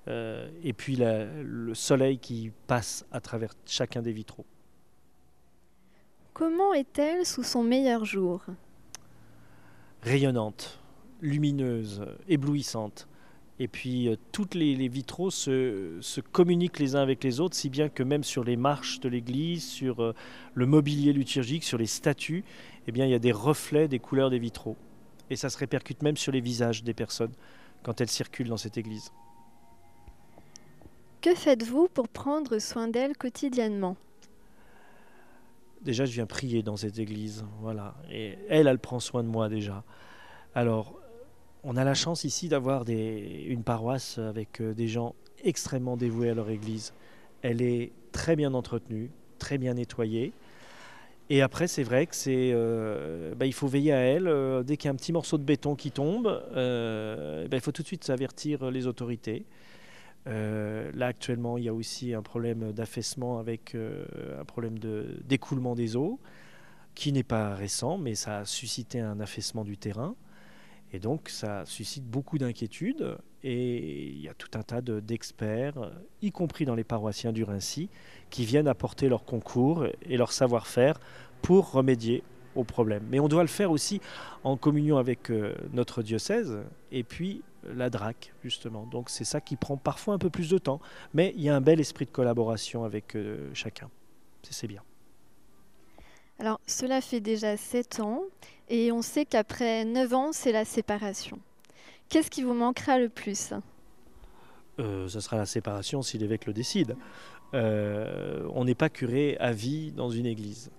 euh, 0.08 0.50
et 0.62 0.74
puis 0.74 0.94
la- 0.94 1.24
le 1.24 1.74
soleil 1.74 2.18
qui 2.18 2.52
passe 2.66 3.06
à 3.10 3.20
travers 3.20 3.54
chacun 3.66 4.02
des 4.02 4.12
vitraux. 4.12 4.44
Comment 6.34 6.74
est-elle 6.74 7.24
sous 7.24 7.42
son 7.44 7.62
meilleur 7.62 8.04
jour? 8.04 8.42
Rayonnante, 10.02 10.78
lumineuse, 11.22 12.04
éblouissante. 12.28 13.08
Et 13.60 13.68
puis 13.68 14.08
euh, 14.08 14.16
toutes 14.32 14.54
les, 14.56 14.74
les 14.74 14.88
vitraux 14.88 15.30
se, 15.30 15.96
se 16.00 16.20
communiquent 16.20 16.80
les 16.80 16.96
uns 16.96 17.00
avec 17.02 17.22
les 17.22 17.38
autres, 17.38 17.54
si 17.54 17.70
bien 17.70 17.88
que 17.88 18.02
même 18.02 18.24
sur 18.24 18.42
les 18.42 18.56
marches 18.56 18.98
de 18.98 19.08
l'église, 19.08 19.64
sur 19.64 20.02
euh, 20.02 20.12
le 20.54 20.66
mobilier 20.66 21.12
liturgique, 21.12 21.62
sur 21.62 21.78
les 21.78 21.86
statues, 21.86 22.44
eh 22.86 22.92
bien, 22.92 23.06
il 23.06 23.10
y 23.10 23.14
a 23.14 23.18
des 23.18 23.32
reflets 23.32 23.88
des 23.88 23.98
couleurs 23.98 24.30
des 24.30 24.38
vitraux. 24.38 24.76
Et 25.30 25.36
ça 25.36 25.48
se 25.48 25.58
répercute 25.58 26.02
même 26.02 26.16
sur 26.16 26.32
les 26.32 26.40
visages 26.40 26.84
des 26.84 26.94
personnes 26.94 27.32
quand 27.82 28.00
elles 28.00 28.10
circulent 28.10 28.48
dans 28.48 28.56
cette 28.56 28.76
église. 28.76 29.10
Que 31.20 31.34
faites-vous 31.34 31.88
pour 31.88 32.08
prendre 32.08 32.58
soin 32.58 32.88
d'elle 32.88 33.16
quotidiennement? 33.16 33.96
Déjà, 35.80 36.04
je 36.04 36.12
viens 36.12 36.26
prier 36.26 36.62
dans 36.62 36.76
cette 36.76 36.98
église, 36.98 37.44
voilà. 37.60 37.94
Et 38.10 38.38
elle, 38.48 38.66
elle 38.66 38.78
prend 38.78 39.00
soin 39.00 39.22
de 39.22 39.28
moi 39.28 39.48
déjà. 39.48 39.84
Alors, 40.54 40.98
on 41.62 41.76
a 41.76 41.84
la 41.84 41.94
chance 41.94 42.24
ici 42.24 42.48
d'avoir 42.48 42.84
une 42.88 43.62
paroisse 43.62 44.18
avec 44.18 44.60
euh, 44.60 44.74
des 44.74 44.86
gens 44.86 45.14
extrêmement 45.42 45.96
dévoués 45.96 46.30
à 46.30 46.34
leur 46.34 46.50
église. 46.50 46.92
Elle 47.42 47.62
est 47.62 47.92
très 48.12 48.36
bien 48.36 48.54
entretenue, 48.54 49.10
très 49.38 49.58
bien 49.58 49.74
nettoyée. 49.74 50.32
Et 51.30 51.40
après, 51.40 51.66
c'est 51.68 51.82
vrai 51.84 52.06
que 52.06 52.14
c'est, 52.14 52.50
euh, 52.52 53.34
bah, 53.34 53.46
il 53.46 53.54
faut 53.54 53.66
veiller 53.66 53.92
à 53.92 53.98
elle. 53.98 54.28
euh, 54.28 54.62
dès 54.62 54.76
qu'il 54.76 54.88
y 54.88 54.90
a 54.90 54.92
un 54.92 54.96
petit 54.96 55.12
morceau 55.12 55.38
de 55.38 55.42
béton 55.42 55.74
qui 55.74 55.90
tombe, 55.90 56.26
euh, 56.54 57.48
bah, 57.48 57.56
il 57.56 57.60
faut 57.60 57.72
tout 57.72 57.82
de 57.82 57.86
suite 57.86 58.08
avertir 58.10 58.70
les 58.70 58.86
autorités. 58.86 59.46
Là, 60.26 61.06
actuellement, 61.06 61.58
il 61.58 61.64
y 61.64 61.68
a 61.68 61.74
aussi 61.74 62.14
un 62.14 62.22
problème 62.22 62.72
d'affaissement 62.72 63.38
avec 63.38 63.76
un 63.76 64.44
problème 64.44 64.78
d'écoulement 64.78 65.74
des 65.74 65.96
eaux, 65.96 66.18
qui 66.94 67.12
n'est 67.12 67.24
pas 67.24 67.54
récent, 67.54 67.98
mais 67.98 68.14
ça 68.14 68.38
a 68.38 68.44
suscité 68.46 69.00
un 69.00 69.20
affaissement 69.20 69.64
du 69.64 69.76
terrain. 69.76 70.14
Et 70.94 71.00
donc, 71.00 71.28
ça 71.28 71.66
suscite 71.66 72.04
beaucoup 72.04 72.38
d'inquiétudes. 72.38 73.18
Et 73.42 74.06
il 74.10 74.20
y 74.20 74.28
a 74.28 74.34
tout 74.34 74.48
un 74.54 74.62
tas 74.62 74.80
de- 74.80 75.00
d'experts, 75.00 75.76
euh, 75.76 75.90
y 76.22 76.30
compris 76.30 76.64
dans 76.66 76.76
les 76.76 76.84
paroissiens 76.84 77.32
du 77.32 77.42
Rincy, 77.42 77.88
qui 78.30 78.44
viennent 78.44 78.68
apporter 78.68 79.08
leur 79.08 79.24
concours 79.24 79.86
et 80.02 80.16
leur 80.16 80.30
savoir-faire 80.30 81.00
pour 81.42 81.72
remédier 81.72 82.22
au 82.54 82.62
problème. 82.62 83.02
Mais 83.10 83.18
on 83.18 83.26
doit 83.26 83.42
le 83.42 83.48
faire 83.48 83.72
aussi 83.72 84.00
en 84.44 84.56
communion 84.56 84.96
avec 84.96 85.30
euh, 85.30 85.56
notre 85.72 86.00
diocèse 86.04 86.58
et 86.92 87.02
puis 87.02 87.42
euh, 87.66 87.74
la 87.74 87.90
DRAC, 87.90 88.32
justement. 88.44 88.86
Donc 88.86 89.10
c'est 89.10 89.24
ça 89.24 89.40
qui 89.40 89.56
prend 89.56 89.76
parfois 89.76 90.14
un 90.14 90.18
peu 90.18 90.30
plus 90.30 90.48
de 90.48 90.58
temps. 90.58 90.80
Mais 91.12 91.34
il 91.36 91.42
y 91.42 91.48
a 91.48 91.56
un 91.56 91.60
bel 91.60 91.80
esprit 91.80 92.04
de 92.04 92.12
collaboration 92.12 92.84
avec 92.84 93.16
chacun. 93.52 93.90
C'est 94.48 94.68
bien. 94.68 94.82
Alors, 96.38 96.60
cela 96.66 97.00
fait 97.00 97.20
déjà 97.20 97.56
7 97.56 98.00
ans 98.00 98.22
et 98.68 98.92
on 98.92 99.02
sait 99.02 99.24
qu'après 99.24 99.84
9 99.84 100.14
ans, 100.14 100.32
c'est 100.32 100.52
la 100.52 100.64
séparation. 100.64 101.38
Qu'est-ce 102.08 102.30
qui 102.30 102.42
vous 102.42 102.54
manquera 102.54 102.98
le 102.98 103.08
plus? 103.08 103.52
Euh, 104.80 105.08
ce 105.08 105.20
sera 105.20 105.36
la 105.36 105.46
séparation 105.46 106.02
si 106.02 106.18
l'évêque 106.18 106.46
le 106.46 106.52
décide. 106.52 106.96
Euh, 107.54 108.48
on 108.52 108.64
n'est 108.64 108.74
pas 108.74 108.88
curé 108.88 109.36
à 109.38 109.52
vie 109.52 109.92
dans 109.92 110.10
une 110.10 110.26
église. 110.26 110.70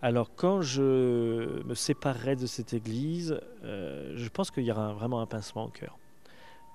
Alors 0.00 0.30
quand 0.36 0.62
je 0.62 1.62
me 1.64 1.74
séparerai 1.74 2.36
de 2.36 2.46
cette 2.46 2.72
église, 2.72 3.40
euh, 3.64 4.12
je 4.16 4.28
pense 4.28 4.52
qu'il 4.52 4.62
y 4.62 4.70
aura 4.70 4.92
vraiment 4.92 5.20
un 5.20 5.26
pincement 5.26 5.64
au 5.64 5.70
cœur. 5.70 5.98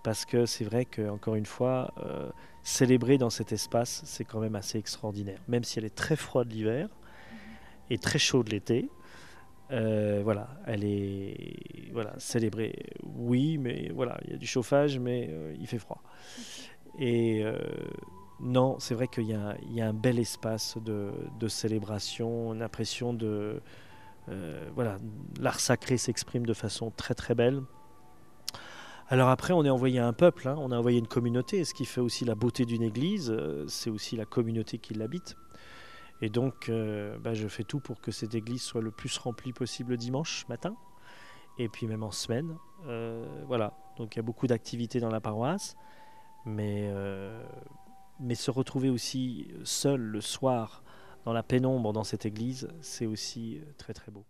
Parce 0.03 0.25
que 0.25 0.45
c'est 0.45 0.65
vrai 0.65 0.83
qu'encore 0.83 1.35
une 1.35 1.45
fois, 1.45 1.93
euh, 2.03 2.29
célébrer 2.63 3.17
dans 3.17 3.29
cet 3.29 3.53
espace, 3.53 4.01
c'est 4.03 4.25
quand 4.25 4.41
même 4.41 4.55
assez 4.55 4.77
extraordinaire. 4.77 5.39
Même 5.47 5.63
si 5.63 5.79
elle 5.79 5.85
est 5.85 5.95
très 5.95 6.17
froide 6.17 6.51
l'hiver 6.51 6.89
et 7.89 7.97
très 7.97 8.19
chaude 8.19 8.49
l'été, 8.49 8.89
euh, 9.71 10.21
voilà, 10.23 10.49
elle 10.65 10.83
est 10.83 11.89
voilà, 11.93 12.13
célébrée. 12.17 12.75
Oui, 13.03 13.57
mais 13.57 13.91
voilà, 13.93 14.19
il 14.25 14.31
y 14.31 14.33
a 14.35 14.37
du 14.37 14.47
chauffage, 14.47 14.99
mais 14.99 15.27
euh, 15.31 15.55
il 15.59 15.67
fait 15.67 15.79
froid. 15.79 16.01
Et 16.99 17.43
euh, 17.43 17.57
non, 18.39 18.77
c'est 18.79 18.93
vrai 18.93 19.07
qu'il 19.07 19.25
y, 19.25 19.33
a- 19.33 19.57
il 19.63 19.73
y 19.73 19.81
a 19.81 19.87
un 19.87 19.93
bel 19.93 20.19
espace 20.19 20.77
de, 20.83 21.11
de 21.39 21.47
célébration, 21.47 22.53
une 22.53 22.61
impression 22.61 23.13
de 23.13 23.61
voilà, 24.73 24.97
l'art 25.39 25.59
sacré 25.59 25.97
s'exprime 25.97 26.45
de 26.45 26.53
façon 26.53 26.91
très 26.95 27.13
très 27.13 27.35
belle. 27.35 27.61
Alors 29.09 29.29
après, 29.29 29.53
on 29.53 29.65
est 29.65 29.69
envoyé 29.69 29.99
à 29.99 30.07
un 30.07 30.13
peuple, 30.13 30.47
hein, 30.47 30.55
on 30.59 30.71
a 30.71 30.77
envoyé 30.77 30.97
une 30.97 31.07
communauté. 31.07 31.65
Ce 31.65 31.73
qui 31.73 31.85
fait 31.85 31.99
aussi 32.01 32.23
la 32.23 32.35
beauté 32.35 32.65
d'une 32.65 32.83
église, 32.83 33.35
c'est 33.67 33.89
aussi 33.89 34.15
la 34.15 34.25
communauté 34.25 34.77
qui 34.77 34.93
l'habite. 34.93 35.35
Et 36.23 36.29
donc, 36.29 36.69
euh, 36.69 37.17
bah, 37.19 37.33
je 37.33 37.49
fais 37.49 37.65
tout 37.65 37.81
pour 37.81 37.99
que 37.99 38.09
cette 38.09 38.33
église 38.33 38.61
soit 38.61 38.79
le 38.79 38.91
plus 38.91 39.17
remplie 39.17 39.51
possible 39.51 39.97
dimanche 39.97 40.47
matin, 40.47 40.77
et 41.57 41.67
puis 41.67 41.85
même 41.85 42.01
en 42.01 42.11
semaine. 42.11 42.55
Euh, 42.87 43.43
voilà, 43.45 43.73
donc 43.97 44.15
il 44.15 44.19
y 44.19 44.21
a 44.21 44.23
beaucoup 44.23 44.47
d'activités 44.47 45.01
dans 45.01 45.09
la 45.09 45.19
paroisse, 45.19 45.75
mais, 46.45 46.87
euh, 46.93 47.43
mais 48.21 48.35
se 48.35 48.51
retrouver 48.51 48.89
aussi 48.89 49.49
seul 49.65 49.99
le 49.99 50.21
soir 50.21 50.85
dans 51.25 51.33
la 51.33 51.43
pénombre 51.43 51.91
dans 51.91 52.05
cette 52.05 52.25
église, 52.25 52.69
c'est 52.79 53.05
aussi 53.05 53.59
très 53.77 53.93
très 53.93 54.09
beau. 54.09 54.23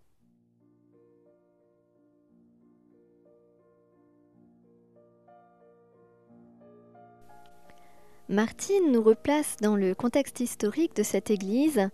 Martine 8.34 8.92
nous 8.92 9.04
replace 9.04 9.58
dans 9.62 9.76
le 9.76 9.94
contexte 9.94 10.40
historique 10.40 10.96
de 10.96 11.04
cette 11.04 11.30
église 11.30 11.88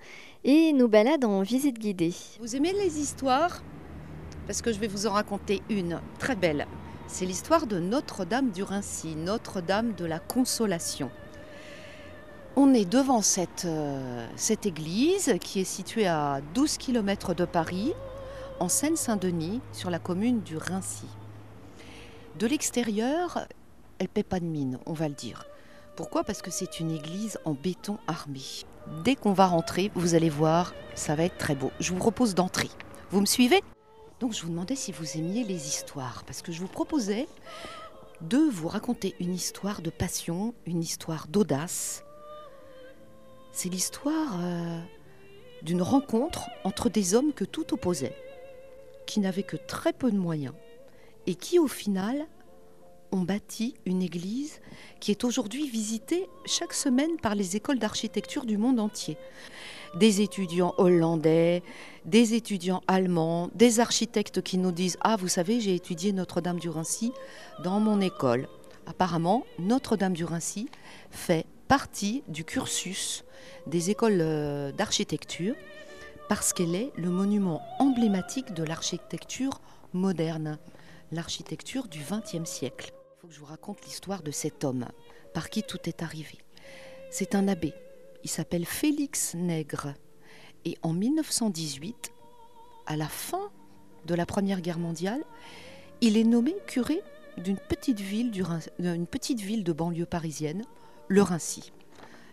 et 0.45 0.71
nous 0.71 0.87
balade 0.87 1.25
en 1.25 1.41
visite 1.41 1.77
guidée. 1.77 2.13
Vous 2.39 2.55
aimez 2.55 2.71
les 2.71 2.97
histoires? 2.97 3.61
Parce 4.47 4.61
que 4.61 4.71
je 4.71 4.79
vais 4.79 4.87
vous 4.87 5.05
en 5.05 5.11
raconter 5.11 5.61
une 5.69 5.99
très 6.17 6.37
belle. 6.37 6.65
C'est 7.07 7.25
l'histoire 7.25 7.67
de 7.67 7.79
Notre-Dame 7.79 8.51
du 8.51 8.63
Rincy, 8.63 9.17
Notre-Dame 9.17 9.91
de 9.95 10.05
la 10.05 10.19
Consolation. 10.19 11.11
On 12.55 12.73
est 12.73 12.89
devant 12.89 13.21
cette, 13.21 13.65
euh, 13.65 14.25
église 14.63 15.35
qui 15.41 15.59
est 15.59 15.65
située 15.65 16.07
à 16.07 16.39
12 16.53 16.77
km 16.77 17.33
de 17.33 17.43
Paris, 17.43 17.91
en 18.61 18.69
Seine-Saint-Denis, 18.69 19.59
sur 19.73 19.89
la 19.89 19.99
commune 19.99 20.39
du 20.39 20.55
Rincy. 20.55 21.07
De 22.39 22.47
l'extérieur, 22.47 23.45
elle 23.97 24.05
ne 24.05 24.07
paie 24.07 24.23
pas 24.23 24.39
de 24.39 24.45
mine, 24.45 24.79
on 24.85 24.93
va 24.93 25.09
le 25.09 25.15
dire. 25.15 25.48
Pourquoi? 25.99 26.23
Parce 26.23 26.41
que 26.41 26.49
c'est 26.49 26.79
une 26.79 26.91
église 26.91 27.39
en 27.43 27.51
béton 27.51 27.97
armé. 28.07 28.39
Dès 29.03 29.17
qu'on 29.17 29.33
va 29.33 29.47
rentrer, 29.47 29.91
vous 29.95 30.15
allez 30.15 30.29
voir, 30.29 30.73
ça 30.95 31.13
va 31.13 31.25
être 31.25 31.37
très 31.37 31.55
beau. 31.55 31.73
Je 31.81 31.91
vous 31.91 31.99
propose 31.99 32.35
d'entrer. 32.35 32.69
Vous 33.11 33.19
me 33.19 33.25
suivez? 33.25 33.61
Donc 34.21 34.31
je 34.31 34.41
vous 34.43 34.47
demandais 34.47 34.77
si 34.77 34.93
vous 34.93 35.17
aimiez 35.17 35.43
les 35.43 35.67
histoires, 35.67 36.23
parce 36.25 36.41
que 36.41 36.53
je 36.53 36.61
vous 36.61 36.69
proposais 36.69 37.27
de 38.21 38.37
vous 38.37 38.69
raconter 38.69 39.13
une 39.19 39.33
histoire 39.33 39.81
de 39.81 39.89
passion, 39.89 40.53
une 40.65 40.81
histoire 40.81 41.27
d'audace. 41.27 42.05
C'est 43.51 43.67
l'histoire 43.67 44.39
euh, 44.39 44.79
d'une 45.63 45.81
rencontre 45.81 46.49
entre 46.63 46.87
des 46.87 47.13
hommes 47.13 47.33
que 47.33 47.43
tout 47.43 47.73
opposait, 47.73 48.15
qui 49.05 49.19
n'avaient 49.19 49.43
que 49.43 49.57
très 49.57 49.91
peu 49.91 50.09
de 50.11 50.17
moyens, 50.17 50.55
et 51.27 51.35
qui 51.35 51.59
au 51.59 51.67
final 51.67 52.25
ont 53.11 53.21
bâti 53.21 53.75
une 53.85 54.01
église 54.01 54.59
qui 54.99 55.11
est 55.11 55.23
aujourd'hui 55.23 55.69
visitée 55.69 56.29
chaque 56.45 56.73
semaine 56.73 57.17
par 57.21 57.35
les 57.35 57.55
écoles 57.55 57.79
d'architecture 57.79 58.45
du 58.45 58.57
monde 58.57 58.79
entier. 58.79 59.17
Des 59.95 60.21
étudiants 60.21 60.73
hollandais, 60.77 61.63
des 62.05 62.35
étudiants 62.35 62.81
allemands, 62.87 63.49
des 63.55 63.79
architectes 63.79 64.41
qui 64.41 64.57
nous 64.57 64.71
disent 64.71 64.97
Ah, 65.01 65.15
vous 65.15 65.27
savez, 65.27 65.59
j'ai 65.59 65.75
étudié 65.75 66.13
Notre-Dame 66.13 66.59
du 66.59 66.69
Rincy 66.69 67.11
dans 67.63 67.79
mon 67.79 68.01
école. 68.01 68.47
Apparemment, 68.85 69.45
Notre-Dame 69.57 70.13
du 70.13 70.25
Rincy 70.25 70.69
fait 71.09 71.45
partie 71.67 72.23
du 72.27 72.43
cursus 72.43 73.23
des 73.67 73.89
écoles 73.89 74.19
euh, 74.21 74.71
d'architecture 74.71 75.55
parce 76.27 76.53
qu'elle 76.53 76.75
est 76.75 76.91
le 76.95 77.09
monument 77.09 77.61
emblématique 77.79 78.53
de 78.53 78.63
l'architecture 78.63 79.61
moderne, 79.93 80.59
l'architecture 81.11 81.87
du 81.87 81.99
XXe 81.99 82.47
siècle. 82.47 82.93
Je 83.29 83.39
vous 83.39 83.45
raconte 83.45 83.85
l'histoire 83.85 84.23
de 84.23 84.31
cet 84.31 84.63
homme, 84.63 84.87
par 85.35 85.51
qui 85.51 85.61
tout 85.61 85.77
est 85.85 86.01
arrivé. 86.01 86.39
C'est 87.11 87.35
un 87.35 87.47
abbé, 87.47 87.75
il 88.23 88.29
s'appelle 88.29 88.65
Félix 88.65 89.35
Nègre, 89.35 89.93
et 90.65 90.77
en 90.81 90.93
1918, 90.93 92.11
à 92.87 92.95
la 92.95 93.07
fin 93.07 93.51
de 94.07 94.15
la 94.15 94.25
Première 94.25 94.61
Guerre 94.61 94.79
mondiale, 94.79 95.23
il 96.01 96.17
est 96.17 96.23
nommé 96.23 96.55
curé 96.65 97.03
d'une 97.37 97.59
petite 97.59 97.99
ville, 97.99 98.31
d'une 98.31 99.05
petite 99.05 99.41
ville 99.41 99.63
de 99.63 99.73
banlieue 99.73 100.07
parisienne, 100.07 100.63
le 101.07 101.21
Rincy. 101.21 101.71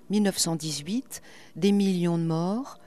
1918, 0.09 1.21
des 1.57 1.73
millions 1.73 2.17
de 2.17 2.25
morts. 2.25 2.79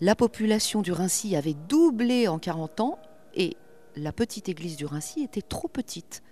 La 0.00 0.16
population 0.16 0.82
du 0.82 0.90
Rincy 0.90 1.36
avait 1.36 1.54
doublé 1.68 2.26
en 2.26 2.40
40 2.40 2.80
ans 2.80 2.98
et 3.34 3.56
la 3.94 4.12
petite 4.12 4.48
église 4.48 4.76
du 4.76 4.86
Rincy 4.86 5.22
était 5.22 5.42
trop 5.42 5.68
petite. 5.68 6.22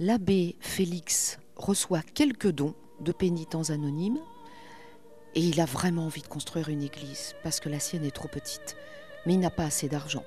L'abbé 0.00 0.56
Félix 0.60 1.38
reçoit 1.56 2.02
quelques 2.02 2.50
dons 2.50 2.74
de 3.00 3.12
pénitents 3.12 3.70
anonymes 3.70 4.18
et 5.34 5.40
il 5.40 5.60
a 5.60 5.64
vraiment 5.66 6.06
envie 6.06 6.22
de 6.22 6.26
construire 6.28 6.68
une 6.68 6.82
église 6.82 7.34
parce 7.42 7.60
que 7.60 7.68
la 7.68 7.80
sienne 7.80 8.04
est 8.04 8.10
trop 8.14 8.28
petite. 8.28 8.76
Mais 9.26 9.34
il 9.34 9.40
n'a 9.40 9.50
pas 9.50 9.64
assez 9.64 9.88
d'argent. 9.88 10.24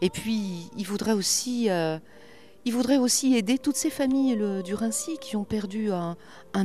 Et 0.00 0.10
puis, 0.10 0.68
il 0.76 0.84
voudrait 0.86 1.12
aussi, 1.12 1.70
euh, 1.70 1.98
aider 2.64 3.58
toutes 3.58 3.76
ces 3.76 3.90
familles 3.90 4.34
le- 4.36 4.62
du 4.62 4.74
Rincy 4.74 5.16
qui 5.18 5.36
ont 5.36 5.44
perdu 5.44 5.90
un, 5.92 6.16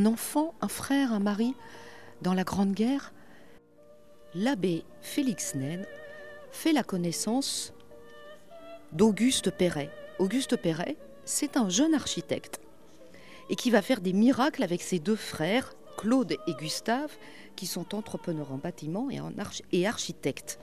enfant, 0.06 0.54
un 0.62 0.68
frère, 0.68 1.14
un 1.14 1.20
mari 1.20 1.54
dans 2.22 2.34
la 2.34 2.44
Grande 2.44 2.74
Guerre. 2.74 3.14
L'abbé 4.34 4.84
Félix 5.02 5.56
Naine 5.56 5.86
fait 6.52 6.74
la 6.74 6.84
connaissance 6.84 7.74
d'Auguste 8.92 9.52
Perret. 9.52 9.90
Auguste 10.20 10.58
Perret, 10.58 10.98
c'est 11.28 11.58
un 11.58 11.70
jeune 11.70 11.94
architecte 11.94 12.62
et 13.50 13.56
qui 13.56 13.70
va 13.70 13.82
faire 13.82 14.02
des 14.02 14.14
miracles 14.14 14.64
avec 14.64 14.82
ses 14.82 15.00
deux 15.00 15.16
frères, 15.16 15.74
Claude 15.98 16.38
et 16.48 16.54
Gustave, 16.54 17.16
qui 17.56 17.66
sont 17.66 17.96
entrepreneurs 17.96 18.52
en 18.52 18.58
bâtiment 18.58 19.10
et, 19.10 19.20
en 19.20 19.34
architectes. 19.86 20.60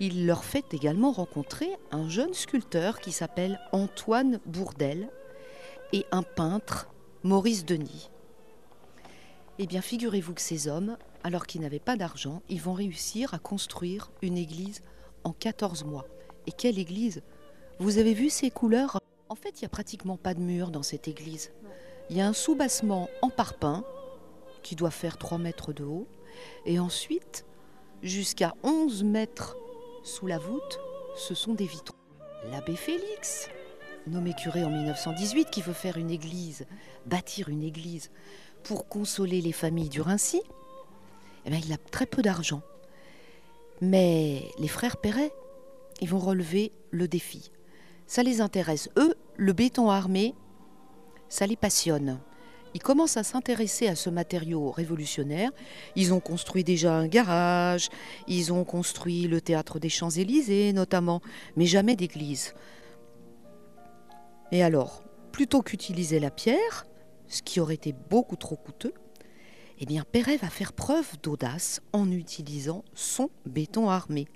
Il 0.00 0.26
leur 0.26 0.44
fait 0.44 0.74
également 0.74 1.12
rencontrer 1.12 1.68
un 1.90 2.08
jeune 2.08 2.34
sculpteur 2.34 3.00
qui 3.00 3.12
s'appelle 3.12 3.60
Antoine 3.72 4.40
Bourdel 4.46 5.08
et 5.92 6.04
un 6.10 6.22
peintre, 6.22 6.88
Maurice 7.22 7.64
Denis. 7.64 8.10
Eh 9.58 9.66
bien, 9.66 9.80
figurez-vous 9.80 10.34
que 10.34 10.40
ces 10.40 10.68
hommes, 10.68 10.96
alors 11.24 11.46
qu'ils 11.46 11.62
n'avaient 11.62 11.78
pas 11.78 11.96
d'argent, 11.96 12.42
ils 12.48 12.60
vont 12.60 12.74
réussir 12.74 13.34
à 13.34 13.38
construire 13.38 14.10
une 14.20 14.36
église 14.36 14.82
en 15.24 15.32
14 15.32 15.84
mois. 15.84 16.06
Et 16.46 16.52
quelle 16.52 16.78
église? 16.78 17.22
Vous 17.78 17.98
avez 17.98 18.14
vu 18.14 18.30
ces 18.30 18.50
couleurs? 18.50 19.00
En 19.28 19.34
fait, 19.34 19.60
il 19.60 19.64
n'y 19.64 19.66
a 19.66 19.70
pratiquement 19.70 20.16
pas 20.16 20.34
de 20.34 20.40
mur 20.40 20.70
dans 20.70 20.84
cette 20.84 21.08
église. 21.08 21.50
Il 22.10 22.16
y 22.16 22.20
a 22.20 22.28
un 22.28 22.32
soubassement 22.32 23.08
en 23.22 23.30
parpaing 23.30 23.84
qui 24.62 24.76
doit 24.76 24.90
faire 24.90 25.18
3 25.18 25.38
mètres 25.38 25.72
de 25.72 25.84
haut. 25.84 26.06
Et 26.64 26.78
ensuite, 26.78 27.44
jusqu'à 28.02 28.54
11 28.62 29.02
mètres 29.02 29.56
sous 30.04 30.26
la 30.26 30.38
voûte, 30.38 30.78
ce 31.16 31.34
sont 31.34 31.54
des 31.54 31.66
vitraux. 31.66 31.96
L'abbé 32.50 32.76
Félix, 32.76 33.48
nommé 34.06 34.32
curé 34.34 34.62
en 34.62 34.70
1918, 34.70 35.50
qui 35.50 35.62
veut 35.62 35.72
faire 35.72 35.96
une 35.96 36.10
église, 36.10 36.66
bâtir 37.06 37.48
une 37.48 37.64
église 37.64 38.10
pour 38.62 38.88
consoler 38.88 39.40
les 39.40 39.52
familles 39.52 39.88
du 39.88 40.00
Rincy, 40.00 40.42
eh 41.44 41.50
bien, 41.50 41.60
il 41.64 41.72
a 41.72 41.78
très 41.78 42.06
peu 42.06 42.22
d'argent. 42.22 42.62
Mais 43.80 44.50
les 44.58 44.68
frères 44.68 44.96
Perret, 44.96 45.32
ils 46.00 46.08
vont 46.08 46.18
relever 46.18 46.72
le 46.90 47.08
défi. 47.08 47.50
Ça 48.06 48.22
les 48.22 48.40
intéresse. 48.40 48.88
Eux, 48.96 49.14
le 49.36 49.52
béton 49.52 49.90
armé, 49.90 50.34
ça 51.28 51.46
les 51.46 51.56
passionne. 51.56 52.20
Ils 52.74 52.82
commencent 52.82 53.16
à 53.16 53.22
s'intéresser 53.22 53.88
à 53.88 53.94
ce 53.94 54.10
matériau 54.10 54.70
révolutionnaire. 54.70 55.50
Ils 55.96 56.12
ont 56.12 56.20
construit 56.20 56.62
déjà 56.62 56.94
un 56.94 57.06
garage, 57.06 57.88
ils 58.28 58.52
ont 58.52 58.64
construit 58.64 59.28
le 59.28 59.40
théâtre 59.40 59.78
des 59.78 59.88
Champs-Élysées 59.88 60.72
notamment, 60.72 61.20
mais 61.56 61.66
jamais 61.66 61.96
d'église. 61.96 62.54
Et 64.52 64.62
alors, 64.62 65.02
plutôt 65.32 65.62
qu'utiliser 65.62 66.20
la 66.20 66.30
pierre, 66.30 66.86
ce 67.28 67.42
qui 67.42 67.60
aurait 67.60 67.74
été 67.74 67.94
beaucoup 68.10 68.36
trop 68.36 68.56
coûteux, 68.56 68.94
eh 69.78 69.86
bien 69.86 70.04
Perret 70.04 70.36
va 70.36 70.48
faire 70.48 70.72
preuve 70.72 71.10
d'audace 71.22 71.80
en 71.92 72.10
utilisant 72.10 72.84
son 72.94 73.30
béton 73.44 73.88
armé. 73.88 74.26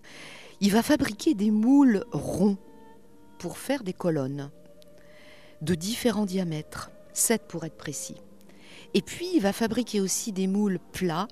Il 0.60 0.72
va 0.72 0.82
fabriquer 0.82 1.34
des 1.34 1.50
moules 1.50 2.04
ronds 2.12 2.58
pour 3.40 3.56
faire 3.56 3.82
des 3.82 3.94
colonnes 3.94 4.50
de 5.62 5.74
différents 5.74 6.26
diamètres, 6.26 6.90
7 7.14 7.42
pour 7.48 7.64
être 7.64 7.76
précis. 7.76 8.16
Et 8.94 9.00
puis 9.02 9.28
il 9.34 9.40
va 9.40 9.52
fabriquer 9.54 10.00
aussi 10.00 10.30
des 10.30 10.46
moules 10.46 10.78
plats 10.92 11.26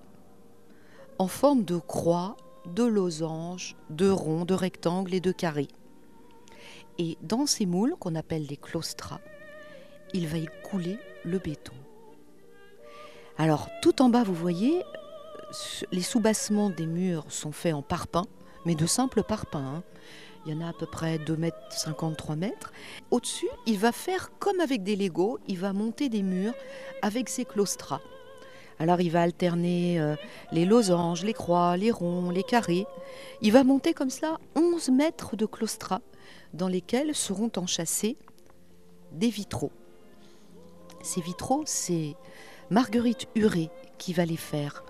en 1.18 1.28
forme 1.28 1.64
de 1.64 1.76
croix, 1.76 2.36
de 2.66 2.82
losange, 2.84 3.76
de 3.90 4.08
rond, 4.08 4.44
de 4.46 4.54
rectangle 4.54 5.14
et 5.14 5.20
de 5.20 5.32
carré. 5.32 5.68
Et 6.98 7.18
dans 7.22 7.44
ces 7.46 7.66
moules, 7.66 7.94
qu'on 8.00 8.14
appelle 8.14 8.46
des 8.46 8.56
claustras, 8.56 9.20
il 10.14 10.26
va 10.28 10.38
y 10.38 10.48
couler 10.64 10.98
le 11.24 11.38
béton. 11.38 11.74
Alors, 13.36 13.68
tout 13.82 14.00
en 14.00 14.08
bas, 14.08 14.22
vous 14.24 14.34
voyez, 14.34 14.82
ce- 15.52 15.84
les 15.92 16.02
soubassements 16.02 16.70
des 16.70 16.86
murs 16.86 17.26
sont 17.28 17.52
faits 17.52 17.74
en 17.74 17.82
parpaing, 17.82 18.26
mais 18.64 18.74
de 18.74 18.86
simples 18.86 19.22
parpaings. 19.22 19.60
hein. 19.76 19.82
Il 20.48 20.54
y 20.54 20.56
en 20.56 20.62
a 20.66 20.70
à 20.70 20.72
peu 20.72 20.86
près 20.86 21.18
2 21.18 21.36
mètres 21.36 21.58
53 21.70 22.34
mètres. 22.34 22.72
Au-dessus, 23.10 23.50
il 23.66 23.78
va 23.78 23.92
faire 23.92 24.30
comme 24.38 24.60
avec 24.60 24.82
des 24.82 24.96
Legos, 24.96 25.38
il 25.46 25.58
va 25.58 25.74
monter 25.74 26.08
des 26.08 26.22
murs 26.22 26.54
avec 27.02 27.28
ses 27.28 27.44
claustras. 27.44 28.00
Alors 28.78 29.02
il 29.02 29.10
va 29.10 29.20
alterner 29.20 30.00
euh, 30.00 30.16
les 30.52 30.64
losanges, 30.64 31.22
les 31.22 31.34
croix, 31.34 31.76
les 31.76 31.90
ronds, 31.90 32.30
les 32.30 32.44
carrés. 32.44 32.86
Il 33.42 33.52
va 33.52 33.62
monter 33.62 33.92
comme 33.92 34.08
cela 34.08 34.38
11 34.56 34.88
mètres 34.88 35.36
de 35.36 35.44
claustras 35.44 36.00
dans 36.54 36.68
lesquels 36.68 37.14
seront 37.14 37.50
enchâssés 37.58 38.16
des 39.12 39.28
vitraux. 39.28 39.72
Ces 41.02 41.20
vitraux, 41.20 41.62
c'est 41.66 42.16
Marguerite 42.70 43.26
Huré 43.34 43.68
qui 43.98 44.14
va 44.14 44.24
les 44.24 44.38
faire. 44.38 44.82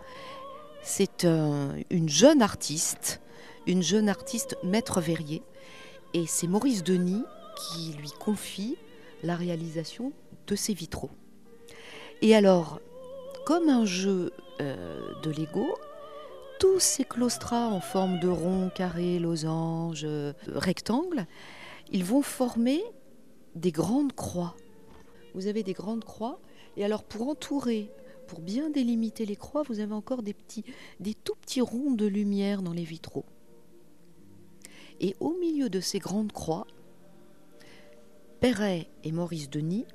C'est 0.83 1.25
un- 1.25 1.75
une 1.91 2.09
jeune 2.09 2.43
artiste, 2.43 3.21
une 3.67 3.83
jeune 3.83 4.09
artiste 4.09 4.57
maître 4.63 5.01
verrier, 5.01 5.43
et 6.15 6.27
c'est 6.27 6.47
Maurice 6.47 6.83
Denis 6.83 7.25
qui 7.57 7.93
lui 7.95 8.11
confie 8.19 8.77
la 9.23 9.37
réalisation 9.37 10.13
de 10.47 10.55
ces 10.55 10.75
vitraux. 10.75 11.11
Et 12.23 12.35
alors, 12.35 12.81
comme 13.47 13.69
un 13.69 13.85
jeu 13.85 14.33
euh, 14.61 15.13
de 15.23 15.31
Lego, 15.31 15.67
tous 16.59 16.81
ces 16.81 17.05
claustras 17.05 17.69
en 17.69 17.81
forme 17.81 18.19
de 18.19 18.29
rond, 18.29 18.71
carré, 18.75 19.19
losange, 19.19 20.03
euh, 20.05 20.33
rectangle, 20.49 21.27
ils 21.93 22.05
vont 22.05 22.23
former 22.23 22.83
des 23.55 23.71
grandes 23.71 24.13
croix. 24.13 24.57
Vous 25.35 25.47
avez 25.47 25.63
des 25.63 25.73
grandes 25.73 26.05
croix, 26.05 26.41
et 26.77 26.85
alors 26.85 27.05
pour 27.05 27.29
entourer, 27.29 27.91
pour 28.27 28.41
bien 28.41 28.71
délimiter 28.71 29.25
les 29.25 29.37
croix, 29.37 29.63
vous 29.63 29.81
avez 29.81 29.95
encore 29.95 30.23
des 30.23 30.35
petits, 30.35 30.65
des 31.01 31.15
tout 31.15 31.35
petits 31.41 31.61
ronds 31.61 31.93
de 31.93 32.07
lumière 32.07 32.63
dans 32.63 32.73
les 32.73 32.85
vitraux. 32.85 33.25
Et 35.01 35.17
au 35.21 35.35
milieu 35.39 35.69
de 35.71 35.81
ces 35.81 35.99
grandes 35.99 36.33
croix, 36.33 36.67
Perret 38.41 38.89
et 39.05 39.13
Maurice 39.13 39.51
Denis 39.51 39.87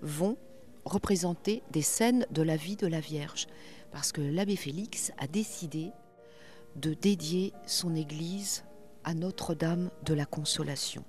vont 0.00 0.36
représenter 0.84 1.62
des 1.70 1.82
scènes 1.82 2.26
de 2.30 2.42
la 2.42 2.56
vie 2.56 2.76
de 2.76 2.86
la 2.86 3.00
Vierge, 3.00 3.46
parce 3.90 4.12
que 4.12 4.20
l'abbé 4.20 4.56
Félix 4.56 5.12
a 5.18 5.26
décidé 5.26 5.90
de 6.76 6.94
dédier 6.94 7.52
son 7.66 7.94
église 7.94 8.64
à 9.04 9.14
Notre-Dame 9.14 9.90
de 10.04 10.14
la 10.14 10.26
Consolation. 10.26 11.04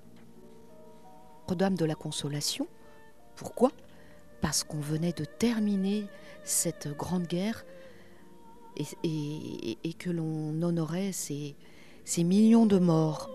Notre-Dame 1.42 1.76
de 1.76 1.86
la 1.86 1.96
Consolation, 1.96 2.68
pourquoi? 3.36 3.72
Parce 4.42 4.64
qu'on 4.64 4.80
venait 4.80 5.14
de 5.14 5.26
terminer 5.26 6.06
cette 6.44 6.88
grande 6.96 7.28
guerre 7.28 7.66
et, 8.78 8.86
et- 9.04 9.78
et 9.84 9.94
que 9.94 10.10
l'on 10.10 10.62
honorait 10.62 11.12
ces, 11.12 11.56
ces 12.10 12.24
millions 12.24 12.66
de 12.66 12.80
morts. 12.80 13.30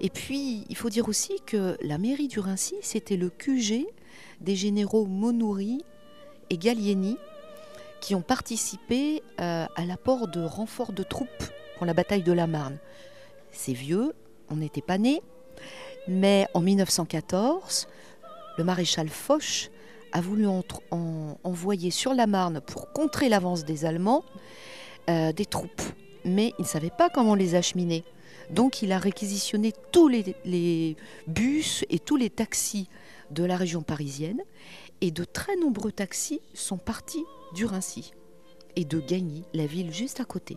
Et 0.00 0.10
puis, 0.10 0.64
il 0.68 0.76
faut 0.76 0.90
dire 0.90 1.08
aussi 1.08 1.40
que 1.46 1.76
la 1.80 1.96
mairie 1.96 2.26
du 2.26 2.40
Rincy, 2.40 2.74
c'était 2.82 3.16
le 3.16 3.30
QG 3.30 3.86
des 4.40 4.56
généraux 4.56 5.06
Monoury 5.06 5.84
et 6.50 6.58
Gallieni 6.58 7.16
qui 8.00 8.16
ont 8.16 8.20
participé 8.20 9.22
euh, 9.40 9.66
à 9.76 9.84
l'apport 9.84 10.26
de 10.26 10.42
renforts 10.42 10.92
de 10.92 11.04
troupes 11.04 11.28
pour 11.76 11.86
la 11.86 11.94
bataille 11.94 12.24
de 12.24 12.32
la 12.32 12.48
Marne. 12.48 12.78
C'est 13.52 13.72
vieux, 13.72 14.12
on 14.50 14.56
n'était 14.56 14.82
pas 14.82 14.98
nés, 14.98 15.22
mais 16.08 16.48
en 16.52 16.62
1914, 16.62 17.86
le 18.58 18.64
maréchal 18.64 19.08
Foch 19.08 19.70
a 20.10 20.20
voulu 20.20 20.48
envoyer 21.44 21.92
sur 21.92 22.12
la 22.12 22.26
Marne 22.26 22.60
pour 22.60 22.92
contrer 22.92 23.28
l'avance 23.28 23.64
des 23.64 23.84
Allemands 23.84 24.24
euh, 25.08 25.32
des 25.32 25.46
troupes. 25.46 25.82
Mais 26.24 26.52
il 26.58 26.62
ne 26.62 26.66
savait 26.66 26.90
pas 26.90 27.10
comment 27.10 27.34
les 27.34 27.54
acheminer. 27.54 28.04
Donc 28.50 28.82
il 28.82 28.92
a 28.92 28.98
réquisitionné 28.98 29.72
tous 29.92 30.08
les, 30.08 30.96
bus 31.26 31.84
et 31.90 31.98
tous 31.98 32.16
les 32.16 32.30
taxis 32.30 32.88
de 33.30 33.44
la 33.44 33.56
région 33.56 33.82
parisienne. 33.82 34.40
Et 35.00 35.10
de 35.10 35.24
très 35.24 35.56
nombreux 35.56 35.92
taxis 35.92 36.40
sont 36.54 36.78
partis 36.78 37.24
du 37.54 37.66
Rincy 37.66 38.12
et 38.76 38.84
de 38.84 39.00
Gagny, 39.00 39.44
la 39.52 39.66
ville 39.66 39.92
juste 39.92 40.20
à 40.20 40.24
côté. 40.24 40.56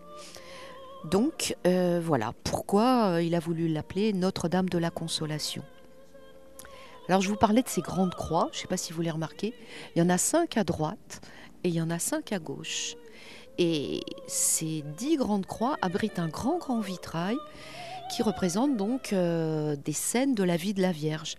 Donc 1.05 1.55
euh, 1.65 2.01
voilà 2.03 2.33
pourquoi 2.43 3.07
euh, 3.07 3.21
il 3.21 3.35
a 3.35 3.39
voulu 3.39 3.67
l'appeler 3.67 4.13
Notre-Dame 4.13 4.69
de 4.69 4.77
la 4.77 4.89
Consolation. 4.89 5.63
Alors 7.07 7.21
je 7.21 7.29
vous 7.29 7.37
parlais 7.37 7.61
de 7.61 7.69
ces 7.69 7.81
grandes 7.81 8.15
croix, 8.15 8.49
je 8.51 8.57
ne 8.57 8.61
sais 8.63 8.67
pas 8.67 8.77
si 8.77 8.91
vous 8.91 9.01
les 9.01 9.11
remarquez, 9.11 9.53
il 9.95 9.99
y 9.99 10.01
en 10.01 10.09
a 10.09 10.17
cinq 10.17 10.57
à 10.57 10.63
droite 10.63 11.21
et 11.63 11.69
il 11.69 11.75
y 11.75 11.81
en 11.81 11.89
a 11.89 11.99
cinq 11.99 12.33
à 12.33 12.39
gauche. 12.39 12.95
Et 13.57 14.01
ces 14.27 14.83
dix 14.97 15.17
grandes 15.17 15.45
croix 15.45 15.77
abritent 15.81 16.19
un 16.19 16.27
grand 16.27 16.57
grand 16.57 16.79
vitrail 16.79 17.37
qui 18.11 18.21
représente 18.21 18.77
donc 18.77 19.13
euh, 19.13 19.75
des 19.75 19.93
scènes 19.93 20.35
de 20.35 20.43
la 20.43 20.57
vie 20.57 20.73
de 20.73 20.81
la 20.81 20.91
Vierge. 20.91 21.35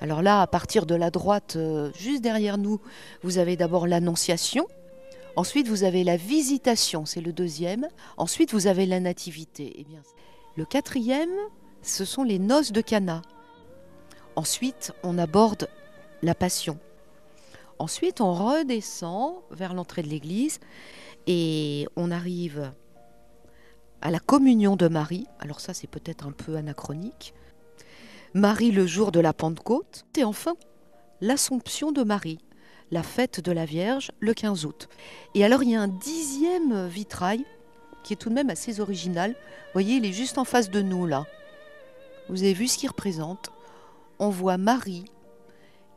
Alors 0.00 0.22
là, 0.22 0.42
à 0.42 0.46
partir 0.46 0.86
de 0.86 0.94
la 0.94 1.10
droite, 1.10 1.54
euh, 1.56 1.90
juste 1.94 2.22
derrière 2.22 2.58
nous, 2.58 2.80
vous 3.22 3.38
avez 3.38 3.56
d'abord 3.56 3.86
l'Annonciation, 3.86 4.66
ensuite 5.36 5.68
vous 5.68 5.84
avez 5.84 6.02
la 6.02 6.16
Visitation, 6.16 7.06
c'est 7.06 7.20
le 7.20 7.32
deuxième, 7.32 7.88
ensuite 8.16 8.52
vous 8.52 8.66
avez 8.66 8.86
la 8.86 9.00
Nativité. 9.00 9.72
Eh 9.78 9.86
le 10.56 10.64
quatrième, 10.64 11.30
ce 11.82 12.04
sont 12.04 12.24
les 12.24 12.38
noces 12.38 12.72
de 12.72 12.80
Cana. 12.80 13.22
Ensuite, 14.36 14.92
on 15.02 15.18
aborde 15.18 15.68
la 16.22 16.34
Passion. 16.34 16.78
Ensuite, 17.78 18.20
on 18.20 18.32
redescend 18.32 19.34
vers 19.50 19.74
l'entrée 19.74 20.02
de 20.02 20.08
l'église 20.08 20.60
et 21.26 21.86
on 21.96 22.10
arrive 22.10 22.72
à 24.00 24.10
la 24.10 24.18
communion 24.18 24.76
de 24.76 24.88
Marie. 24.88 25.26
Alors 25.38 25.60
ça, 25.60 25.74
c'est 25.74 25.86
peut-être 25.86 26.26
un 26.26 26.32
peu 26.32 26.56
anachronique. 26.56 27.34
Marie 28.34 28.72
le 28.72 28.86
jour 28.86 29.12
de 29.12 29.20
la 29.20 29.32
Pentecôte. 29.32 30.04
Et 30.16 30.24
enfin, 30.24 30.54
l'Assomption 31.20 31.92
de 31.92 32.02
Marie, 32.02 32.38
la 32.90 33.02
fête 33.02 33.40
de 33.40 33.52
la 33.52 33.64
Vierge, 33.64 34.10
le 34.20 34.34
15 34.34 34.64
août. 34.64 34.88
Et 35.34 35.44
alors, 35.44 35.62
il 35.62 35.70
y 35.70 35.76
a 35.76 35.80
un 35.80 35.88
dixième 35.88 36.86
vitrail 36.86 37.44
qui 38.02 38.12
est 38.12 38.16
tout 38.16 38.28
de 38.28 38.34
même 38.34 38.50
assez 38.50 38.80
original. 38.80 39.30
Vous 39.30 39.72
voyez, 39.74 39.96
il 39.96 40.04
est 40.04 40.12
juste 40.12 40.38
en 40.38 40.44
face 40.44 40.70
de 40.70 40.82
nous, 40.82 41.06
là. 41.06 41.26
Vous 42.28 42.42
avez 42.42 42.54
vu 42.54 42.68
ce 42.68 42.78
qu'il 42.78 42.88
représente? 42.88 43.50
On 44.18 44.30
voit 44.30 44.56
Marie 44.56 45.04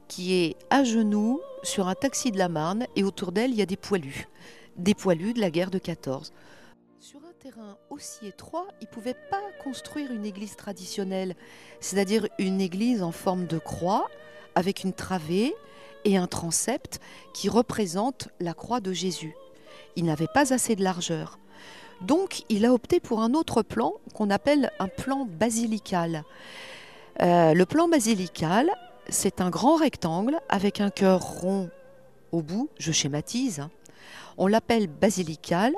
qui 0.08 0.34
est 0.34 0.56
à 0.70 0.84
genoux 0.84 1.40
sur 1.64 1.88
un 1.88 1.96
taxi 1.96 2.32
de 2.32 2.38
la 2.38 2.50
Marne 2.50 2.86
et 2.96 3.04
autour 3.04 3.32
d'elle, 3.32 3.52
il 3.52 3.58
y 3.58 3.62
a 3.62 3.66
des 3.66 3.78
poilus. 3.78 4.28
Des 4.78 4.94
poilus 4.94 5.34
de 5.34 5.40
la 5.40 5.52
guerre 5.52 5.72
de 5.72 5.80
14. 5.80 6.34
Sur 7.00 7.20
un 7.20 7.34
terrain 7.40 7.78
aussi 7.90 8.28
étroit, 8.28 8.68
ils 8.82 8.88
ne 8.88 8.94
pouvaient 8.94 9.16
pas 9.30 9.42
construire 9.64 10.12
une 10.12 10.26
église 10.26 10.56
traditionnelle, 10.56 11.36
c'est-à-dire 11.80 12.28
une 12.40 12.60
église 12.60 13.04
en 13.04 13.12
forme 13.12 13.46
de 13.46 13.58
croix 13.58 14.10
avec 14.56 14.84
une 14.84 14.94
travée 14.94 15.56
et 16.04 16.18
un 16.18 16.28
transept 16.28 17.00
qui 17.34 17.48
représente 17.48 18.30
la 18.40 18.54
croix 18.54 18.80
de 18.80 18.92
Jésus. 18.92 19.36
Il 19.96 20.06
n'avait 20.06 20.28
pas 20.28 20.54
assez 20.54 20.76
de 20.76 20.84
largeur. 20.84 21.40
Donc, 22.02 22.44
il 22.50 22.66
a 22.66 22.74
opté 22.74 23.00
pour 23.00 23.22
un 23.22 23.34
autre 23.34 23.62
plan 23.62 23.94
qu'on 24.14 24.30
appelle 24.30 24.72
un 24.80 24.88
plan 24.88 25.26
basilical. 25.26 26.24
Euh, 27.22 27.54
le 27.54 27.66
plan 27.66 27.88
basilical, 27.88 28.70
c'est 29.08 29.40
un 29.40 29.50
grand 29.50 29.78
rectangle 29.78 30.40
avec 30.50 30.82
un 30.82 30.90
cœur 30.90 31.22
rond 31.22 31.70
au 32.32 32.42
bout, 32.42 32.70
je 32.78 32.92
schématise. 32.92 33.62
hein. 33.62 33.70
On 34.38 34.48
l'appelle 34.48 34.88
basilical. 34.88 35.74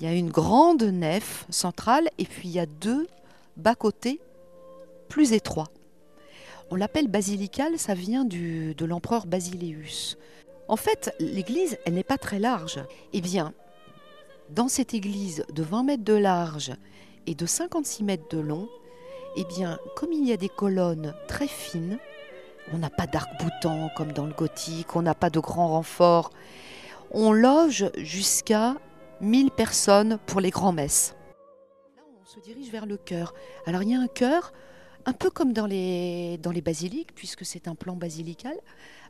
Il 0.00 0.06
y 0.06 0.08
a 0.08 0.14
une 0.14 0.30
grande 0.30 0.82
nef 0.82 1.46
centrale 1.50 2.08
et 2.18 2.24
puis 2.24 2.48
il 2.48 2.54
y 2.54 2.58
a 2.58 2.66
deux 2.66 3.06
bas-côtés 3.56 4.20
plus 5.08 5.32
étroits. 5.32 5.68
On 6.70 6.76
l'appelle 6.76 7.08
basilical, 7.08 7.78
ça 7.78 7.94
vient 7.94 8.24
de 8.24 8.84
l'empereur 8.84 9.26
Basileus. 9.26 10.16
En 10.68 10.76
fait, 10.76 11.14
l'église, 11.20 11.76
elle 11.84 11.94
n'est 11.94 12.02
pas 12.02 12.16
très 12.16 12.38
large. 12.38 12.80
Eh 13.12 13.20
bien, 13.20 13.52
dans 14.48 14.68
cette 14.68 14.94
église 14.94 15.44
de 15.52 15.62
20 15.62 15.82
mètres 15.82 16.04
de 16.04 16.14
large 16.14 16.72
et 17.26 17.34
de 17.34 17.46
56 17.46 18.04
mètres 18.04 18.28
de 18.34 18.38
long, 18.38 18.68
eh 19.36 19.44
bien, 19.44 19.78
comme 19.96 20.12
il 20.12 20.26
y 20.26 20.32
a 20.32 20.36
des 20.36 20.48
colonnes 20.48 21.14
très 21.28 21.46
fines, 21.46 21.98
on 22.72 22.78
n'a 22.78 22.90
pas 22.90 23.06
d'arc-boutant 23.06 23.90
comme 23.96 24.12
dans 24.12 24.26
le 24.26 24.32
gothique, 24.32 24.96
on 24.96 25.02
n'a 25.02 25.14
pas 25.14 25.30
de 25.30 25.40
grands 25.40 25.68
renforts, 25.68 26.30
on 27.12 27.32
loge 27.32 27.90
jusqu'à 27.98 28.76
1000 29.20 29.50
personnes 29.50 30.18
pour 30.26 30.40
les 30.40 30.50
grands-messes. 30.50 31.14
Là, 31.96 32.02
on 32.20 32.24
se 32.24 32.40
dirige 32.40 32.70
vers 32.70 32.86
le 32.86 32.96
chœur. 32.96 33.34
Alors, 33.66 33.82
il 33.82 33.90
y 33.90 33.94
a 33.94 34.00
un 34.00 34.08
chœur, 34.08 34.52
un 35.04 35.12
peu 35.12 35.30
comme 35.30 35.52
dans 35.52 35.66
les, 35.66 36.38
dans 36.38 36.50
les 36.50 36.62
basiliques, 36.62 37.14
puisque 37.14 37.44
c'est 37.44 37.68
un 37.68 37.74
plan 37.74 37.96
basilical, 37.96 38.56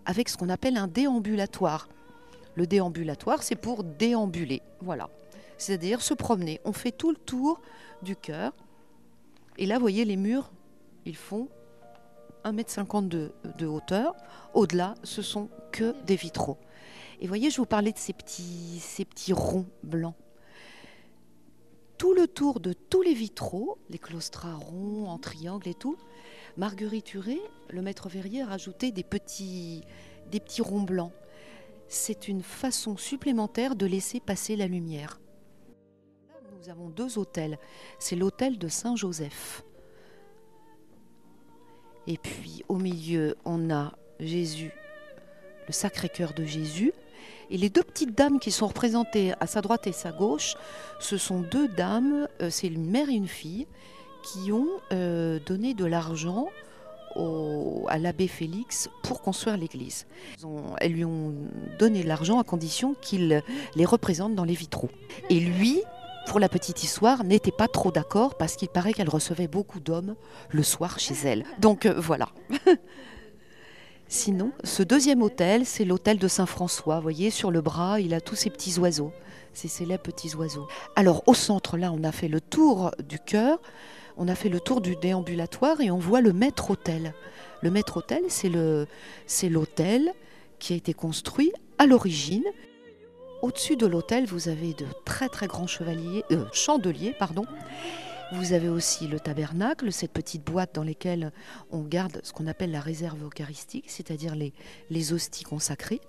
avec 0.04 0.28
ce 0.28 0.36
qu'on 0.36 0.48
appelle 0.48 0.76
un 0.76 0.88
déambulatoire. 0.88 1.88
Le 2.54 2.66
déambulatoire, 2.66 3.42
c'est 3.42 3.56
pour 3.56 3.84
déambuler, 3.84 4.60
voilà. 4.80 5.08
C'est-à-dire 5.56 6.02
se 6.02 6.12
promener. 6.12 6.60
On 6.64 6.72
fait 6.72 6.90
tout 6.90 7.10
le 7.10 7.16
tour 7.16 7.60
du 8.02 8.16
chœur. 8.16 8.52
Et 9.58 9.66
là, 9.66 9.76
vous 9.76 9.82
voyez, 9.82 10.04
les 10.04 10.16
murs, 10.16 10.50
ils 11.06 11.16
font 11.16 11.48
1m50 12.44 13.06
de, 13.06 13.32
de 13.58 13.66
hauteur. 13.66 14.16
Au-delà, 14.54 14.96
ce 15.04 15.22
sont 15.22 15.48
que 15.70 15.94
des 16.04 16.16
vitraux. 16.16 16.58
Et 17.22 17.28
voyez, 17.28 17.50
je 17.50 17.58
vous 17.58 17.66
parlais 17.66 17.92
de 17.92 17.98
ces 17.98 18.12
petits, 18.12 18.80
ces 18.80 19.04
petits 19.04 19.32
ronds 19.32 19.68
blancs. 19.84 20.16
Tout 21.96 22.14
le 22.14 22.26
tour 22.26 22.58
de 22.58 22.72
tous 22.72 23.00
les 23.00 23.14
vitraux, 23.14 23.78
les 23.90 23.98
claustras 24.00 24.56
ronds, 24.56 25.06
en 25.06 25.18
triangle 25.18 25.68
et 25.68 25.74
tout, 25.74 25.96
Marguerite 26.56 27.14
Huré, 27.14 27.40
le 27.70 27.80
maître 27.80 28.08
verrier, 28.08 28.42
a 28.42 28.46
rajouté 28.46 28.90
des 28.90 29.04
petits, 29.04 29.84
des 30.32 30.40
petits 30.40 30.62
ronds 30.62 30.82
blancs. 30.82 31.12
C'est 31.86 32.26
une 32.26 32.42
façon 32.42 32.96
supplémentaire 32.96 33.76
de 33.76 33.86
laisser 33.86 34.18
passer 34.18 34.56
la 34.56 34.66
lumière. 34.66 35.20
Nous 36.58 36.70
avons 36.70 36.88
deux 36.88 37.18
hôtels. 37.18 37.56
C'est 38.00 38.16
l'hôtel 38.16 38.58
de 38.58 38.66
Saint-Joseph. 38.66 39.62
Et 42.08 42.18
puis 42.18 42.64
au 42.66 42.78
milieu, 42.78 43.36
on 43.44 43.70
a 43.70 43.92
Jésus, 44.18 44.72
le 45.68 45.72
Sacré-Cœur 45.72 46.34
de 46.34 46.44
Jésus. 46.44 46.92
Et 47.52 47.58
les 47.58 47.68
deux 47.68 47.82
petites 47.82 48.16
dames 48.16 48.40
qui 48.40 48.50
sont 48.50 48.66
représentées 48.66 49.34
à 49.38 49.46
sa 49.46 49.60
droite 49.60 49.86
et 49.86 49.92
sa 49.92 50.10
gauche, 50.10 50.54
ce 50.98 51.18
sont 51.18 51.40
deux 51.40 51.68
dames, 51.68 52.26
euh, 52.40 52.48
c'est 52.50 52.66
une 52.66 52.90
mère 52.90 53.10
et 53.10 53.14
une 53.14 53.28
fille, 53.28 53.66
qui 54.24 54.50
ont 54.52 54.68
euh, 54.92 55.38
donné 55.46 55.74
de 55.74 55.84
l'argent 55.84 56.48
à 57.88 57.98
l'abbé 57.98 58.26
Félix 58.26 58.88
pour 59.02 59.20
construire 59.20 59.58
l'église. 59.58 60.06
Elles 60.78 60.92
lui 60.92 61.04
ont 61.04 61.34
donné 61.78 62.02
de 62.02 62.08
l'argent 62.08 62.40
à 62.40 62.42
condition 62.42 62.94
qu'il 63.02 63.42
les 63.76 63.84
représente 63.84 64.34
dans 64.34 64.44
les 64.44 64.54
vitraux. 64.54 64.88
Et 65.28 65.38
lui, 65.38 65.82
pour 66.26 66.40
la 66.40 66.48
petite 66.48 66.82
histoire, 66.82 67.22
n'était 67.22 67.52
pas 67.52 67.68
trop 67.68 67.90
d'accord 67.90 68.36
parce 68.36 68.56
qu'il 68.56 68.68
paraît 68.70 68.94
qu'elle 68.94 69.10
recevait 69.10 69.46
beaucoup 69.46 69.78
d'hommes 69.78 70.14
le 70.48 70.62
soir 70.62 70.98
chez 70.98 71.14
elle. 71.24 71.44
Donc 71.58 71.84
euh, 71.84 71.92
voilà. 71.98 72.28
Sinon, 74.14 74.52
ce 74.62 74.82
deuxième 74.82 75.22
hôtel, 75.22 75.64
c'est 75.64 75.86
l'hôtel 75.86 76.18
de 76.18 76.28
Saint-François. 76.28 76.96
Vous 76.96 77.02
voyez, 77.02 77.30
sur 77.30 77.50
le 77.50 77.62
bras, 77.62 77.98
il 77.98 78.12
a 78.12 78.20
tous 78.20 78.34
ces 78.34 78.50
petits 78.50 78.78
oiseaux, 78.78 79.10
ces 79.54 79.68
célèbres 79.68 80.02
petits 80.02 80.36
oiseaux. 80.36 80.68
Alors, 80.96 81.22
au 81.26 81.32
centre, 81.32 81.78
là, 81.78 81.90
on 81.94 82.04
a 82.04 82.12
fait 82.12 82.28
le 82.28 82.42
tour 82.42 82.90
du 83.08 83.18
chœur, 83.18 83.58
on 84.18 84.28
a 84.28 84.34
fait 84.34 84.50
le 84.50 84.60
tour 84.60 84.82
du 84.82 84.96
déambulatoire 84.96 85.80
et 85.80 85.90
on 85.90 85.96
voit 85.96 86.20
le 86.20 86.34
maître-hôtel. 86.34 87.14
Le 87.62 87.70
maître-hôtel, 87.70 88.24
c'est 88.28 88.50
le, 88.50 88.86
c'est 89.26 89.48
l'hôtel 89.48 90.12
qui 90.58 90.74
a 90.74 90.76
été 90.76 90.92
construit 90.92 91.50
à 91.78 91.86
l'origine. 91.86 92.44
Au-dessus 93.40 93.76
de 93.76 93.86
l'hôtel, 93.86 94.26
vous 94.26 94.50
avez 94.50 94.74
de 94.74 94.84
très 95.06 95.30
très 95.30 95.46
grands 95.46 95.66
chevaliers, 95.66 96.22
euh, 96.32 96.44
chandeliers, 96.52 97.14
pardon. 97.18 97.46
Vous 98.30 98.52
avez 98.52 98.68
aussi 98.68 99.08
le 99.08 99.20
tabernacle, 99.20 99.92
cette 99.92 100.12
petite 100.12 100.44
boîte 100.44 100.74
dans 100.74 100.84
laquelle 100.84 101.32
on 101.70 101.82
garde 101.82 102.20
ce 102.22 102.32
qu'on 102.32 102.46
appelle 102.46 102.70
la 102.70 102.80
réserve 102.80 103.24
eucharistique, 103.24 103.90
c'est-à-dire 103.90 104.34
les, 104.34 104.52
les 104.88 105.12
hosties 105.12 105.44
consacrées. 105.44 106.00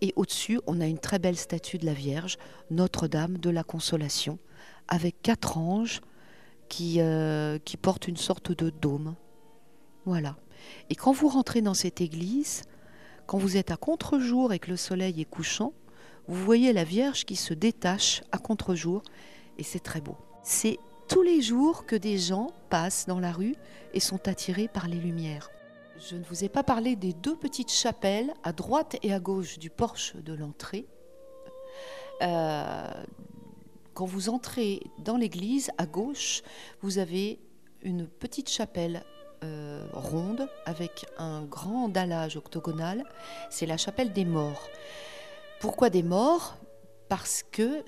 Et 0.00 0.12
au-dessus, 0.16 0.60
on 0.66 0.80
a 0.80 0.86
une 0.86 0.98
très 0.98 1.18
belle 1.18 1.36
statue 1.36 1.78
de 1.78 1.86
la 1.86 1.94
Vierge, 1.94 2.36
Notre-Dame 2.70 3.38
de 3.38 3.50
la 3.50 3.64
Consolation, 3.64 4.38
avec 4.88 5.22
quatre 5.22 5.56
anges 5.56 6.02
qui, 6.68 7.00
euh, 7.00 7.58
qui 7.64 7.76
portent 7.76 8.08
une 8.08 8.16
sorte 8.16 8.52
de 8.52 8.70
dôme. 8.70 9.14
Voilà. 10.04 10.36
Et 10.90 10.94
quand 10.94 11.12
vous 11.12 11.28
rentrez 11.28 11.62
dans 11.62 11.74
cette 11.74 12.00
église, 12.00 12.62
quand 13.26 13.38
vous 13.38 13.56
êtes 13.56 13.70
à 13.70 13.76
contre-jour 13.76 14.52
et 14.52 14.58
que 14.58 14.70
le 14.70 14.76
soleil 14.76 15.20
est 15.20 15.24
couchant, 15.24 15.72
vous 16.28 16.44
voyez 16.44 16.72
la 16.72 16.84
Vierge 16.84 17.24
qui 17.24 17.36
se 17.36 17.54
détache 17.54 18.22
à 18.32 18.38
contre-jour 18.38 19.02
et 19.58 19.62
c'est 19.62 19.80
très 19.80 20.00
beau. 20.00 20.16
C'est 20.42 20.78
tous 21.08 21.22
les 21.22 21.40
jours 21.40 21.86
que 21.86 21.96
des 21.96 22.18
gens 22.18 22.48
passent 22.70 23.06
dans 23.06 23.20
la 23.20 23.32
rue 23.32 23.54
et 23.94 24.00
sont 24.00 24.28
attirés 24.28 24.68
par 24.68 24.88
les 24.88 24.98
lumières. 24.98 25.50
Je 25.98 26.16
ne 26.16 26.24
vous 26.24 26.44
ai 26.44 26.48
pas 26.48 26.62
parlé 26.62 26.96
des 26.96 27.12
deux 27.12 27.36
petites 27.36 27.72
chapelles 27.72 28.34
à 28.42 28.52
droite 28.52 28.96
et 29.02 29.12
à 29.12 29.20
gauche 29.20 29.58
du 29.58 29.70
porche 29.70 30.14
de 30.16 30.34
l'entrée. 30.34 30.86
Euh, 32.22 33.04
quand 33.94 34.04
vous 34.04 34.28
entrez 34.28 34.82
dans 34.98 35.16
l'église, 35.16 35.70
à 35.78 35.86
gauche, 35.86 36.42
vous 36.82 36.98
avez 36.98 37.38
une 37.82 38.06
petite 38.06 38.50
chapelle 38.50 39.04
euh, 39.44 39.86
ronde 39.92 40.48
avec 40.66 41.06
un 41.18 41.44
grand 41.44 41.88
dallage 41.88 42.36
octogonal. 42.36 43.04
C'est 43.48 43.66
la 43.66 43.76
chapelle 43.76 44.12
des 44.12 44.24
morts. 44.24 44.68
Pourquoi 45.60 45.88
des 45.88 46.02
morts? 46.02 46.56
Parce 47.08 47.44
que 47.44 47.84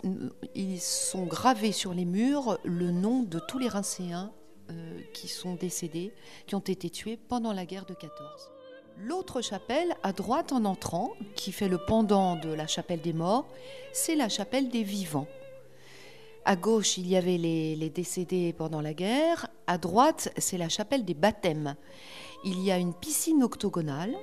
ils 0.55 0.81
sont 0.81 1.27
gravés 1.27 1.73
sur 1.73 1.93
les 1.93 2.05
murs 2.05 2.59
le 2.65 2.93
nom 2.93 3.23
de 3.23 3.41
tous 3.41 3.59
les 3.59 3.69
Rincéens 3.69 4.33
euh, 4.71 5.01
qui 5.13 5.29
sont 5.29 5.55
décédés, 5.55 6.13
qui 6.47 6.55
ont 6.55 6.61
été 6.61 6.89
tués 6.91 7.17
pendant 7.17 7.53
la 7.53 7.67
guerre 7.67 7.85
de 7.87 7.95
14. 7.95 8.51
L'autre 8.99 9.41
chapelle, 9.41 9.95
à 10.03 10.13
droite 10.13 10.53
en 10.53 10.65
entrant, 10.65 11.13
qui 11.35 11.53
fait 11.53 11.69
le 11.69 11.79
pendant 11.79 12.37
de 12.37 12.53
la 12.53 12.67
chapelle 12.67 13.01
des 13.01 13.13
morts, 13.13 13.49
c'est 13.93 14.17
la 14.17 14.29
chapelle 14.29 14.69
des 14.69 14.83
vivants. 14.83 15.29
À 16.45 16.57
gauche, 16.57 16.99
il 16.99 17.07
y 17.07 17.17
avait 17.17 17.39
les 17.39 17.91
décédés 17.91 18.53
pendant 18.53 18.81
la 18.81 18.95
guerre. 18.95 19.49
À 19.67 19.79
droite, 19.79 20.33
c'est 20.39 20.59
la 20.59 20.69
chapelle 20.69 21.05
des 21.05 21.15
baptêmes. 21.15 21.77
Il 22.45 22.61
y 22.63 22.71
a 22.71 22.79
une 22.79 22.95
piscine 22.95 23.43
octogonale, 23.43 24.17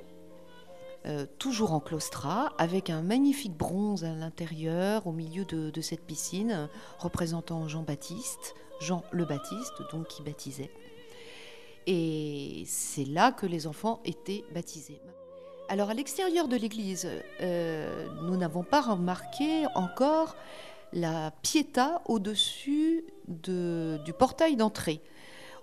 euh, 1.06 1.26
toujours 1.38 1.72
en 1.72 1.80
claustrat, 1.80 2.52
avec 2.58 2.90
un 2.90 3.02
magnifique 3.02 3.56
bronze 3.56 4.04
à 4.04 4.12
l'intérieur, 4.12 5.06
au 5.06 5.12
milieu 5.12 5.44
de, 5.44 5.80
cette 5.80 6.00
piscine, 6.02 6.68
représentant 6.98 7.68
Jean-Baptiste, 7.68 8.54
Jean 8.80 9.04
le 9.12 9.24
Baptiste, 9.24 9.74
donc 9.92 10.08
qui 10.08 10.22
baptisait. 10.22 10.70
Et 11.86 12.64
c'est 12.66 13.04
là 13.04 13.30
que 13.30 13.46
les 13.46 13.66
enfants 13.66 14.00
étaient 14.04 14.44
baptisés. 14.52 15.00
Alors 15.68 15.90
à 15.90 15.94
l'extérieur 15.94 16.48
de 16.48 16.56
l'église, 16.56 17.08
euh, 17.40 18.06
nous 18.22 18.36
n'avons 18.36 18.62
pas 18.64 18.80
remarqué 18.80 19.64
encore 19.74 20.36
la 20.92 21.32
piéta 21.42 22.02
au-dessus 22.06 23.04
de- 23.28 23.98
du 24.04 24.12
portail 24.12 24.56
d'entrée. 24.56 25.00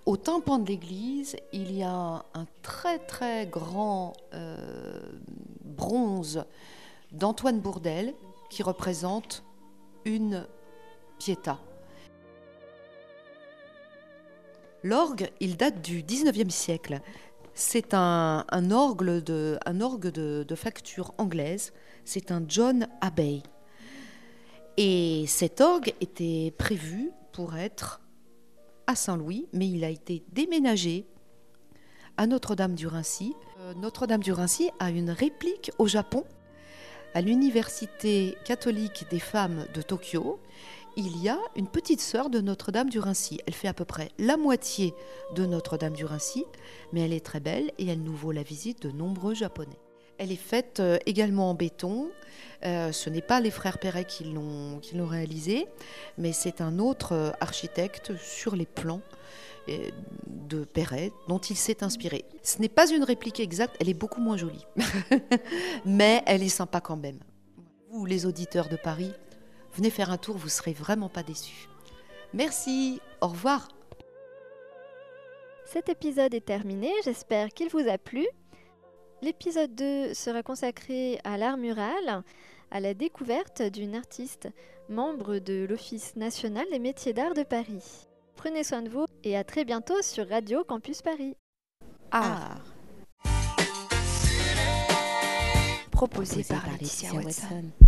Au 0.05 0.17
tympan 0.17 0.59
de 0.59 0.67
l'église, 0.67 1.37
il 1.53 1.71
y 1.73 1.81
a 1.81 2.25
un 2.33 2.45
très 2.61 2.99
très 2.99 3.47
grand 3.47 4.11
euh, 4.33 4.99
bronze 5.63 6.43
d'Antoine 7.13 7.61
Bourdelle 7.61 8.13
qui 8.49 8.63
représente 8.63 9.45
une 10.03 10.45
piéta. 11.19 11.57
L'orgue, 14.83 15.31
il 15.39 15.55
date 15.55 15.81
du 15.81 16.03
19e 16.03 16.49
siècle. 16.49 16.99
C'est 17.53 17.93
un, 17.93 18.43
orgue, 18.71 19.21
de 19.21 20.55
facture 20.55 21.13
anglaise. 21.17 21.71
C'est 22.03 22.31
un 22.31 22.43
John 22.45 22.87
Abbey. 22.99 23.41
Et 24.75 25.23
cet 25.27 25.61
orgue 25.61 25.93
était 26.01 26.53
prévu 26.57 27.11
pour 27.31 27.55
être 27.55 28.01
à 28.87 28.95
Saint-Louis, 28.95 29.47
mais 29.53 29.69
il 29.69 29.83
a 29.83 29.89
été 29.89 30.23
déménagé 30.31 31.05
à 32.17 32.27
Notre-Dame-du-Rincy. 32.27 33.35
Euh, 33.59 33.73
Notre-Dame-du-Rincy 33.75 34.69
a 34.79 34.89
une 34.89 35.09
réplique 35.09 35.71
au 35.77 35.87
Japon, 35.87 36.25
à 37.13 37.21
l'Université 37.21 38.35
catholique 38.45 39.05
des 39.09 39.19
femmes 39.19 39.65
de 39.73 39.81
Tokyo. 39.81 40.39
Il 40.95 41.21
y 41.21 41.29
a 41.29 41.39
une 41.55 41.67
petite 41.67 42.01
sœur 42.01 42.29
de 42.29 42.39
Notre-Dame-du-Rincy. 42.39 43.39
Elle 43.47 43.53
fait 43.53 43.67
à 43.67 43.73
peu 43.73 43.85
près 43.85 44.09
la 44.19 44.37
moitié 44.37 44.93
de 45.35 45.45
Notre-Dame-du-Rincy, 45.45 46.45
mais 46.91 47.01
elle 47.01 47.13
est 47.13 47.25
très 47.25 47.39
belle 47.39 47.71
et 47.77 47.87
elle 47.87 48.01
nous 48.01 48.15
vaut 48.15 48.31
la 48.31 48.43
visite 48.43 48.81
de 48.83 48.91
nombreux 48.91 49.33
Japonais. 49.33 49.82
Elle 50.17 50.31
est 50.31 50.35
faite 50.35 50.79
euh, 50.79 50.97
également 51.05 51.49
en 51.49 51.53
béton. 51.53 52.09
Euh, 52.65 52.91
ce 52.91 53.09
n'est 53.09 53.21
pas 53.21 53.39
les 53.39 53.51
frères 53.51 53.77
Perret 53.77 54.05
qui 54.05 54.23
l'ont 54.23 54.79
réalisée, 54.95 55.67
mais 56.17 56.31
c'est 56.31 56.61
un 56.61 56.79
autre 56.79 57.13
euh, 57.13 57.31
architecte 57.41 58.15
sur 58.17 58.55
les 58.55 58.65
plans 58.65 59.01
de 60.27 60.65
Perret 60.65 61.13
dont 61.29 61.39
il 61.39 61.55
s'est 61.55 61.85
inspiré. 61.85 62.25
Ce 62.41 62.59
n'est 62.59 62.69
pas 62.69 62.91
une 62.91 63.03
réplique 63.03 63.39
exacte, 63.39 63.77
elle 63.79 63.87
est 63.87 63.93
beaucoup 63.93 64.19
moins 64.19 64.35
jolie, 64.35 64.65
mais 65.85 66.21
elle 66.25 66.43
est 66.43 66.49
sympa 66.49 66.81
quand 66.81 66.97
même. 66.97 67.19
Vous, 67.89 68.05
les 68.05 68.25
auditeurs 68.25 68.67
de 68.67 68.75
Paris, 68.75 69.13
venez 69.73 69.89
faire 69.89 70.11
un 70.11 70.17
tour, 70.17 70.35
vous 70.35 70.49
serez 70.49 70.73
vraiment 70.73 71.07
pas 71.07 71.23
déçus. 71.23 71.69
Merci, 72.33 72.99
au 73.21 73.27
revoir. 73.27 73.69
Cet 75.65 75.87
épisode 75.87 76.33
est 76.33 76.45
terminé, 76.45 76.91
j'espère 77.05 77.49
qu'il 77.49 77.69
vous 77.69 77.87
a 77.87 77.97
plu. 77.97 78.27
L'épisode 79.23 79.73
2 79.73 80.13
sera 80.13 80.43
consacré 80.43 81.17
à 81.23 81.37
l'art 81.37 81.55
mural, 81.55 82.23
à 82.71 82.81
la 82.81 82.93
découverte 82.93 83.61
d'une 83.61 83.95
artiste 83.95 84.49
membre 84.89 85.39
de 85.39 85.65
l'Office 85.65 86.17
national 86.17 86.65
des 86.69 86.79
métiers 86.79 87.13
d'art 87.13 87.33
de 87.33 87.43
Paris. 87.43 88.09
Prenez 88.35 88.65
soin 88.65 88.81
de 88.81 88.89
vous 88.89 89.05
et 89.23 89.37
à 89.37 89.45
très 89.45 89.63
bientôt 89.63 90.01
sur 90.01 90.27
Radio 90.27 90.65
Campus 90.65 91.01
Paris. 91.01 91.37
Art. 92.11 92.65
Proposé 95.89 96.43
Proposé 96.43 96.43
par 96.43 96.63
par 96.63 96.71
Laetitia. 96.73 97.13
Watson. 97.13 97.82